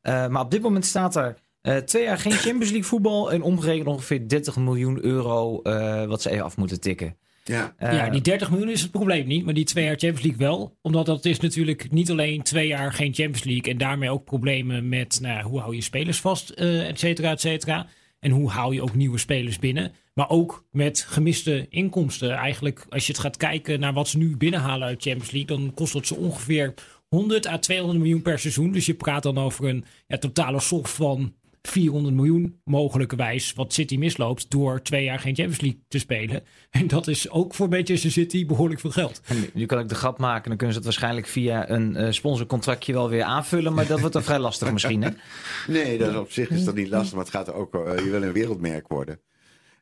Eh, 0.00 0.26
maar 0.28 0.42
op 0.42 0.50
dit 0.50 0.62
moment 0.62 0.86
staat 0.86 1.16
er 1.16 1.36
eh, 1.60 1.76
twee 1.76 2.02
jaar 2.02 2.18
geen 2.18 2.32
Champions 2.32 2.70
League 2.70 2.84
voetbal. 2.84 3.32
En 3.32 3.42
omgerekend 3.42 3.86
ongeveer 3.88 4.28
30 4.28 4.56
miljoen 4.56 5.04
euro 5.04 5.62
wat 6.06 6.22
ze 6.22 6.30
even 6.30 6.44
af 6.44 6.56
moeten 6.56 6.80
tikken. 6.80 7.16
Ja. 7.44 7.74
Eh, 7.76 7.92
ja, 7.92 8.10
die 8.10 8.20
30 8.20 8.50
miljoen 8.50 8.68
is 8.68 8.82
het 8.82 8.90
probleem 8.90 9.26
niet, 9.26 9.44
maar 9.44 9.54
die 9.54 9.64
twee 9.64 9.84
jaar 9.84 9.98
Champions 9.98 10.22
League 10.22 10.46
wel. 10.46 10.78
Omdat 10.82 11.06
dat 11.06 11.24
is 11.24 11.40
natuurlijk 11.40 11.90
niet 11.90 12.10
alleen 12.10 12.42
twee 12.42 12.66
jaar 12.66 12.92
geen 12.92 13.14
Champions 13.14 13.44
League 13.44 13.72
en 13.72 13.78
daarmee 13.78 14.10
ook 14.10 14.24
problemen 14.24 14.88
met 14.88 15.18
nou, 15.20 15.42
hoe 15.42 15.60
hou 15.60 15.74
je 15.74 15.80
spelers 15.80 16.20
vast, 16.20 16.50
eh 16.50 16.88
et 16.88 16.98
cetera, 16.98 17.30
et 17.30 17.40
cetera. 17.40 17.86
En 18.20 18.30
hoe 18.30 18.50
hou 18.50 18.74
je 18.74 18.82
ook 18.82 18.94
nieuwe 18.94 19.18
spelers 19.18 19.58
binnen. 19.58 19.92
Maar 20.14 20.28
ook 20.28 20.64
met 20.70 21.04
gemiste 21.08 21.66
inkomsten. 21.68 22.30
Eigenlijk, 22.30 22.86
als 22.88 23.06
je 23.06 23.12
het 23.12 23.20
gaat 23.20 23.36
kijken 23.36 23.80
naar 23.80 23.92
wat 23.92 24.08
ze 24.08 24.18
nu 24.18 24.36
binnenhalen 24.36 24.88
uit 24.88 25.02
Champions 25.02 25.30
League, 25.30 25.56
dan 25.56 25.74
kost 25.74 25.92
dat 25.92 26.06
ze 26.06 26.16
ongeveer 26.16 26.74
100 27.08 27.46
à 27.46 27.58
200 27.58 27.98
miljoen 27.98 28.22
per 28.22 28.38
seizoen. 28.38 28.72
Dus 28.72 28.86
je 28.86 28.94
praat 28.94 29.22
dan 29.22 29.38
over 29.38 29.68
een 29.68 29.84
ja, 30.06 30.18
totale 30.18 30.60
som 30.60 30.86
van 30.86 31.34
400 31.62 32.14
miljoen 32.14 32.60
mogelijkerwijs 32.64 33.52
wat 33.52 33.72
City 33.72 33.96
misloopt 33.96 34.50
door 34.50 34.82
twee 34.82 35.04
jaar 35.04 35.18
geen 35.18 35.34
Champions 35.34 35.60
League 35.60 35.80
te 35.88 35.98
spelen. 35.98 36.42
En 36.70 36.86
dat 36.86 37.06
is 37.08 37.30
ook 37.30 37.54
voor 37.54 37.68
Manchester 37.68 38.10
City 38.10 38.46
behoorlijk 38.46 38.80
veel 38.80 38.90
geld. 38.90 39.20
En 39.26 39.36
nu- 39.54 39.66
kan 39.66 39.78
ik 39.78 39.88
de 39.88 39.94
grap 39.94 40.18
maken, 40.18 40.48
dan 40.48 40.56
kunnen 40.56 40.68
ze 40.74 40.74
het 40.82 40.84
waarschijnlijk 40.84 41.26
via 41.26 41.70
een 41.70 41.96
eh, 41.96 42.10
sponsorcontractje 42.12 42.92
wel 42.92 43.08
weer 43.08 43.22
aanvullen. 43.22 43.74
Maar 43.74 43.86
dat 43.86 43.98
wordt 43.98 44.14
dan 44.14 44.22
vrij 44.22 44.38
lastig 44.38 44.72
misschien. 44.72 45.02
Hè? 45.02 45.10
Nee, 45.72 45.98
dat 45.98 46.10
is 46.10 46.16
op 46.16 46.30
zich 46.32 46.50
is 46.50 46.64
dat 46.64 46.74
niet 46.74 46.88
lastig. 46.88 47.14
Maar 47.14 47.24
het 47.24 47.34
gaat 47.34 47.52
ook, 47.52 47.74
eh, 47.74 48.04
je 48.04 48.10
wil 48.10 48.22
een 48.22 48.32
wereldmerk 48.32 48.88
worden. 48.88 49.20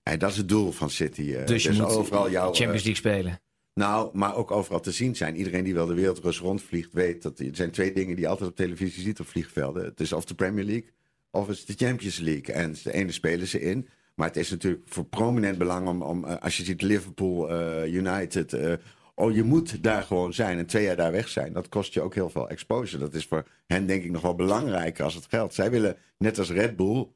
En 0.03 0.19
dat 0.19 0.31
is 0.31 0.37
het 0.37 0.49
doel 0.49 0.73
van 0.73 0.91
City. 0.91 1.33
eh. 1.33 1.47
Dus 1.47 1.63
je 1.63 1.73
moet 1.73 1.83
overal 1.83 2.31
jouw, 2.31 2.45
Champions 2.53 2.85
League 2.85 2.95
spelen. 2.95 3.41
Nou, 3.75 4.11
maar 4.13 4.35
ook 4.37 4.51
overal 4.51 4.81
te 4.81 4.91
zien 4.93 5.17
zijn. 5.17 5.37
Iedereen 5.37 5.65
die 5.65 5.75
wel 5.75 5.87
de 5.87 5.95
wereldrus 5.95 6.39
rondvliegt 6.39 6.93
weet 6.93 7.23
dat 7.23 7.39
er 7.39 7.49
zijn 7.53 7.71
twee 7.71 7.93
dingen 7.93 8.15
die 8.15 8.25
je 8.25 8.31
altijd 8.31 8.51
op 8.51 8.57
televisie 8.57 9.03
ziet 9.03 9.21
op 9.21 9.27
vliegvelden. 9.27 9.85
Het 9.85 10.01
is 10.01 10.13
of 10.13 10.25
de 10.25 10.35
Premier 10.35 10.65
League 10.65 10.91
of 11.31 11.47
het 11.47 11.57
is 11.57 11.65
de 11.65 11.87
Champions 11.87 12.19
League. 12.19 12.55
En 12.55 12.75
de 12.83 12.93
ene 12.93 13.13
spelen 13.13 13.47
ze 13.47 13.61
in. 13.61 13.89
Maar 14.15 14.29
het 14.29 14.37
is 14.37 14.51
natuurlijk 14.51 14.83
voor 14.85 15.05
prominent 15.05 15.59
belang 15.59 15.89
om, 15.89 16.03
om 16.03 16.25
eh, 16.25 16.37
als 16.37 16.57
je 16.57 16.65
ziet 16.65 16.83
Liverpool, 16.83 17.51
eh, 17.51 17.95
United. 17.95 18.53
eh, 18.53 18.73
oh, 19.15 19.35
je 19.35 19.43
moet 19.43 19.83
daar 19.83 20.03
gewoon 20.03 20.33
zijn 20.33 20.59
en 20.59 20.67
twee 20.67 20.85
jaar 20.85 20.97
daar 20.97 21.13
weg 21.13 21.29
zijn. 21.29 21.53
Dat 21.53 21.69
kost 21.69 21.95
je 21.95 22.01
ook 22.01 22.15
heel 22.15 22.31
veel 22.31 22.49
exposure. 22.49 22.99
Dat 22.99 23.15
is 23.15 23.27
voor 23.27 23.47
hen 23.67 23.87
denk 23.87 24.05
ik 24.05 24.11
nog 24.11 24.23
wel 24.23 24.35
belangrijker 24.35 25.05
als 25.05 25.15
het 25.15 25.27
geld. 25.29 25.55
Zij 25.55 25.71
willen, 25.71 25.97
net 26.19 26.39
als 26.39 26.51
Red 26.51 26.77
Bull, 26.77 27.09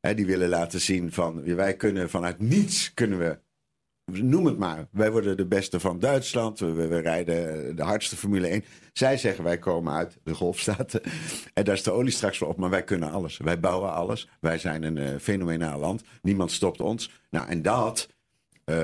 hè, 0.00 0.14
die 0.14 0.26
willen 0.26 0.48
laten 0.48 0.80
zien 0.80 1.12
van 1.12 1.54
wij 1.54 1.76
kunnen 1.76 2.10
vanuit 2.10 2.38
niets 2.38 2.94
kunnen 2.94 3.18
we 3.18 3.38
noem 4.12 4.46
het 4.46 4.58
maar. 4.58 4.88
Wij 4.90 5.10
worden 5.10 5.36
de 5.36 5.46
beste 5.46 5.80
van 5.80 5.98
Duitsland. 5.98 6.58
We, 6.58 6.98
rijden 6.98 7.76
de 7.76 7.82
hardste 7.82 8.16
Formule 8.16 8.46
1. 8.46 8.64
Zij 8.92 9.16
zeggen 9.16 9.44
wij 9.44 9.58
komen 9.58 9.92
uit 9.92 10.18
de 10.22 10.34
golfstaten. 10.34 11.00
En 11.54 11.64
daar 11.64 11.74
is 11.74 11.82
de 11.82 11.90
olie 11.90 12.12
straks 12.12 12.38
wel 12.38 12.48
op. 12.48 12.56
Maar 12.56 12.70
wij 12.70 12.84
kunnen 12.84 13.10
alles. 13.10 13.36
Wij 13.36 13.60
bouwen 13.60 13.92
alles. 13.92 14.28
Wij 14.40 14.58
zijn 14.58 14.82
een 14.82 14.98
eh, 14.98 15.18
fenomenaal 15.20 15.78
land. 15.78 16.02
Niemand 16.22 16.52
stopt 16.52 16.80
ons. 16.80 17.10
Nou, 17.30 17.48
en 17.48 17.62
dat, 17.62 18.08
eh, 18.64 18.76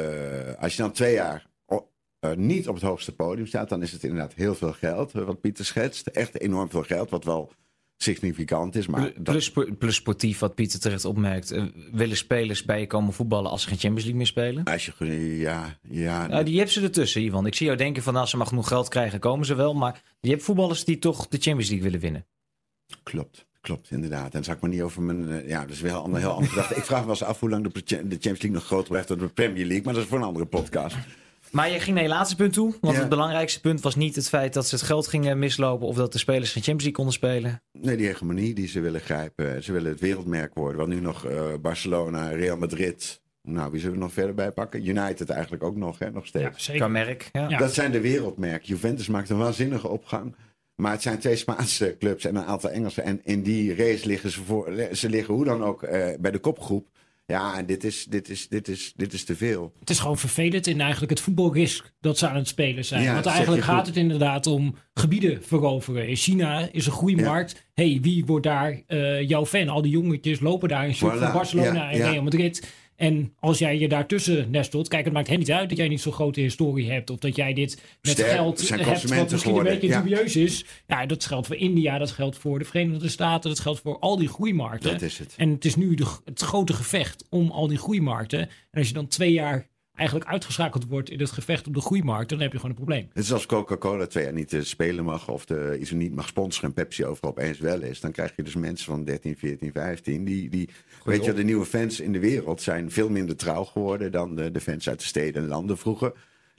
als 0.58 0.76
je 0.76 0.82
dan 0.82 0.92
twee 0.92 1.14
jaar 1.14 1.46
o- 1.66 1.88
niet 2.36 2.68
op 2.68 2.74
het 2.74 2.84
hoogste 2.84 3.14
podium 3.14 3.46
staat, 3.46 3.68
dan 3.68 3.82
is 3.82 3.92
het 3.92 4.02
inderdaad 4.04 4.34
heel 4.34 4.54
veel 4.54 4.72
geld, 4.72 5.12
wat 5.12 5.40
Pieter 5.40 5.64
schetst. 5.64 6.06
Echt 6.06 6.40
enorm 6.40 6.70
veel 6.70 6.82
geld, 6.82 7.10
wat 7.10 7.24
wel 7.24 7.52
significant 8.02 8.76
is. 8.76 8.86
Maar 8.86 9.12
plus, 9.22 9.52
plus 9.78 9.94
sportief, 9.94 10.38
wat 10.38 10.54
Pieter 10.54 10.80
terecht 10.80 11.04
opmerkt. 11.04 11.52
Uh, 11.52 11.64
willen 11.92 12.16
spelers 12.16 12.64
bij 12.64 12.80
je 12.80 12.86
komen 12.86 13.12
voetballen 13.12 13.50
als 13.50 13.62
ze 13.62 13.68
geen 13.68 13.78
Champions 13.78 14.02
League 14.02 14.18
meer 14.18 14.26
spelen? 14.26 14.64
Als 14.64 14.86
je, 14.86 15.38
ja, 15.38 15.78
ja. 15.88 16.26
Nou, 16.26 16.44
die 16.44 16.56
hebben 16.56 16.72
ze 16.72 16.82
ertussen, 16.82 17.22
Ivan. 17.22 17.46
Ik 17.46 17.54
zie 17.54 17.66
jou 17.66 17.78
denken 17.78 18.02
van 18.02 18.16
als 18.16 18.30
ze 18.30 18.36
maar 18.36 18.46
genoeg 18.46 18.68
geld 18.68 18.88
krijgen, 18.88 19.20
komen 19.20 19.46
ze 19.46 19.54
wel. 19.54 19.74
Maar 19.74 20.02
je 20.20 20.30
hebt 20.30 20.42
voetballers 20.42 20.84
die 20.84 20.98
toch 20.98 21.28
de 21.28 21.38
Champions 21.38 21.68
League 21.68 21.84
willen 21.84 22.00
winnen. 22.00 22.26
Klopt. 23.02 23.46
Klopt, 23.62 23.90
inderdaad. 23.90 24.24
En 24.24 24.30
dan 24.30 24.44
zou 24.44 24.56
ik 24.56 24.62
maar 24.62 24.70
niet 24.70 24.82
over 24.82 25.02
mijn. 25.02 25.30
Eh, 25.30 25.48
ja, 25.48 25.60
dat 25.60 25.70
is 25.70 25.80
wel 25.80 26.04
een 26.04 26.14
heel 26.14 26.30
andere 26.30 26.50
gedachte. 26.52 26.74
Ik 26.74 26.84
vraag 26.84 26.98
me 26.98 27.06
wel 27.06 27.14
eens 27.14 27.24
af 27.24 27.40
hoe 27.40 27.50
lang 27.50 27.64
de, 27.64 27.82
de 27.84 27.96
Champions 27.96 28.22
League 28.22 28.50
nog 28.50 28.64
groter 28.64 28.88
blijft 28.88 29.08
dan 29.08 29.18
de 29.18 29.28
Premier 29.28 29.66
League. 29.66 29.84
Maar 29.84 29.94
dat 29.94 30.02
is 30.02 30.08
voor 30.08 30.18
een 30.18 30.24
andere 30.24 30.46
podcast. 30.46 30.96
Maar 31.52 31.70
je 31.70 31.80
ging 31.80 31.94
naar 31.94 32.04
je 32.04 32.10
laatste 32.10 32.36
punt 32.36 32.52
toe. 32.52 32.74
Want 32.80 32.96
het 32.96 33.08
belangrijkste 33.08 33.60
punt 33.60 33.80
was 33.80 33.96
niet 33.96 34.16
het 34.16 34.28
feit 34.28 34.52
dat 34.52 34.66
ze 34.66 34.74
het 34.74 34.84
geld 34.84 35.06
gingen 35.06 35.38
mislopen. 35.38 35.86
of 35.86 35.96
dat 35.96 36.12
de 36.12 36.18
spelers 36.18 36.52
geen 36.52 36.62
Champions 36.62 36.82
League 36.82 36.92
konden 36.92 37.14
spelen. 37.14 37.62
Nee, 37.72 37.96
die 37.96 38.06
hegemonie 38.06 38.54
die 38.54 38.68
ze 38.68 38.80
willen 38.80 39.00
grijpen. 39.00 39.62
Ze 39.62 39.72
willen 39.72 39.90
het 39.90 40.00
wereldmerk 40.00 40.54
worden. 40.54 40.76
Want 40.76 40.88
nu 40.92 41.00
nog 41.00 41.26
uh, 41.26 41.42
Barcelona, 41.60 42.28
Real 42.28 42.56
Madrid. 42.56 43.20
Nou, 43.42 43.70
wie 43.70 43.80
zullen 43.80 43.96
we 43.96 44.02
nog 44.02 44.12
verder 44.12 44.34
bij 44.34 44.52
pakken? 44.52 44.86
United 44.86 45.30
eigenlijk 45.30 45.62
ook 45.62 45.76
nog, 45.76 45.98
hè? 45.98 46.10
Nog 46.10 46.26
steeds. 46.26 46.44
Ja, 46.44 46.72
zeker. 46.72 46.90
merk. 46.90 47.28
Ja. 47.32 47.58
Dat 47.58 47.74
zijn 47.74 47.92
de 47.92 48.00
wereldmerken. 48.00 48.68
Juventus 48.68 49.08
maakt 49.08 49.30
een 49.30 49.38
waanzinnige 49.38 49.88
opgang. 49.88 50.34
Maar 50.74 50.92
het 50.92 51.02
zijn 51.02 51.18
twee 51.18 51.36
Spaanse 51.36 51.96
clubs 51.98 52.24
en 52.24 52.36
een 52.36 52.44
aantal 52.44 52.70
Engelse. 52.70 53.02
En 53.02 53.20
in 53.24 53.42
die 53.42 53.74
race 53.74 54.06
liggen 54.06 54.30
ze 54.30 54.42
voor. 54.42 54.72
Ze 54.92 55.08
liggen 55.08 55.34
hoe 55.34 55.44
dan 55.44 55.64
ook 55.64 55.82
uh, 55.82 55.90
bij 56.20 56.30
de 56.30 56.38
kopgroep. 56.38 56.88
Ja, 57.32 57.58
en 57.58 57.66
dit 57.66 57.84
is, 57.84 58.04
dit, 58.04 58.28
is, 58.28 58.48
dit, 58.48 58.68
is, 58.68 58.92
dit 58.96 59.12
is 59.12 59.24
te 59.24 59.36
veel. 59.36 59.72
Het 59.80 59.90
is 59.90 59.98
gewoon 59.98 60.18
vervelend 60.18 60.66
in 60.66 60.80
eigenlijk 60.80 61.10
het 61.10 61.20
voetbalrisk 61.20 61.92
dat 62.00 62.18
ze 62.18 62.28
aan 62.28 62.36
het 62.36 62.48
spelen 62.48 62.84
zijn. 62.84 63.02
Ja, 63.02 63.12
Want 63.12 63.26
eigenlijk 63.26 63.62
gaat 63.62 63.86
het 63.86 63.96
inderdaad 63.96 64.46
om 64.46 64.74
gebieden 64.94 65.42
veroveren. 65.42 66.08
In 66.08 66.16
China 66.16 66.68
is 66.72 66.86
een 66.86 66.92
groeimarkt. 66.92 67.52
Ja. 67.52 67.84
hey, 67.84 67.98
wie 68.02 68.24
wordt 68.24 68.46
daar 68.46 68.82
uh, 68.88 69.28
jouw 69.28 69.46
fan? 69.46 69.68
Al 69.68 69.82
die 69.82 69.90
jongetjes 69.90 70.40
lopen 70.40 70.68
daar 70.68 70.86
in 70.86 70.94
voilà. 70.94 70.98
van 70.98 71.32
Barcelona 71.32 71.90
en 71.90 72.10
Real 72.10 72.22
Madrid. 72.22 72.68
En 73.02 73.34
als 73.40 73.58
jij 73.58 73.78
je 73.78 73.88
daartussen 73.88 74.50
nestelt, 74.50 74.88
kijk, 74.88 75.04
het 75.04 75.12
maakt 75.12 75.28
hen 75.28 75.38
niet 75.38 75.52
uit 75.52 75.68
dat 75.68 75.78
jij 75.78 75.88
niet 75.88 76.00
zo'n 76.00 76.12
grote 76.12 76.40
historie 76.40 76.90
hebt. 76.90 77.10
Of 77.10 77.18
dat 77.18 77.36
jij 77.36 77.52
dit 77.52 77.82
met 78.02 78.22
geld 78.22 78.68
hebt 78.68 78.84
wat 79.14 79.30
misschien 79.30 79.56
een 79.56 79.62
beetje 79.62 79.88
dubieus 79.88 80.36
is. 80.36 80.64
Ja, 80.86 81.06
dat 81.06 81.24
geldt 81.24 81.46
voor 81.46 81.56
India, 81.56 81.98
dat 81.98 82.10
geldt 82.10 82.38
voor 82.38 82.58
de 82.58 82.64
Verenigde 82.64 83.08
Staten, 83.08 83.50
dat 83.50 83.60
geldt 83.60 83.80
voor 83.80 83.98
al 83.98 84.16
die 84.16 84.28
groeimarkten. 84.28 84.92
Dat 84.92 85.02
is 85.02 85.18
het. 85.18 85.34
En 85.36 85.50
het 85.50 85.64
is 85.64 85.74
nu 85.74 85.94
de, 85.94 86.06
het 86.24 86.40
grote 86.40 86.72
gevecht 86.72 87.24
om 87.30 87.50
al 87.50 87.68
die 87.68 87.78
groeimarkten. 87.78 88.40
En 88.40 88.78
als 88.78 88.88
je 88.88 88.94
dan 88.94 89.06
twee 89.06 89.32
jaar 89.32 89.70
eigenlijk 89.94 90.30
uitgeschakeld 90.30 90.86
wordt 90.86 91.10
in 91.10 91.20
het 91.20 91.30
gevecht 91.30 91.66
op 91.66 91.74
de 91.74 91.80
groeimarkt, 91.80 92.28
dan 92.28 92.40
heb 92.40 92.52
je 92.52 92.56
gewoon 92.56 92.70
een 92.70 92.84
probleem. 92.84 93.08
Het 93.12 93.24
is 93.24 93.32
als 93.32 93.46
Coca-Cola 93.46 94.06
twee 94.06 94.24
jaar 94.24 94.32
niet 94.32 94.48
te 94.48 94.64
spelen 94.64 95.04
mag 95.04 95.28
of 95.28 95.44
de, 95.44 95.76
iets 95.80 95.90
niet 95.90 96.14
mag 96.14 96.26
sponsoren 96.26 96.68
en 96.68 96.74
Pepsi 96.74 97.04
overal 97.04 97.30
opeens 97.30 97.58
wel 97.58 97.80
is. 97.80 98.00
Dan 98.00 98.12
krijg 98.12 98.32
je 98.36 98.42
dus 98.42 98.54
mensen 98.54 98.86
van 98.86 99.04
13, 99.04 99.36
14, 99.36 99.72
15 99.72 100.24
die, 100.24 100.48
die 100.48 100.68
weet 101.04 101.24
je, 101.24 101.32
de 101.32 101.44
nieuwe 101.44 101.66
fans 101.66 102.00
in 102.00 102.12
de 102.12 102.18
wereld 102.18 102.62
zijn 102.62 102.90
veel 102.90 103.08
minder 103.08 103.36
trouw 103.36 103.64
geworden 103.64 104.12
dan 104.12 104.36
de, 104.36 104.50
de 104.50 104.60
fans 104.60 104.88
uit 104.88 104.98
de 104.98 105.06
steden 105.06 105.42
en 105.42 105.48
landen 105.48 105.78
vroeger. 105.78 106.12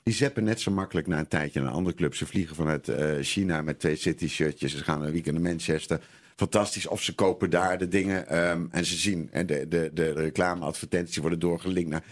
Die 0.03 0.13
zeppen 0.13 0.43
net 0.43 0.61
zo 0.61 0.71
makkelijk 0.71 1.07
na 1.07 1.19
een 1.19 1.27
tijdje 1.27 1.59
naar 1.59 1.69
een 1.69 1.75
andere 1.75 1.95
club. 1.95 2.15
Ze 2.15 2.25
vliegen 2.25 2.55
vanuit 2.55 2.87
uh, 2.87 3.11
China 3.21 3.61
met 3.61 3.79
twee 3.79 3.95
City-shirtjes. 3.95 4.77
Ze 4.77 4.83
gaan 4.83 5.01
een 5.01 5.11
weekend 5.11 5.35
naar 5.35 5.51
Manchester. 5.51 6.01
Fantastisch. 6.35 6.87
Of 6.87 7.01
ze 7.01 7.15
kopen 7.15 7.49
daar 7.49 7.77
de 7.77 7.87
dingen. 7.87 8.49
Um, 8.49 8.67
en 8.71 8.85
ze 8.85 8.95
zien. 8.95 9.29
En 9.31 9.45
de, 9.45 9.67
de, 9.67 9.91
de 9.93 10.11
reclameadvertenties 10.11 11.17
worden 11.17 11.39
doorgelinkt 11.39 11.89
naar 11.89 12.03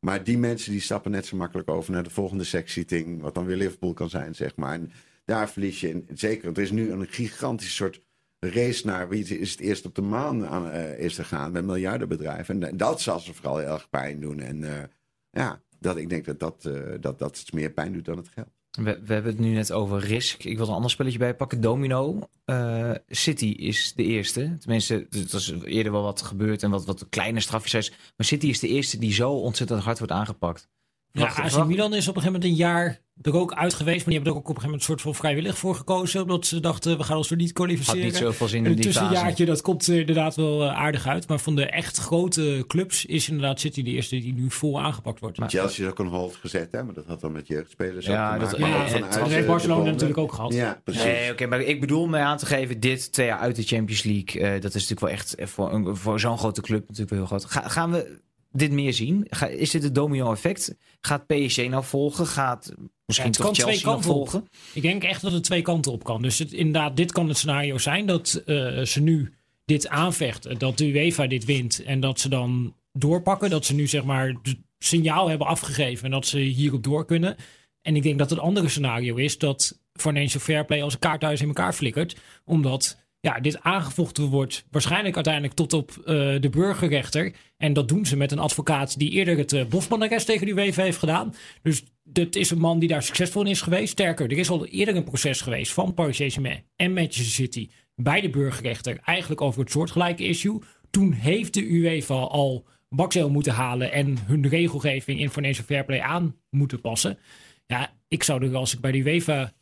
maar 0.00 0.24
die 0.24 0.38
mensen 0.38 0.72
die 0.72 0.80
stappen 0.80 1.10
net 1.10 1.26
zo 1.26 1.36
makkelijk 1.36 1.70
over 1.70 1.92
naar 1.92 2.02
de 2.02 2.10
volgende 2.10 2.44
seksieting. 2.44 3.20
Wat 3.20 3.34
dan 3.34 3.46
weer 3.46 3.56
Liverpool 3.56 3.92
kan 3.92 4.10
zijn, 4.10 4.34
zeg 4.34 4.56
maar. 4.56 4.72
En 4.72 4.92
daar 5.24 5.50
verlies 5.50 5.80
je. 5.80 5.88
In, 5.88 6.08
zeker, 6.14 6.50
er 6.50 6.62
is 6.62 6.70
nu 6.70 6.90
een 6.90 7.06
gigantische 7.06 7.74
soort 7.74 8.00
race 8.38 8.86
naar 8.86 9.08
wie 9.08 9.38
is 9.38 9.50
het 9.50 9.60
eerst 9.60 9.84
op 9.84 9.94
de 9.94 10.02
maan 10.02 10.46
aan, 10.46 10.66
uh, 10.66 10.98
is 10.98 11.14
gegaan 11.14 11.52
met 11.52 11.64
miljardenbedrijven. 11.64 12.62
En, 12.62 12.76
dat 12.76 13.00
zal 13.00 13.18
ze 13.18 13.34
vooral 13.34 13.58
heel 13.58 13.72
erg 13.72 13.90
pijn 13.90 14.20
doen. 14.20 14.40
En 14.40 14.62
uh, 14.62 14.82
ja, 15.30 15.62
dat, 15.78 15.96
ik 15.96 16.08
denk 16.08 16.24
dat 16.24 16.38
dat, 16.38 16.64
uh, 16.68 16.94
dat 17.00 17.18
dat 17.18 17.52
meer 17.52 17.70
pijn 17.70 17.92
doet 17.92 18.04
dan 18.04 18.16
het 18.16 18.28
geld. 18.28 18.59
We, 18.70 19.00
we, 19.04 19.12
hebben 19.12 19.32
het 19.32 19.40
nu 19.40 19.52
net 19.52 19.72
over 19.72 19.98
Risk. 19.98 20.44
Ik 20.44 20.56
wil 20.56 20.66
een 20.68 20.74
ander 20.74 20.90
spelletje 20.90 21.18
bij 21.18 21.34
pakken. 21.34 21.60
Domino. 21.60 22.28
Uh, 22.46 22.94
City 23.08 23.46
is 23.46 23.92
de 23.94 24.04
eerste. 24.04 24.56
Tenminste, 24.58 25.06
er 25.10 25.34
is 25.34 25.52
eerder 25.64 25.92
wel 25.92 26.02
wat 26.02 26.22
gebeurd 26.22 26.62
en 26.62 26.70
wat, 26.70 26.84
wat 26.84 27.06
kleine 27.08 27.40
strafjes. 27.40 27.90
Maar 27.90 28.26
City 28.26 28.46
is 28.46 28.58
de 28.58 28.68
eerste 28.68 28.98
die 28.98 29.12
zo 29.12 29.32
ontzettend 29.32 29.82
hard 29.82 29.98
wordt 29.98 30.12
aangepakt. 30.12 30.68
Ja, 31.12 31.26
AC 31.26 31.66
Milan 31.66 31.94
is 31.94 32.08
op 32.08 32.16
een 32.16 32.22
gegeven 32.22 32.40
moment 32.40 32.44
een 32.44 32.54
jaar 32.54 33.00
er 33.22 33.36
ook 33.36 33.54
uit 33.54 33.74
geweest. 33.74 33.96
Maar 33.96 34.04
die 34.04 34.14
hebben 34.14 34.32
er 34.32 34.38
ook 34.38 34.48
op 34.48 34.56
een 34.56 34.60
gegeven 34.60 34.70
moment 34.70 34.80
een 34.80 34.86
soort 34.86 35.00
van 35.00 35.14
vrijwillig 35.14 35.58
voor 35.58 35.74
gekozen. 35.74 36.22
Omdat 36.22 36.46
ze 36.46 36.60
dachten, 36.60 36.98
we 36.98 37.04
gaan 37.04 37.16
ons 37.16 37.30
er 37.30 37.36
niet 37.36 37.52
kwalificeren. 37.52 38.02
Had 38.02 38.10
niet 38.10 38.20
zoveel 38.20 38.48
zin 38.48 38.66
in 38.66 38.74
die 38.74 38.84
tussenjaartje, 38.84 39.44
dat 39.44 39.60
komt 39.60 39.88
inderdaad 39.88 40.36
wel 40.36 40.62
uh, 40.62 40.78
aardig 40.78 41.06
uit. 41.06 41.28
Maar 41.28 41.38
van 41.38 41.56
de 41.56 41.66
echt 41.66 41.98
grote 41.98 42.64
clubs 42.66 43.06
is 43.06 43.28
inderdaad 43.28 43.60
City 43.60 43.82
de 43.82 43.90
eerste 43.90 44.18
die 44.18 44.34
nu 44.34 44.50
vol 44.50 44.80
aangepakt 44.80 45.20
wordt. 45.20 45.38
Maar, 45.38 45.50
Chelsea 45.50 45.84
is 45.84 45.90
ook 45.90 45.98
een 45.98 46.06
hold 46.06 46.36
gezet, 46.36 46.72
hè? 46.72 46.82
Maar 46.82 46.94
dat 46.94 47.06
had 47.06 47.20
dan 47.20 47.32
met 47.32 47.46
jeugdspelers 47.46 48.06
ja, 48.06 48.38
dat, 48.38 48.56
ja, 48.56 48.98
dat 48.98 49.28
heeft 49.28 49.46
Barcelona 49.46 49.90
natuurlijk 49.90 50.18
ook 50.18 50.32
gehad. 50.32 50.52
Ja, 50.52 50.80
precies. 50.84 51.02
Nee, 51.04 51.32
oké, 51.32 51.46
maar 51.46 51.60
ik 51.60 51.80
bedoel 51.80 52.06
mij 52.06 52.22
aan 52.22 52.36
te 52.36 52.46
geven, 52.46 52.80
dit 52.80 53.12
twee 53.12 53.26
jaar 53.26 53.38
uit 53.38 53.56
de 53.56 53.62
Champions 53.62 54.02
League. 54.02 54.42
Uh, 54.42 54.60
dat 54.60 54.74
is 54.74 54.88
natuurlijk 54.88 55.00
wel 55.00 55.10
echt 55.10 55.34
voor, 55.38 55.96
voor 55.96 56.20
zo'n 56.20 56.38
grote 56.38 56.60
club 56.60 56.80
natuurlijk 56.80 57.10
wel 57.10 57.18
heel 57.18 57.28
groot. 57.28 57.44
Ga, 57.44 57.68
gaan 57.68 57.90
we 57.90 58.18
dit 58.52 58.72
meer 58.72 58.92
zien? 58.92 59.26
Ga, 59.30 59.46
is 59.46 59.70
dit 59.70 59.82
het 59.82 59.94
domino-effect? 59.94 60.76
Gaat 61.00 61.26
PSG 61.26 61.68
nou 61.68 61.84
volgen? 61.84 62.26
Gaat 62.26 62.74
misschien 63.10 63.44
ja, 63.44 63.44
toch 63.44 63.56
Chelsea 63.56 63.90
nog 63.90 64.02
volgen? 64.02 64.48
Ik 64.72 64.82
denk 64.82 65.04
echt 65.04 65.22
dat 65.22 65.32
het 65.32 65.44
twee 65.44 65.62
kanten 65.62 65.92
op 65.92 66.04
kan. 66.04 66.22
Dus 66.22 66.38
het, 66.38 66.52
inderdaad, 66.52 66.96
dit 66.96 67.12
kan 67.12 67.28
het 67.28 67.36
scenario 67.36 67.78
zijn 67.78 68.06
dat 68.06 68.42
uh, 68.46 68.82
ze 68.82 69.00
nu 69.00 69.32
dit 69.64 69.88
aanvechten. 69.88 70.58
Dat 70.58 70.78
de 70.78 70.86
UEFA 70.86 71.26
dit 71.26 71.44
wint 71.44 71.82
en 71.82 72.00
dat 72.00 72.20
ze 72.20 72.28
dan 72.28 72.74
doorpakken. 72.92 73.50
Dat 73.50 73.64
ze 73.64 73.74
nu 73.74 73.86
zeg 73.86 74.04
maar 74.04 74.26
het 74.26 74.56
signaal 74.78 75.28
hebben 75.28 75.46
afgegeven 75.46 76.04
en 76.04 76.10
dat 76.10 76.26
ze 76.26 76.38
hierop 76.38 76.82
door 76.82 77.04
kunnen. 77.04 77.36
En 77.82 77.96
ik 77.96 78.02
denk 78.02 78.18
dat 78.18 78.30
het 78.30 78.38
andere 78.38 78.68
scenario 78.68 79.16
is 79.16 79.38
dat 79.38 79.78
Financial 79.92 80.42
Fair 80.42 80.64
Play 80.64 80.82
als 80.82 80.92
een 80.92 80.98
kaarthuis 80.98 81.40
in 81.40 81.48
elkaar 81.48 81.72
flikkert. 81.72 82.16
Omdat 82.44 82.99
ja, 83.20 83.40
dit 83.40 83.62
aangevochten 83.62 84.24
wordt 84.24 84.64
waarschijnlijk 84.70 85.14
uiteindelijk 85.14 85.54
tot 85.54 85.72
op 85.72 85.90
uh, 85.98 86.04
de 86.40 86.48
burgerrechter. 86.50 87.32
En 87.56 87.72
dat 87.72 87.88
doen 87.88 88.06
ze 88.06 88.16
met 88.16 88.32
een 88.32 88.38
advocaat 88.38 88.98
die 88.98 89.10
eerder 89.10 89.36
het 89.36 89.52
uh, 89.52 89.64
Bofman-arrest 89.64 90.26
tegen 90.26 90.46
de 90.46 90.52
UEFA 90.52 90.82
heeft 90.82 90.98
gedaan. 90.98 91.34
Dus 91.62 91.84
dit 92.02 92.36
is 92.36 92.50
een 92.50 92.58
man 92.58 92.78
die 92.78 92.88
daar 92.88 93.02
succesvol 93.02 93.42
in 93.42 93.50
is 93.50 93.60
geweest. 93.60 93.92
Sterker, 93.92 94.30
er 94.30 94.38
is 94.38 94.50
al 94.50 94.66
eerder 94.66 94.96
een 94.96 95.04
proces 95.04 95.40
geweest 95.40 95.72
van 95.72 95.94
Paris 95.94 96.38
en 96.76 96.92
Manchester 96.92 97.24
City 97.24 97.70
bij 97.94 98.20
de 98.20 98.30
burgerrechter. 98.30 98.98
Eigenlijk 99.04 99.40
over 99.40 99.60
het 99.60 99.70
soortgelijke 99.70 100.24
issue. 100.24 100.58
Toen 100.90 101.12
heeft 101.12 101.54
de 101.54 101.70
UEFA 101.70 102.14
al 102.14 102.66
bakzeil 102.88 103.30
moeten 103.30 103.52
halen 103.52 103.92
en 103.92 104.18
hun 104.26 104.48
regelgeving 104.48 105.20
in 105.20 105.30
financial 105.30 105.64
fair 105.64 105.84
play 105.84 106.00
aan 106.00 106.36
moeten 106.50 106.80
passen. 106.80 107.18
Ja, 107.66 107.92
ik 108.08 108.22
zou 108.22 108.46
er 108.46 108.56
als 108.56 108.74
ik 108.74 108.80
bij 108.80 108.92
de 108.92 108.98
UEFA 108.98 109.52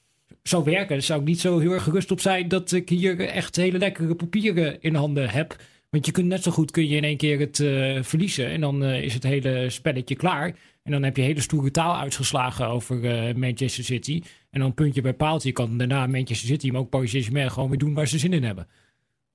zou 0.42 0.64
werken, 0.64 1.02
zou 1.02 1.20
ik 1.20 1.26
niet 1.26 1.40
zo 1.40 1.58
heel 1.58 1.72
erg 1.72 1.82
gerust 1.82 2.10
op 2.10 2.20
zijn 2.20 2.48
dat 2.48 2.72
ik 2.72 2.88
hier 2.88 3.20
echt 3.20 3.56
hele 3.56 3.78
lekkere 3.78 4.14
papieren 4.14 4.80
in 4.80 4.94
handen 4.94 5.30
heb. 5.30 5.56
Want 5.90 6.06
je 6.06 6.12
kunt 6.12 6.26
net 6.26 6.42
zo 6.42 6.50
goed 6.50 6.70
kun 6.70 6.88
je 6.88 6.96
in 6.96 7.04
één 7.04 7.16
keer 7.16 7.38
het 7.38 7.58
uh, 7.58 8.02
verliezen. 8.02 8.48
En 8.48 8.60
dan 8.60 8.82
uh, 8.82 9.02
is 9.02 9.14
het 9.14 9.22
hele 9.22 9.70
spelletje 9.70 10.16
klaar. 10.16 10.46
En 10.82 10.92
dan 10.92 11.02
heb 11.02 11.16
je 11.16 11.22
hele 11.22 11.40
stoere 11.40 11.70
taal 11.70 11.96
uitgeslagen 11.96 12.66
over 12.66 13.04
uh, 13.04 13.34
Manchester 13.34 13.84
City. 13.84 14.22
En 14.50 14.60
dan 14.60 14.74
puntje 14.74 15.00
bij 15.00 15.14
paaltje. 15.14 15.48
Je 15.48 15.54
kan 15.54 15.78
daarna 15.78 16.06
Manchester 16.06 16.48
City, 16.48 16.70
maar 16.70 16.80
ook 16.80 16.90
Paris 16.90 17.10
Saint-Germain 17.10 17.50
gewoon 17.50 17.68
weer 17.68 17.78
doen 17.78 17.94
waar 17.94 18.08
ze 18.08 18.18
zin 18.18 18.32
in 18.32 18.44
hebben. 18.44 18.66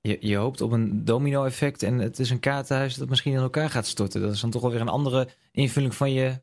Je, 0.08 0.16
je 0.20 0.36
hoopt 0.36 0.60
op 0.60 0.72
een 0.72 1.04
domino-effect 1.04 1.82
en 1.82 1.98
het 1.98 2.18
is 2.18 2.30
een 2.30 2.40
kaartenhuis 2.40 2.94
dat 2.94 3.08
misschien 3.08 3.32
in 3.32 3.38
elkaar 3.38 3.70
gaat 3.70 3.86
storten. 3.86 4.20
Dat 4.20 4.32
is 4.32 4.40
dan 4.40 4.50
toch 4.50 4.62
wel 4.62 4.70
weer 4.70 4.80
een 4.80 4.88
andere 4.88 5.28
invulling 5.52 5.94
van 5.94 6.12
je 6.12 6.40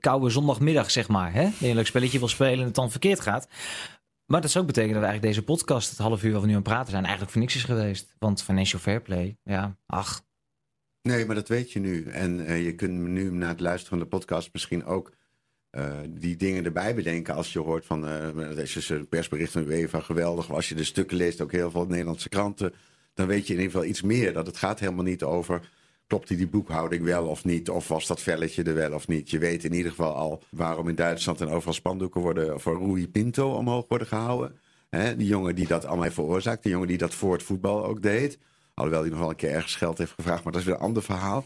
koude 0.00 0.30
zondagmiddag, 0.30 0.90
zeg 0.90 1.08
maar. 1.08 1.32
Hè? 1.32 1.48
Een 1.60 1.74
leuk 1.74 1.86
spelletje 1.86 2.18
wil 2.18 2.28
spelen 2.28 2.58
en 2.58 2.64
het 2.64 2.74
dan 2.74 2.90
verkeerd 2.90 3.20
gaat. 3.20 3.48
Maar 4.26 4.40
dat 4.40 4.50
zou 4.50 4.64
ook 4.64 4.70
betekenen 4.70 5.00
dat 5.00 5.10
eigenlijk 5.10 5.34
deze 5.34 5.46
podcast, 5.46 5.90
het 5.90 5.98
half 5.98 6.22
uur 6.22 6.32
waar 6.32 6.40
we 6.40 6.46
nu 6.46 6.54
aan 6.54 6.62
praten 6.62 6.90
zijn, 6.90 7.02
eigenlijk 7.02 7.32
voor 7.32 7.40
niks 7.40 7.54
is 7.54 7.64
geweest. 7.64 8.14
Want 8.18 8.42
financial 8.42 8.80
fair 8.80 9.02
play, 9.02 9.36
ja, 9.42 9.76
ach. 9.86 10.24
Nee, 11.02 11.26
maar 11.26 11.34
dat 11.34 11.48
weet 11.48 11.72
je 11.72 11.80
nu. 11.80 12.04
En 12.04 12.40
uh, 12.40 12.64
je 12.64 12.74
kunt 12.74 12.92
nu 12.92 13.30
na 13.30 13.48
het 13.48 13.60
luisteren 13.60 13.98
van 13.98 14.08
de 14.08 14.16
podcast 14.16 14.48
misschien 14.52 14.84
ook 14.84 15.12
uh, 15.70 15.98
die 16.08 16.36
dingen 16.36 16.64
erbij 16.64 16.94
bedenken. 16.94 17.34
Als 17.34 17.52
je 17.52 17.58
hoort 17.58 17.84
van, 17.84 18.08
uh, 18.08 18.58
is 18.58 18.72
dus 18.72 18.92
persbericht 19.08 19.52
van 19.52 19.66
UEFA 19.66 20.00
geweldig. 20.00 20.50
Als 20.50 20.68
je 20.68 20.74
de 20.74 20.84
stukken 20.84 21.16
leest, 21.16 21.40
ook 21.40 21.52
heel 21.52 21.70
veel 21.70 21.86
Nederlandse 21.86 22.28
kranten. 22.28 22.74
Dan 23.14 23.26
weet 23.26 23.46
je 23.46 23.52
in 23.52 23.58
ieder 23.58 23.72
geval 23.72 23.88
iets 23.88 24.02
meer. 24.02 24.32
Dat 24.32 24.46
het 24.46 24.56
gaat 24.56 24.80
helemaal 24.80 25.04
niet 25.04 25.22
over 25.22 25.70
klopt 26.06 26.28
die, 26.28 26.48
boekhouding 26.48 27.04
wel 27.04 27.26
of 27.26 27.44
niet? 27.44 27.70
Of 27.70 27.88
was 27.88 28.06
dat 28.06 28.20
velletje 28.20 28.62
er 28.62 28.74
wel 28.74 28.92
of 28.92 29.08
niet? 29.08 29.30
Je 29.30 29.38
weet 29.38 29.64
in 29.64 29.72
ieder 29.72 29.90
geval 29.90 30.14
al 30.14 30.42
waarom 30.50 30.88
in 30.88 30.94
Duitsland 30.94 31.40
en 31.40 31.48
overal 31.48 31.72
spandoeken 31.72 32.20
worden 32.20 32.60
voor 32.60 32.78
Rui 32.78 33.08
Pinto 33.08 33.54
omhoog 33.54 33.84
worden 33.88 34.06
gehouden. 34.06 34.58
He, 34.88 35.16
die 35.16 35.26
jongen 35.26 35.54
die 35.54 35.66
dat 35.66 35.84
allemaal 35.84 36.10
veroorzaakt. 36.10 36.62
Die 36.62 36.72
jongen 36.72 36.88
die 36.88 36.98
dat 36.98 37.14
voor 37.14 37.32
het 37.32 37.42
voetbal 37.42 37.84
ook 37.84 38.02
deed. 38.02 38.38
Alhoewel 38.74 39.00
hij 39.00 39.10
nog 39.10 39.18
wel 39.18 39.30
een 39.30 39.36
keer 39.36 39.50
ergens 39.50 39.76
geld 39.76 39.98
heeft 39.98 40.12
gevraagd, 40.12 40.44
maar 40.44 40.52
dat 40.52 40.60
is 40.60 40.66
weer 40.66 40.76
een 40.76 40.80
ander 40.80 41.02
verhaal. 41.02 41.44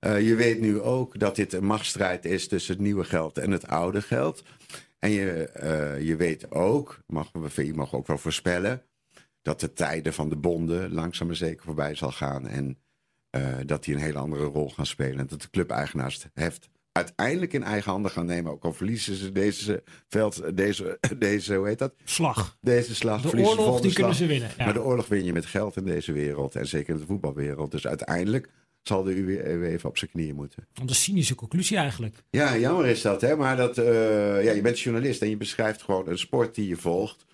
Uh, 0.00 0.26
je 0.28 0.34
weet 0.34 0.60
nu 0.60 0.80
ook 0.80 1.18
dat 1.18 1.36
dit 1.36 1.52
een 1.52 1.64
machtsstrijd 1.64 2.24
is 2.24 2.48
tussen 2.48 2.74
het 2.74 2.82
nieuwe 2.82 3.04
geld 3.04 3.38
en 3.38 3.50
het 3.50 3.66
oude 3.66 4.02
geld. 4.02 4.42
En 4.98 5.10
je, 5.10 5.50
uh, 5.62 6.06
je 6.06 6.16
weet 6.16 6.50
ook, 6.50 6.98
mag, 7.06 7.30
VI 7.42 7.72
mag 7.72 7.94
ook 7.94 8.06
wel 8.06 8.18
voorspellen, 8.18 8.82
dat 9.42 9.60
de 9.60 9.72
tijden 9.72 10.12
van 10.12 10.28
de 10.28 10.36
bonden 10.36 10.92
langzaam 10.92 11.26
maar 11.26 11.36
zeker 11.36 11.64
voorbij 11.64 11.94
zal 11.94 12.12
gaan. 12.12 12.48
En 12.48 12.78
uh, 13.30 13.56
dat 13.66 13.84
die 13.84 13.94
een 13.94 14.00
hele 14.00 14.18
andere 14.18 14.44
rol 14.44 14.70
gaan 14.70 14.86
spelen. 14.86 15.18
En 15.18 15.26
dat 15.26 15.42
de 15.42 15.50
club-eigenaars 15.50 16.26
heft 16.34 16.68
uiteindelijk 16.92 17.52
in 17.52 17.62
eigen 17.62 17.90
handen 17.90 18.10
gaan 18.10 18.26
nemen. 18.26 18.52
Ook 18.52 18.64
al 18.64 18.72
verliezen 18.72 19.14
ze 19.14 19.32
deze 19.32 19.82
veld, 20.08 20.56
deze, 20.56 20.98
deze 21.18 21.54
hoe 21.54 21.66
heet 21.66 21.78
dat? 21.78 21.94
Slag. 22.04 22.56
Deze 22.60 22.94
slag. 22.94 23.22
De 23.22 23.38
oorlog, 23.38 23.80
die 23.80 23.92
kunnen 23.92 24.14
ze 24.14 24.26
winnen. 24.26 24.50
Ja. 24.56 24.64
Maar 24.64 24.74
de 24.74 24.82
oorlog 24.82 25.08
win 25.08 25.24
je 25.24 25.32
met 25.32 25.46
geld 25.46 25.76
in 25.76 25.84
deze 25.84 26.12
wereld. 26.12 26.56
En 26.56 26.66
zeker 26.66 26.94
in 26.94 27.00
de 27.00 27.06
voetbalwereld. 27.06 27.70
Dus 27.70 27.86
uiteindelijk 27.86 28.48
zal 28.82 29.02
de 29.02 29.14
UWE 29.14 29.66
even 29.66 29.88
op 29.88 29.98
zijn 29.98 30.10
knieën 30.10 30.34
moeten. 30.34 30.66
Want 30.74 30.90
een 30.90 30.96
cynische 30.96 31.34
conclusie 31.34 31.76
eigenlijk. 31.76 32.16
Ja, 32.30 32.56
jammer 32.56 32.86
is 32.86 33.02
dat. 33.02 33.20
Hè? 33.20 33.36
Maar 33.36 33.56
dat, 33.56 33.78
uh, 33.78 33.84
ja, 34.44 34.52
je 34.52 34.60
bent 34.60 34.80
journalist 34.80 35.22
en 35.22 35.28
je 35.28 35.36
beschrijft 35.36 35.82
gewoon 35.82 36.08
een 36.08 36.18
sport 36.18 36.54
die 36.54 36.68
je 36.68 36.76
volgt. 36.76 37.24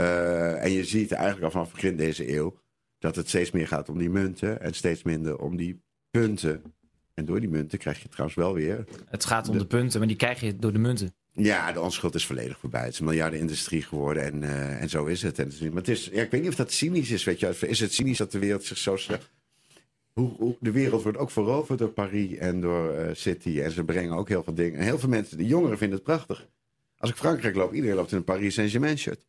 Uh, 0.00 0.64
en 0.64 0.70
je 0.70 0.84
ziet 0.84 1.12
eigenlijk 1.12 1.44
al 1.44 1.50
vanaf 1.50 1.72
begin 1.72 1.96
deze 1.96 2.34
eeuw 2.34 2.58
dat 2.98 3.16
het 3.16 3.28
steeds 3.28 3.50
meer 3.50 3.68
gaat 3.68 3.88
om 3.88 3.98
die 3.98 4.10
munten 4.10 4.60
en 4.60 4.74
steeds 4.74 5.02
minder 5.02 5.38
om 5.38 5.56
die 5.56 5.82
punten. 6.10 6.62
En 7.14 7.24
door 7.24 7.40
die 7.40 7.48
munten 7.48 7.78
krijg 7.78 8.02
je 8.02 8.08
trouwens 8.08 8.38
wel 8.38 8.54
weer. 8.54 8.84
Het 9.08 9.24
gaat 9.24 9.48
om 9.48 9.58
de, 9.58 9.66
punten, 9.66 9.98
maar 9.98 10.08
die 10.08 10.16
krijg 10.16 10.40
je 10.40 10.56
door 10.56 10.72
de 10.72 10.78
munten. 10.78 11.14
Ja, 11.32 11.72
de 11.72 11.80
onschuld 11.80 12.14
is 12.14 12.26
volledig 12.26 12.58
voorbij. 12.58 12.84
Het 12.84 12.92
is 12.92 12.98
een 12.98 13.04
miljardenindustrie 13.04 13.82
geworden 13.82 14.22
en, 14.22 14.42
uh, 14.42 14.82
en 14.82 14.88
zo 14.88 15.04
is 15.04 15.22
het. 15.22 15.38
En, 15.38 15.52
maar 15.60 15.76
het 15.76 15.88
is, 15.88 16.10
ja, 16.12 16.22
ik 16.22 16.30
weet 16.30 16.40
niet 16.40 16.50
of 16.50 16.56
dat 16.56 16.72
cynisch 16.72 17.10
is. 17.10 17.24
Weet 17.24 17.40
je. 17.40 17.56
Is 17.60 17.80
het 17.80 17.92
cynisch 17.92 18.18
dat 18.18 18.32
de 18.32 18.38
wereld 18.38 18.64
zich 18.64 18.78
zo 18.78 18.96
slecht. 18.96 19.30
Hoe, 20.12 20.34
hoe, 20.36 20.56
de 20.60 20.70
wereld 20.70 21.02
wordt 21.02 21.18
ook 21.18 21.30
veroverd 21.30 21.78
door 21.78 21.88
Paris 21.88 22.36
en 22.36 22.60
door 22.60 22.94
uh, 22.94 23.08
City. 23.12 23.60
En 23.60 23.70
ze 23.70 23.84
brengen 23.84 24.16
ook 24.16 24.28
heel 24.28 24.42
veel 24.42 24.54
dingen. 24.54 24.78
En 24.78 24.84
heel 24.84 24.98
veel 24.98 25.08
mensen, 25.08 25.36
de 25.36 25.46
jongeren, 25.46 25.78
vinden 25.78 25.96
het 25.96 26.06
prachtig. 26.06 26.48
Als 26.96 27.10
ik 27.10 27.16
Frankrijk 27.16 27.54
loop, 27.54 27.72
iedereen 27.72 27.96
loopt 27.96 28.10
in 28.10 28.16
een 28.16 28.24
Paris 28.24 28.54
Saint-Germain 28.54 28.98
shirt. 28.98 29.26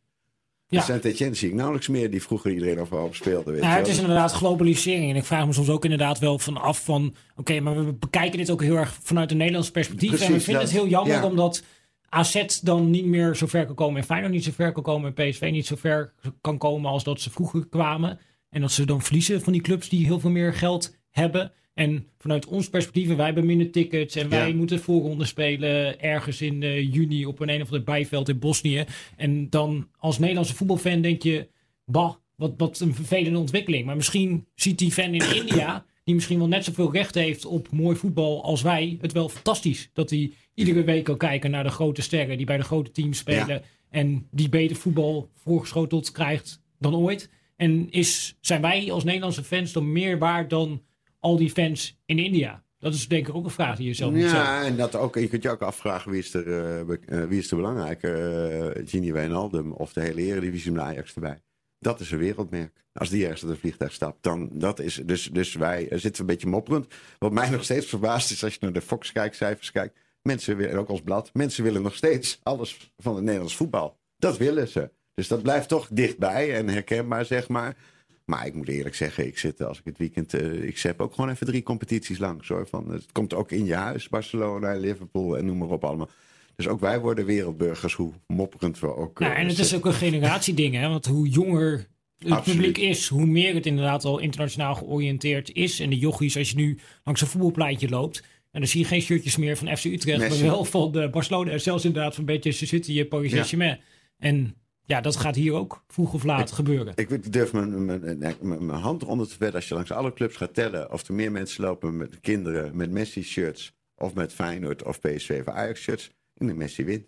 Ja. 0.72 0.82
Saint-Etienne 0.82 1.34
zie 1.34 1.48
ik 1.48 1.54
nauwelijks 1.54 1.88
meer 1.88 2.10
die 2.10 2.22
vroeger 2.22 2.52
iedereen 2.52 2.80
overal 2.80 3.04
op 3.04 3.14
speelde. 3.14 3.52
Weet 3.52 3.62
ja, 3.62 3.76
het 3.76 3.88
is 3.88 3.98
inderdaad 3.98 4.32
globalisering. 4.32 5.10
En 5.10 5.16
ik 5.16 5.24
vraag 5.24 5.46
me 5.46 5.52
soms 5.52 5.68
ook 5.68 5.84
inderdaad 5.84 6.18
wel 6.18 6.38
van 6.38 6.56
af 6.56 6.84
van... 6.84 7.14
Oké, 7.36 7.60
maar 7.60 7.86
we 7.86 7.92
bekijken 7.92 8.38
dit 8.38 8.50
ook 8.50 8.62
heel 8.62 8.76
erg 8.76 8.98
vanuit 9.02 9.30
een 9.30 9.36
Nederlands 9.36 9.70
perspectief. 9.70 10.08
Precies, 10.08 10.26
en 10.26 10.32
we 10.32 10.40
vinden 10.40 10.62
het 10.62 10.72
heel 10.72 10.88
jammer 10.88 11.16
ja. 11.16 11.26
omdat 11.26 11.62
AZ 12.08 12.60
dan 12.62 12.90
niet 12.90 13.04
meer 13.04 13.36
zo 13.36 13.46
ver 13.46 13.66
kan 13.66 13.74
komen... 13.74 14.00
en 14.00 14.06
Feyenoord 14.06 14.32
niet 14.32 14.44
zo 14.44 14.50
ver 14.54 14.72
kan 14.72 14.82
komen... 14.82 15.14
en 15.14 15.30
PSV 15.30 15.48
niet 15.52 15.66
zo 15.66 15.76
ver 15.76 16.12
kan 16.40 16.58
komen 16.58 16.90
als 16.90 17.04
dat 17.04 17.20
ze 17.20 17.30
vroeger 17.30 17.66
kwamen. 17.66 18.18
En 18.48 18.60
dat 18.60 18.72
ze 18.72 18.84
dan 18.84 19.02
verliezen 19.02 19.42
van 19.42 19.52
die 19.52 19.62
clubs 19.62 19.88
die 19.88 20.06
heel 20.06 20.20
veel 20.20 20.30
meer 20.30 20.54
geld 20.54 20.96
hebben... 21.10 21.52
En 21.74 22.06
vanuit 22.18 22.46
ons 22.46 22.68
perspectief, 22.68 23.16
wij 23.16 23.24
hebben 23.24 23.46
minder 23.46 23.70
tickets 23.70 24.16
en 24.16 24.28
wij 24.28 24.48
ja. 24.48 24.54
moeten 24.54 24.80
voorronde 24.80 25.24
spelen 25.24 26.00
ergens 26.00 26.40
in 26.40 26.62
uh, 26.62 26.92
juni 26.92 27.26
op 27.26 27.40
een 27.40 27.48
een 27.48 27.60
of 27.60 27.66
ander 27.66 27.84
bijveld 27.84 28.28
in 28.28 28.38
Bosnië. 28.38 28.84
En 29.16 29.50
dan 29.50 29.88
als 29.98 30.18
Nederlandse 30.18 30.54
voetbalfan 30.54 31.00
denk 31.00 31.22
je, 31.22 31.48
bah, 31.84 32.14
wat, 32.36 32.54
wat 32.56 32.80
een 32.80 32.94
vervelende 32.94 33.38
ontwikkeling. 33.38 33.84
Maar 33.84 33.96
misschien 33.96 34.46
ziet 34.54 34.78
die 34.78 34.92
fan 34.92 35.14
in 35.14 35.34
India, 35.40 35.84
die 36.04 36.14
misschien 36.14 36.38
wel 36.38 36.48
net 36.48 36.64
zoveel 36.64 36.92
recht 36.92 37.14
heeft 37.14 37.44
op 37.44 37.70
mooi 37.70 37.96
voetbal 37.96 38.44
als 38.44 38.62
wij, 38.62 38.98
het 39.00 39.12
wel 39.12 39.28
fantastisch. 39.28 39.90
Dat 39.92 40.10
hij 40.10 40.32
iedere 40.54 40.84
week 40.84 41.04
kan 41.04 41.16
kijken 41.16 41.50
naar 41.50 41.64
de 41.64 41.70
grote 41.70 42.02
sterren 42.02 42.36
die 42.36 42.46
bij 42.46 42.56
de 42.56 42.62
grote 42.62 42.90
teams 42.90 43.18
spelen. 43.18 43.48
Ja. 43.48 43.62
En 43.90 44.26
die 44.30 44.48
beter 44.48 44.76
voetbal 44.76 45.28
voorgeschoteld 45.34 46.12
krijgt 46.12 46.62
dan 46.78 46.94
ooit. 46.94 47.30
En 47.56 47.90
is, 47.90 48.36
zijn 48.40 48.60
wij 48.60 48.92
als 48.92 49.04
Nederlandse 49.04 49.44
fans 49.44 49.72
dan 49.72 49.92
meer 49.92 50.18
waard 50.18 50.50
dan 50.50 50.82
al 51.22 51.36
die 51.36 51.50
fans 51.50 51.98
in 52.06 52.18
India? 52.18 52.62
Dat 52.78 52.94
is 52.94 53.08
denk 53.08 53.28
ik 53.28 53.34
ook 53.34 53.44
een 53.44 53.50
vraag 53.50 53.76
die 53.76 53.86
je 53.86 53.94
zelf 53.94 54.12
moet 54.12 54.22
stellen. 54.22 54.44
Ja, 54.44 54.64
en 54.64 54.76
dat 54.76 54.96
ook, 54.96 55.14
je 55.14 55.28
kunt 55.28 55.42
je 55.42 55.50
ook 55.50 55.62
afvragen 55.62 56.10
wie 56.10 56.20
is 56.20 56.34
er, 56.34 56.46
uh, 56.46 57.24
wie 57.28 57.38
is 57.38 57.50
er 57.50 57.56
belangrijker? 57.56 58.76
Uh, 58.76 58.88
Gini 58.88 59.12
Wijnaldum 59.12 59.72
of 59.72 59.92
de 59.92 60.00
hele 60.00 60.22
Eredivisie 60.22 60.72
met 60.72 60.82
Ajax 60.82 61.14
erbij? 61.14 61.42
Dat 61.78 62.00
is 62.00 62.10
een 62.10 62.18
wereldmerk. 62.18 62.84
Als 62.92 63.08
die 63.08 63.22
ergens 63.22 63.42
uit 63.42 63.50
een 63.50 63.58
vliegtuig 63.58 63.92
stapt, 63.92 64.22
dan 64.22 64.50
dat 64.52 64.78
is. 64.78 65.00
Dus, 65.04 65.30
dus 65.32 65.54
wij 65.54 65.88
zitten 65.90 66.20
een 66.20 66.26
beetje 66.26 66.46
mopperend. 66.46 66.86
Wat 67.18 67.32
mij 67.32 67.50
nog 67.56 67.64
steeds 67.64 67.86
verbaast 67.86 68.30
is 68.30 68.44
als 68.44 68.52
je 68.52 68.58
naar 68.60 68.72
de 68.72 68.80
Fox 68.80 69.12
kijkt, 69.12 69.36
cijfers 69.36 69.72
kijkt. 69.72 69.98
Mensen 70.22 70.56
willen, 70.56 70.72
en 70.72 70.78
ook 70.78 70.88
als 70.88 71.02
blad, 71.02 71.30
mensen 71.32 71.64
willen 71.64 71.82
nog 71.82 71.94
steeds 71.94 72.40
alles 72.42 72.92
van 72.96 73.14
het 73.14 73.24
Nederlands 73.24 73.56
voetbal. 73.56 73.98
Dat 74.16 74.36
willen 74.36 74.68
ze. 74.68 74.90
Dus 75.14 75.28
dat 75.28 75.42
blijft 75.42 75.68
toch 75.68 75.88
dichtbij 75.92 76.54
en 76.54 76.68
herkenbaar, 76.68 77.24
zeg 77.24 77.48
maar. 77.48 77.76
Maar 78.24 78.46
ik 78.46 78.54
moet 78.54 78.68
eerlijk 78.68 78.94
zeggen, 78.94 79.26
ik 79.26 79.38
zit 79.38 79.62
als 79.62 79.78
ik 79.78 79.84
het 79.84 79.98
weekend. 79.98 80.34
Uh, 80.34 80.64
ik 80.64 80.78
zet 80.78 80.98
ook 80.98 81.14
gewoon 81.14 81.30
even 81.30 81.46
drie 81.46 81.62
competities 81.62 82.18
langs 82.18 82.48
hoor. 82.48 82.66
Van, 82.68 82.92
het 82.92 83.12
komt 83.12 83.34
ook 83.34 83.50
in 83.50 83.64
je 83.64 83.74
huis, 83.74 84.08
Barcelona, 84.08 84.76
Liverpool 84.76 85.38
en 85.38 85.44
noem 85.44 85.58
maar 85.58 85.68
op 85.68 85.84
allemaal. 85.84 86.10
Dus 86.56 86.68
ook 86.68 86.80
wij 86.80 87.00
worden 87.00 87.24
wereldburgers, 87.24 87.94
hoe 87.94 88.12
mopperend 88.26 88.80
we 88.80 88.96
ook. 88.96 89.18
Ja, 89.18 89.34
en 89.34 89.46
het 89.46 89.58
is 89.58 89.74
ook 89.74 89.86
een 89.86 89.92
generatieding, 89.92 90.74
hè? 90.74 90.88
Want 90.88 91.06
hoe 91.06 91.28
jonger 91.28 91.86
het 92.18 92.32
Absoluut. 92.32 92.56
publiek 92.56 92.78
is, 92.78 93.08
hoe 93.08 93.26
meer 93.26 93.54
het 93.54 93.66
inderdaad 93.66 94.04
al 94.04 94.18
internationaal 94.18 94.74
georiënteerd 94.74 95.52
is. 95.52 95.80
En 95.80 95.90
de 95.90 95.98
jochies, 95.98 96.36
als 96.36 96.50
je 96.50 96.56
nu 96.56 96.78
langs 97.04 97.20
een 97.20 97.26
voetbalpleintje 97.26 97.88
loopt. 97.88 98.22
En 98.50 98.60
dan 98.60 98.68
zie 98.68 98.80
je 98.80 98.86
geen 98.86 99.00
shirtjes 99.00 99.36
meer 99.36 99.56
van 99.56 99.76
FC 99.76 99.84
Utrecht, 99.84 100.18
Messi. 100.18 100.42
maar 100.42 100.52
wel 100.52 100.64
van 100.64 100.92
de 100.92 101.08
Barcelona. 101.10 101.50
En 101.50 101.60
zelfs 101.60 101.84
inderdaad 101.84 102.14
van 102.14 102.24
Manchester 102.24 102.66
City, 102.66 103.04
Paris 103.04 103.30
Saint-Germain. 103.30 103.70
Ja. 103.70 103.80
En 104.18 104.54
ja, 104.84 105.00
dat 105.00 105.16
gaat 105.16 105.34
hier 105.34 105.52
ook 105.52 105.84
vroeg 105.86 106.14
of 106.14 106.24
laat 106.24 106.48
ik, 106.48 106.54
gebeuren. 106.54 106.92
Ik 106.96 107.32
durf 107.32 107.52
mijn, 107.52 107.84
mijn, 107.84 108.18
mijn, 108.40 108.70
hand 108.70 109.02
eronder 109.02 109.28
te 109.28 109.36
wedden 109.38 109.56
als 109.56 109.68
je 109.68 109.74
langs 109.74 109.92
alle 109.92 110.12
clubs 110.12 110.36
gaat 110.36 110.54
tellen 110.54 110.92
of 110.92 111.08
er 111.08 111.14
meer 111.14 111.32
mensen 111.32 111.64
lopen 111.64 111.96
met 111.96 112.20
kinderen 112.20 112.76
met 112.76 112.90
Messi-shirts 112.90 113.74
of 113.96 114.14
met 114.14 114.32
Feyenoord 114.32 114.82
of 114.82 115.00
PSV 115.00 115.42
of 115.46 115.54
Ajax-shirts. 115.54 116.10
En 116.36 116.46
de 116.46 116.54
Messi 116.54 116.84
wint. 116.84 117.06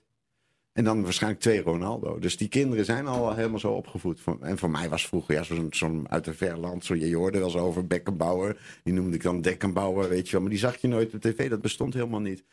En 0.72 0.84
dan 0.84 1.02
waarschijnlijk 1.02 1.42
twee 1.42 1.62
Ronaldo. 1.62 2.18
Dus 2.18 2.36
die 2.36 2.48
kinderen 2.48 2.84
zijn 2.84 3.06
al 3.06 3.34
helemaal 3.34 3.58
zo 3.58 3.72
opgevoed. 3.72 4.20
En 4.40 4.58
voor 4.58 4.70
mij 4.70 4.88
was 4.88 5.06
vroeger 5.06 5.34
ja, 5.34 5.42
zo'n 5.42 5.68
zo 5.70 6.02
uit 6.06 6.26
een 6.26 6.34
ver 6.34 6.58
land. 6.58 6.84
Zo, 6.84 6.94
je 6.94 7.16
hoorde 7.16 7.38
wel 7.38 7.46
eens 7.46 7.56
over 7.56 7.86
Beckenbauer. 7.86 8.56
Die 8.82 8.94
noemde 8.94 9.16
ik 9.16 9.22
dan 9.22 9.40
Dekkenbauer, 9.40 10.08
weet 10.08 10.26
je 10.26 10.32
wel. 10.32 10.40
Maar 10.40 10.50
die 10.50 10.58
zag 10.58 10.76
je 10.76 10.88
nooit 10.88 11.14
op 11.14 11.20
tv. 11.20 11.50
Dat 11.50 11.60
bestond 11.60 11.94
helemaal 11.94 12.20
niet. 12.20 12.44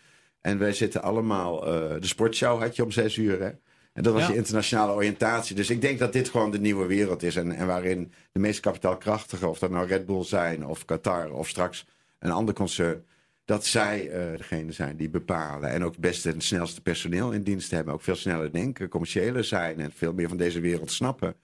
En 0.42 0.58
wij 0.58 0.74
zitten 0.74 1.02
allemaal... 1.02 1.68
Uh, 1.68 2.00
de 2.00 2.08
sportshow 2.08 2.60
had 2.60 2.76
je 2.76 2.84
om 2.84 2.92
zes 2.92 3.18
uur, 3.18 3.42
hè. 3.42 3.52
En 3.94 4.04
dat 4.04 4.14
was 4.14 4.22
ja. 4.22 4.30
je 4.30 4.36
internationale 4.36 4.94
oriëntatie. 4.94 5.56
Dus 5.56 5.70
ik 5.70 5.82
denk 5.82 6.00
dat 6.00 6.14
dit 6.14 6.30
gewoon 6.30 6.52
de 6.52 6.60
nieuwe 6.60 6.86
wereld 6.86 7.24
is. 7.24 7.36
En, 7.36 7.52
en 7.52 7.68
waarin 7.68 8.12
de 8.32 8.40
meest 8.40 8.60
kapitaalkrachtige, 8.60 9.48
of 9.48 9.60
dat 9.60 9.70
nou 9.70 9.88
Red 9.88 10.06
Bull 10.06 10.24
zijn, 10.24 10.66
of 10.66 10.86
Qatar, 10.86 11.32
of 11.32 11.48
straks 11.48 11.86
een 12.20 12.32
ander 12.32 12.54
concern, 12.54 13.06
dat 13.46 13.66
zij 13.66 14.06
uh, 14.06 14.38
degene 14.38 14.72
zijn 14.72 14.98
die 14.98 15.10
bepalen. 15.10 15.70
En 15.70 15.84
ook 15.84 15.92
het 15.92 16.02
beste 16.02 16.32
en 16.32 16.42
snelste 16.42 16.82
personeel 16.82 17.32
in 17.32 17.44
dienst 17.44 17.72
hebben. 17.72 17.94
Ook 17.94 18.02
veel 18.02 18.16
sneller 18.16 18.52
denken, 18.52 18.90
commerciëler 18.90 19.44
zijn 19.44 19.80
en 19.80 19.92
veel 19.92 20.14
meer 20.14 20.28
van 20.28 20.38
deze 20.38 20.60
wereld 20.60 20.92
snappen. 20.92 21.36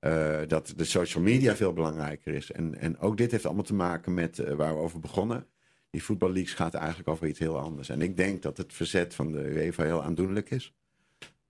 Uh, 0.00 0.38
dat 0.46 0.72
de 0.76 0.84
social 0.84 1.22
media 1.22 1.56
veel 1.56 1.72
belangrijker 1.72 2.34
is. 2.34 2.52
En, 2.52 2.78
en 2.78 2.98
ook 2.98 3.16
dit 3.16 3.30
heeft 3.30 3.46
allemaal 3.46 3.64
te 3.64 3.74
maken 3.74 4.14
met 4.14 4.38
uh, 4.38 4.52
waar 4.52 4.74
we 4.74 4.80
over 4.80 5.00
begonnen. 5.00 5.46
Die 5.90 6.02
voetballeaks 6.02 6.52
gaat 6.52 6.74
eigenlijk 6.74 7.08
over 7.08 7.26
iets 7.26 7.38
heel 7.38 7.58
anders. 7.58 7.88
En 7.88 8.02
ik 8.02 8.16
denk 8.16 8.42
dat 8.42 8.56
het 8.56 8.72
verzet 8.72 9.14
van 9.14 9.32
de 9.32 9.38
UEFA 9.38 9.84
heel 9.84 10.02
aandoenlijk 10.02 10.50
is. 10.50 10.74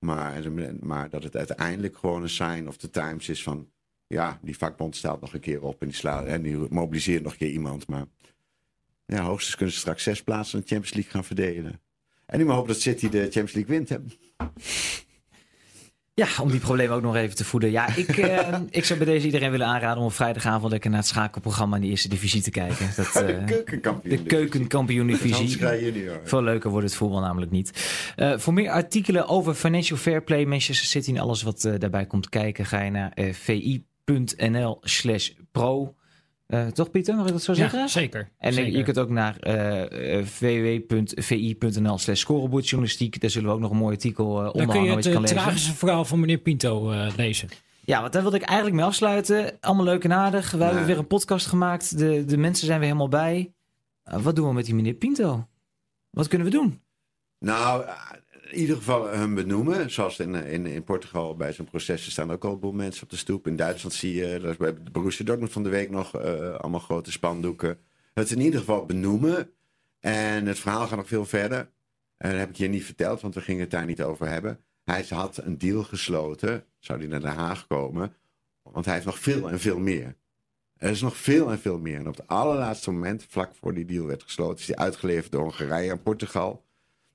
Maar, 0.01 0.53
maar 0.81 1.11
dat 1.11 1.23
het 1.23 1.37
uiteindelijk 1.37 1.97
gewoon 1.97 2.23
een 2.23 2.29
sign 2.29 2.67
of 2.69 2.77
the 2.77 2.91
times 2.91 3.29
is 3.29 3.43
van... 3.43 3.69
Ja, 4.07 4.39
die 4.43 4.57
vakbond 4.57 4.97
staat 4.97 5.21
nog 5.21 5.35
een 5.35 5.41
keer 5.41 5.63
op 5.63 5.81
en 5.81 5.87
die, 5.87 5.97
slaat, 5.97 6.27
en 6.27 6.43
die 6.43 6.57
mobiliseert 6.57 7.23
nog 7.23 7.33
een 7.33 7.39
keer 7.39 7.51
iemand. 7.51 7.87
Maar 7.87 8.07
ja, 9.07 9.23
hoogstens 9.23 9.57
kunnen 9.57 9.75
ze 9.75 9.81
straks 9.81 10.03
zes 10.03 10.23
plaatsen 10.23 10.59
in 10.59 10.65
de 10.65 10.71
Champions 10.71 10.95
League 10.95 11.13
gaan 11.13 11.25
verdelen. 11.25 11.81
En 12.27 12.39
nu 12.39 12.45
maar 12.45 12.55
hopen 12.55 12.73
dat 12.73 12.81
City 12.81 13.09
de 13.09 13.21
Champions 13.21 13.53
League 13.53 13.77
wint. 13.77 13.89
Hè? 13.89 13.99
Ja, 16.21 16.29
om 16.41 16.51
die 16.51 16.61
problemen 16.61 16.97
ook 16.97 17.03
nog 17.03 17.17
even 17.17 17.37
te 17.37 17.45
voeden. 17.45 17.71
Ja, 17.71 17.97
ik, 17.97 18.17
uh, 18.17 18.39
ik 18.71 18.85
zou 18.85 18.99
bij 18.99 19.09
deze 19.09 19.27
iedereen 19.27 19.51
willen 19.51 19.67
aanraden 19.67 19.99
om 19.99 20.05
op 20.05 20.13
vrijdagavond 20.13 20.71
lekker 20.71 20.91
naar 20.91 20.99
het 20.99 21.09
schakelprogramma 21.09 21.77
in 21.77 21.83
de 21.83 21.89
eerste 21.89 22.09
divisie 22.09 22.43
te 22.43 22.51
kijken. 22.51 22.91
Dat, 22.97 23.07
uh, 23.07 23.27
de 23.27 23.45
keukenkampioen. 23.45 24.17
De 24.17 24.23
keukenkampioen 24.23 25.07
divisie. 25.07 25.59
Veel 26.25 26.43
leuker 26.43 26.71
wordt 26.71 26.87
het 26.87 26.95
voetbal 26.95 27.21
namelijk 27.21 27.51
niet. 27.51 27.73
Uh, 28.17 28.39
voor 28.39 28.53
meer 28.53 28.71
artikelen 28.71 29.29
over 29.29 29.55
Financial 29.55 29.99
Fair 29.99 30.23
Play, 30.23 30.45
Manchester 30.45 30.87
City 30.87 31.11
en 31.11 31.19
alles 31.19 31.43
wat 31.43 31.61
daarbij 31.79 32.07
komt 32.07 32.29
kijken, 32.29 32.67
ga 32.67 32.83
je 32.83 32.91
naar 32.91 33.13
vi.nl 33.33 34.79
slash 34.81 35.31
pro. 35.53 35.95
Uh, 36.51 36.67
toch 36.67 36.91
Pieter, 36.91 37.17
mag 37.17 37.27
ik 37.27 37.33
dat 37.33 37.43
zo 37.43 37.55
zeggen? 37.55 37.79
Ja, 37.79 37.87
zeker. 37.87 38.29
En 38.39 38.53
zeker. 38.53 38.79
je 38.79 38.83
kunt 38.83 38.99
ook 38.99 39.09
naar 39.09 39.37
uh, 39.41 40.23
www.vi.nl 40.39 41.99
slash 41.99 42.21
scoreboardjournalistiek. 42.21 43.21
Daar 43.21 43.31
zullen 43.31 43.49
we 43.49 43.55
ook 43.55 43.61
nog 43.61 43.71
een 43.71 43.77
mooi 43.77 43.95
artikel 43.95 44.45
uh, 44.45 44.55
onder 44.55 44.69
kun 44.69 44.83
je 44.83 44.91
het 44.91 45.27
tragische 45.27 45.75
verhaal 45.75 46.05
van 46.05 46.21
meneer 46.21 46.39
Pinto 46.39 46.95
lezen. 47.17 47.49
Ja, 47.85 48.01
want 48.01 48.13
daar 48.13 48.23
wilde 48.23 48.37
ik 48.37 48.43
eigenlijk 48.43 48.77
mee 48.77 48.87
afsluiten. 48.87 49.61
Allemaal 49.61 49.85
leuk 49.85 50.05
en 50.05 50.13
aardig. 50.13 50.51
We 50.51 50.65
hebben 50.65 50.87
weer 50.87 50.99
een 50.99 51.07
podcast 51.07 51.47
gemaakt. 51.47 51.99
De, 51.99 52.25
de 52.25 52.37
mensen 52.37 52.67
zijn 52.67 52.79
weer 52.79 52.89
helemaal 52.89 53.09
bij. 53.09 53.53
wat 54.03 54.37
doen 54.37 54.49
we 54.49 54.55
met 54.55 54.65
die 54.65 54.75
meneer 54.75 54.95
Pinto? 54.95 55.49
Wat 56.11 56.29
kunnen 56.29 56.47
we 56.47 56.53
doen? 56.53 56.81
Nou, 57.39 57.85
in 58.53 58.59
ieder 58.59 58.77
geval 58.77 59.09
hem 59.09 59.35
benoemen. 59.35 59.91
Zoals 59.91 60.19
in, 60.19 60.35
in, 60.35 60.67
in 60.67 60.85
Portugal 60.85 61.37
bij 61.37 61.53
zo'n 61.53 61.65
proces 61.65 62.11
staan 62.11 62.33
ook 62.33 62.45
al 62.45 62.53
een 62.53 62.61
boel 62.61 62.73
mensen 62.73 63.03
op 63.03 63.11
de 63.11 63.17
stoep. 63.17 63.47
In 63.47 63.57
Duitsland 63.57 63.95
zie 63.95 64.15
je, 64.15 64.39
dat 64.41 64.51
is 64.51 64.57
bij 64.57 64.75
Borussia 64.93 65.25
Dortmund 65.25 65.53
van 65.53 65.63
de 65.63 65.69
week 65.69 65.91
nog, 65.91 66.17
uh, 66.17 66.55
allemaal 66.55 66.81
grote 66.81 67.13
spandoeken. 67.13 67.79
Het 68.15 68.31
in 68.31 68.41
ieder 68.41 68.61
geval 68.61 68.87
benoemen. 68.87 69.51
En 70.01 70.47
het 70.47 70.59
verhaal 70.59 70.87
gaat 70.87 70.97
nog 70.97 71.09
veel 71.09 71.25
verder. 71.25 71.71
En 72.17 72.31
dat 72.31 72.39
heb 72.39 72.49
ik 72.49 72.57
je 72.57 72.69
niet 72.69 72.85
verteld, 72.85 73.21
want 73.21 73.35
we 73.35 73.41
gingen 73.41 73.61
het 73.61 73.71
daar 73.71 73.87
niet 73.87 74.03
over 74.03 74.29
hebben. 74.29 74.61
Hij 74.85 75.05
had 75.09 75.37
een 75.43 75.59
deal 75.59 75.83
gesloten, 75.83 76.65
zou 76.79 76.99
hij 76.99 77.09
naar 77.09 77.21
Den 77.21 77.35
Haag 77.35 77.67
komen, 77.67 78.15
want 78.63 78.85
hij 78.85 78.95
heeft 78.95 79.07
nog 79.07 79.19
veel 79.19 79.51
en 79.51 79.61
veel 79.61 79.79
meer. 79.79 80.17
Er 80.77 80.91
is 80.91 81.01
nog 81.01 81.17
veel 81.17 81.51
en 81.51 81.59
veel 81.59 81.79
meer. 81.79 81.97
En 81.97 82.09
op 82.09 82.17
het 82.17 82.27
allerlaatste 82.27 82.91
moment, 82.91 83.27
vlak 83.29 83.55
voor 83.55 83.75
die 83.75 83.85
deal 83.85 84.07
werd 84.07 84.23
gesloten, 84.23 84.59
is 84.59 84.67
hij 84.67 84.77
uitgeleverd 84.77 85.33
door 85.33 85.43
Hongarije 85.43 85.91
en 85.91 86.03
Portugal. 86.03 86.65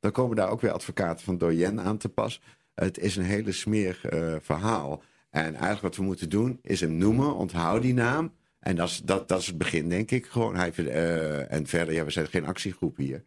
Dan 0.06 0.14
komen 0.14 0.36
daar 0.36 0.50
ook 0.50 0.62
weer 0.62 0.72
advocaten 0.72 1.26
van 1.26 1.38
Doyen 1.38 1.82
aan 1.82 1.98
te 1.98 2.10
pas. 2.10 2.42
Het 2.76 2.98
is 2.98 3.16
een 3.16 3.24
hele 3.24 3.52
smerig 3.52 4.12
uh, 4.12 4.36
verhaal. 4.42 5.02
En 5.30 5.54
eigenlijk 5.54 5.82
wat 5.82 5.96
we 5.96 6.04
moeten 6.04 6.30
doen, 6.30 6.60
is 6.62 6.82
hem 6.82 6.98
noemen, 6.98 7.36
onthoud 7.36 7.82
die 7.82 7.94
naam. 7.94 8.32
En 8.60 8.76
dat 8.76 8.90
is, 8.90 9.02
dat, 9.02 9.28
dat 9.28 9.40
is 9.40 9.48
het 9.48 9.58
begin, 9.58 9.90
denk 9.90 10.12
ik. 10.12 10.26
Gewoon. 10.26 10.56
Hij, 10.56 10.74
uh, 10.78 11.52
en 11.52 11.68
verder, 11.68 11.94
ja, 11.94 12.04
we 12.04 12.12
zijn 12.12 12.28
geen 12.28 12.46
actiegroep 12.46 12.98
hier. 12.98 13.24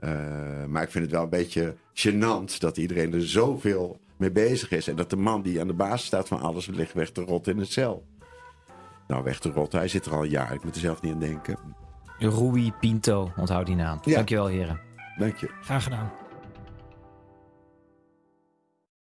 Uh, 0.00 0.10
maar 0.64 0.82
ik 0.82 0.90
vind 0.90 1.04
het 1.04 1.12
wel 1.12 1.22
een 1.22 1.28
beetje 1.28 1.74
gênant 1.94 2.58
dat 2.58 2.76
iedereen 2.76 3.12
er 3.12 3.28
zoveel 3.28 3.98
mee 4.16 4.30
bezig 4.30 4.70
is. 4.70 4.88
En 4.88 4.96
dat 4.96 5.10
de 5.10 5.16
man 5.16 5.42
die 5.42 5.60
aan 5.60 5.66
de 5.66 5.72
basis 5.72 6.06
staat 6.06 6.28
van 6.28 6.40
alles 6.40 6.66
ligt 6.66 6.92
weg 6.92 7.10
te 7.10 7.20
rot 7.20 7.48
in 7.48 7.56
de 7.56 7.64
cel. 7.64 8.06
Nou, 9.06 9.24
weg 9.24 9.38
te 9.38 9.50
rot. 9.50 9.72
Hij 9.72 9.88
zit 9.88 10.06
er 10.06 10.12
al 10.12 10.22
een 10.22 10.30
jaar. 10.30 10.52
Ik 10.52 10.64
moet 10.64 10.74
er 10.74 10.80
zelf 10.80 11.02
niet 11.02 11.12
aan 11.12 11.20
denken. 11.20 11.58
Rui 12.18 12.72
Pinto, 12.80 13.32
onthoud 13.36 13.66
die 13.66 13.76
naam. 13.76 13.98
Ja. 14.04 14.14
Dankjewel, 14.14 14.46
heren. 14.46 14.83
Dank 15.16 15.36
je. 15.36 15.50
Graag 15.62 15.82
gedaan. 15.82 16.23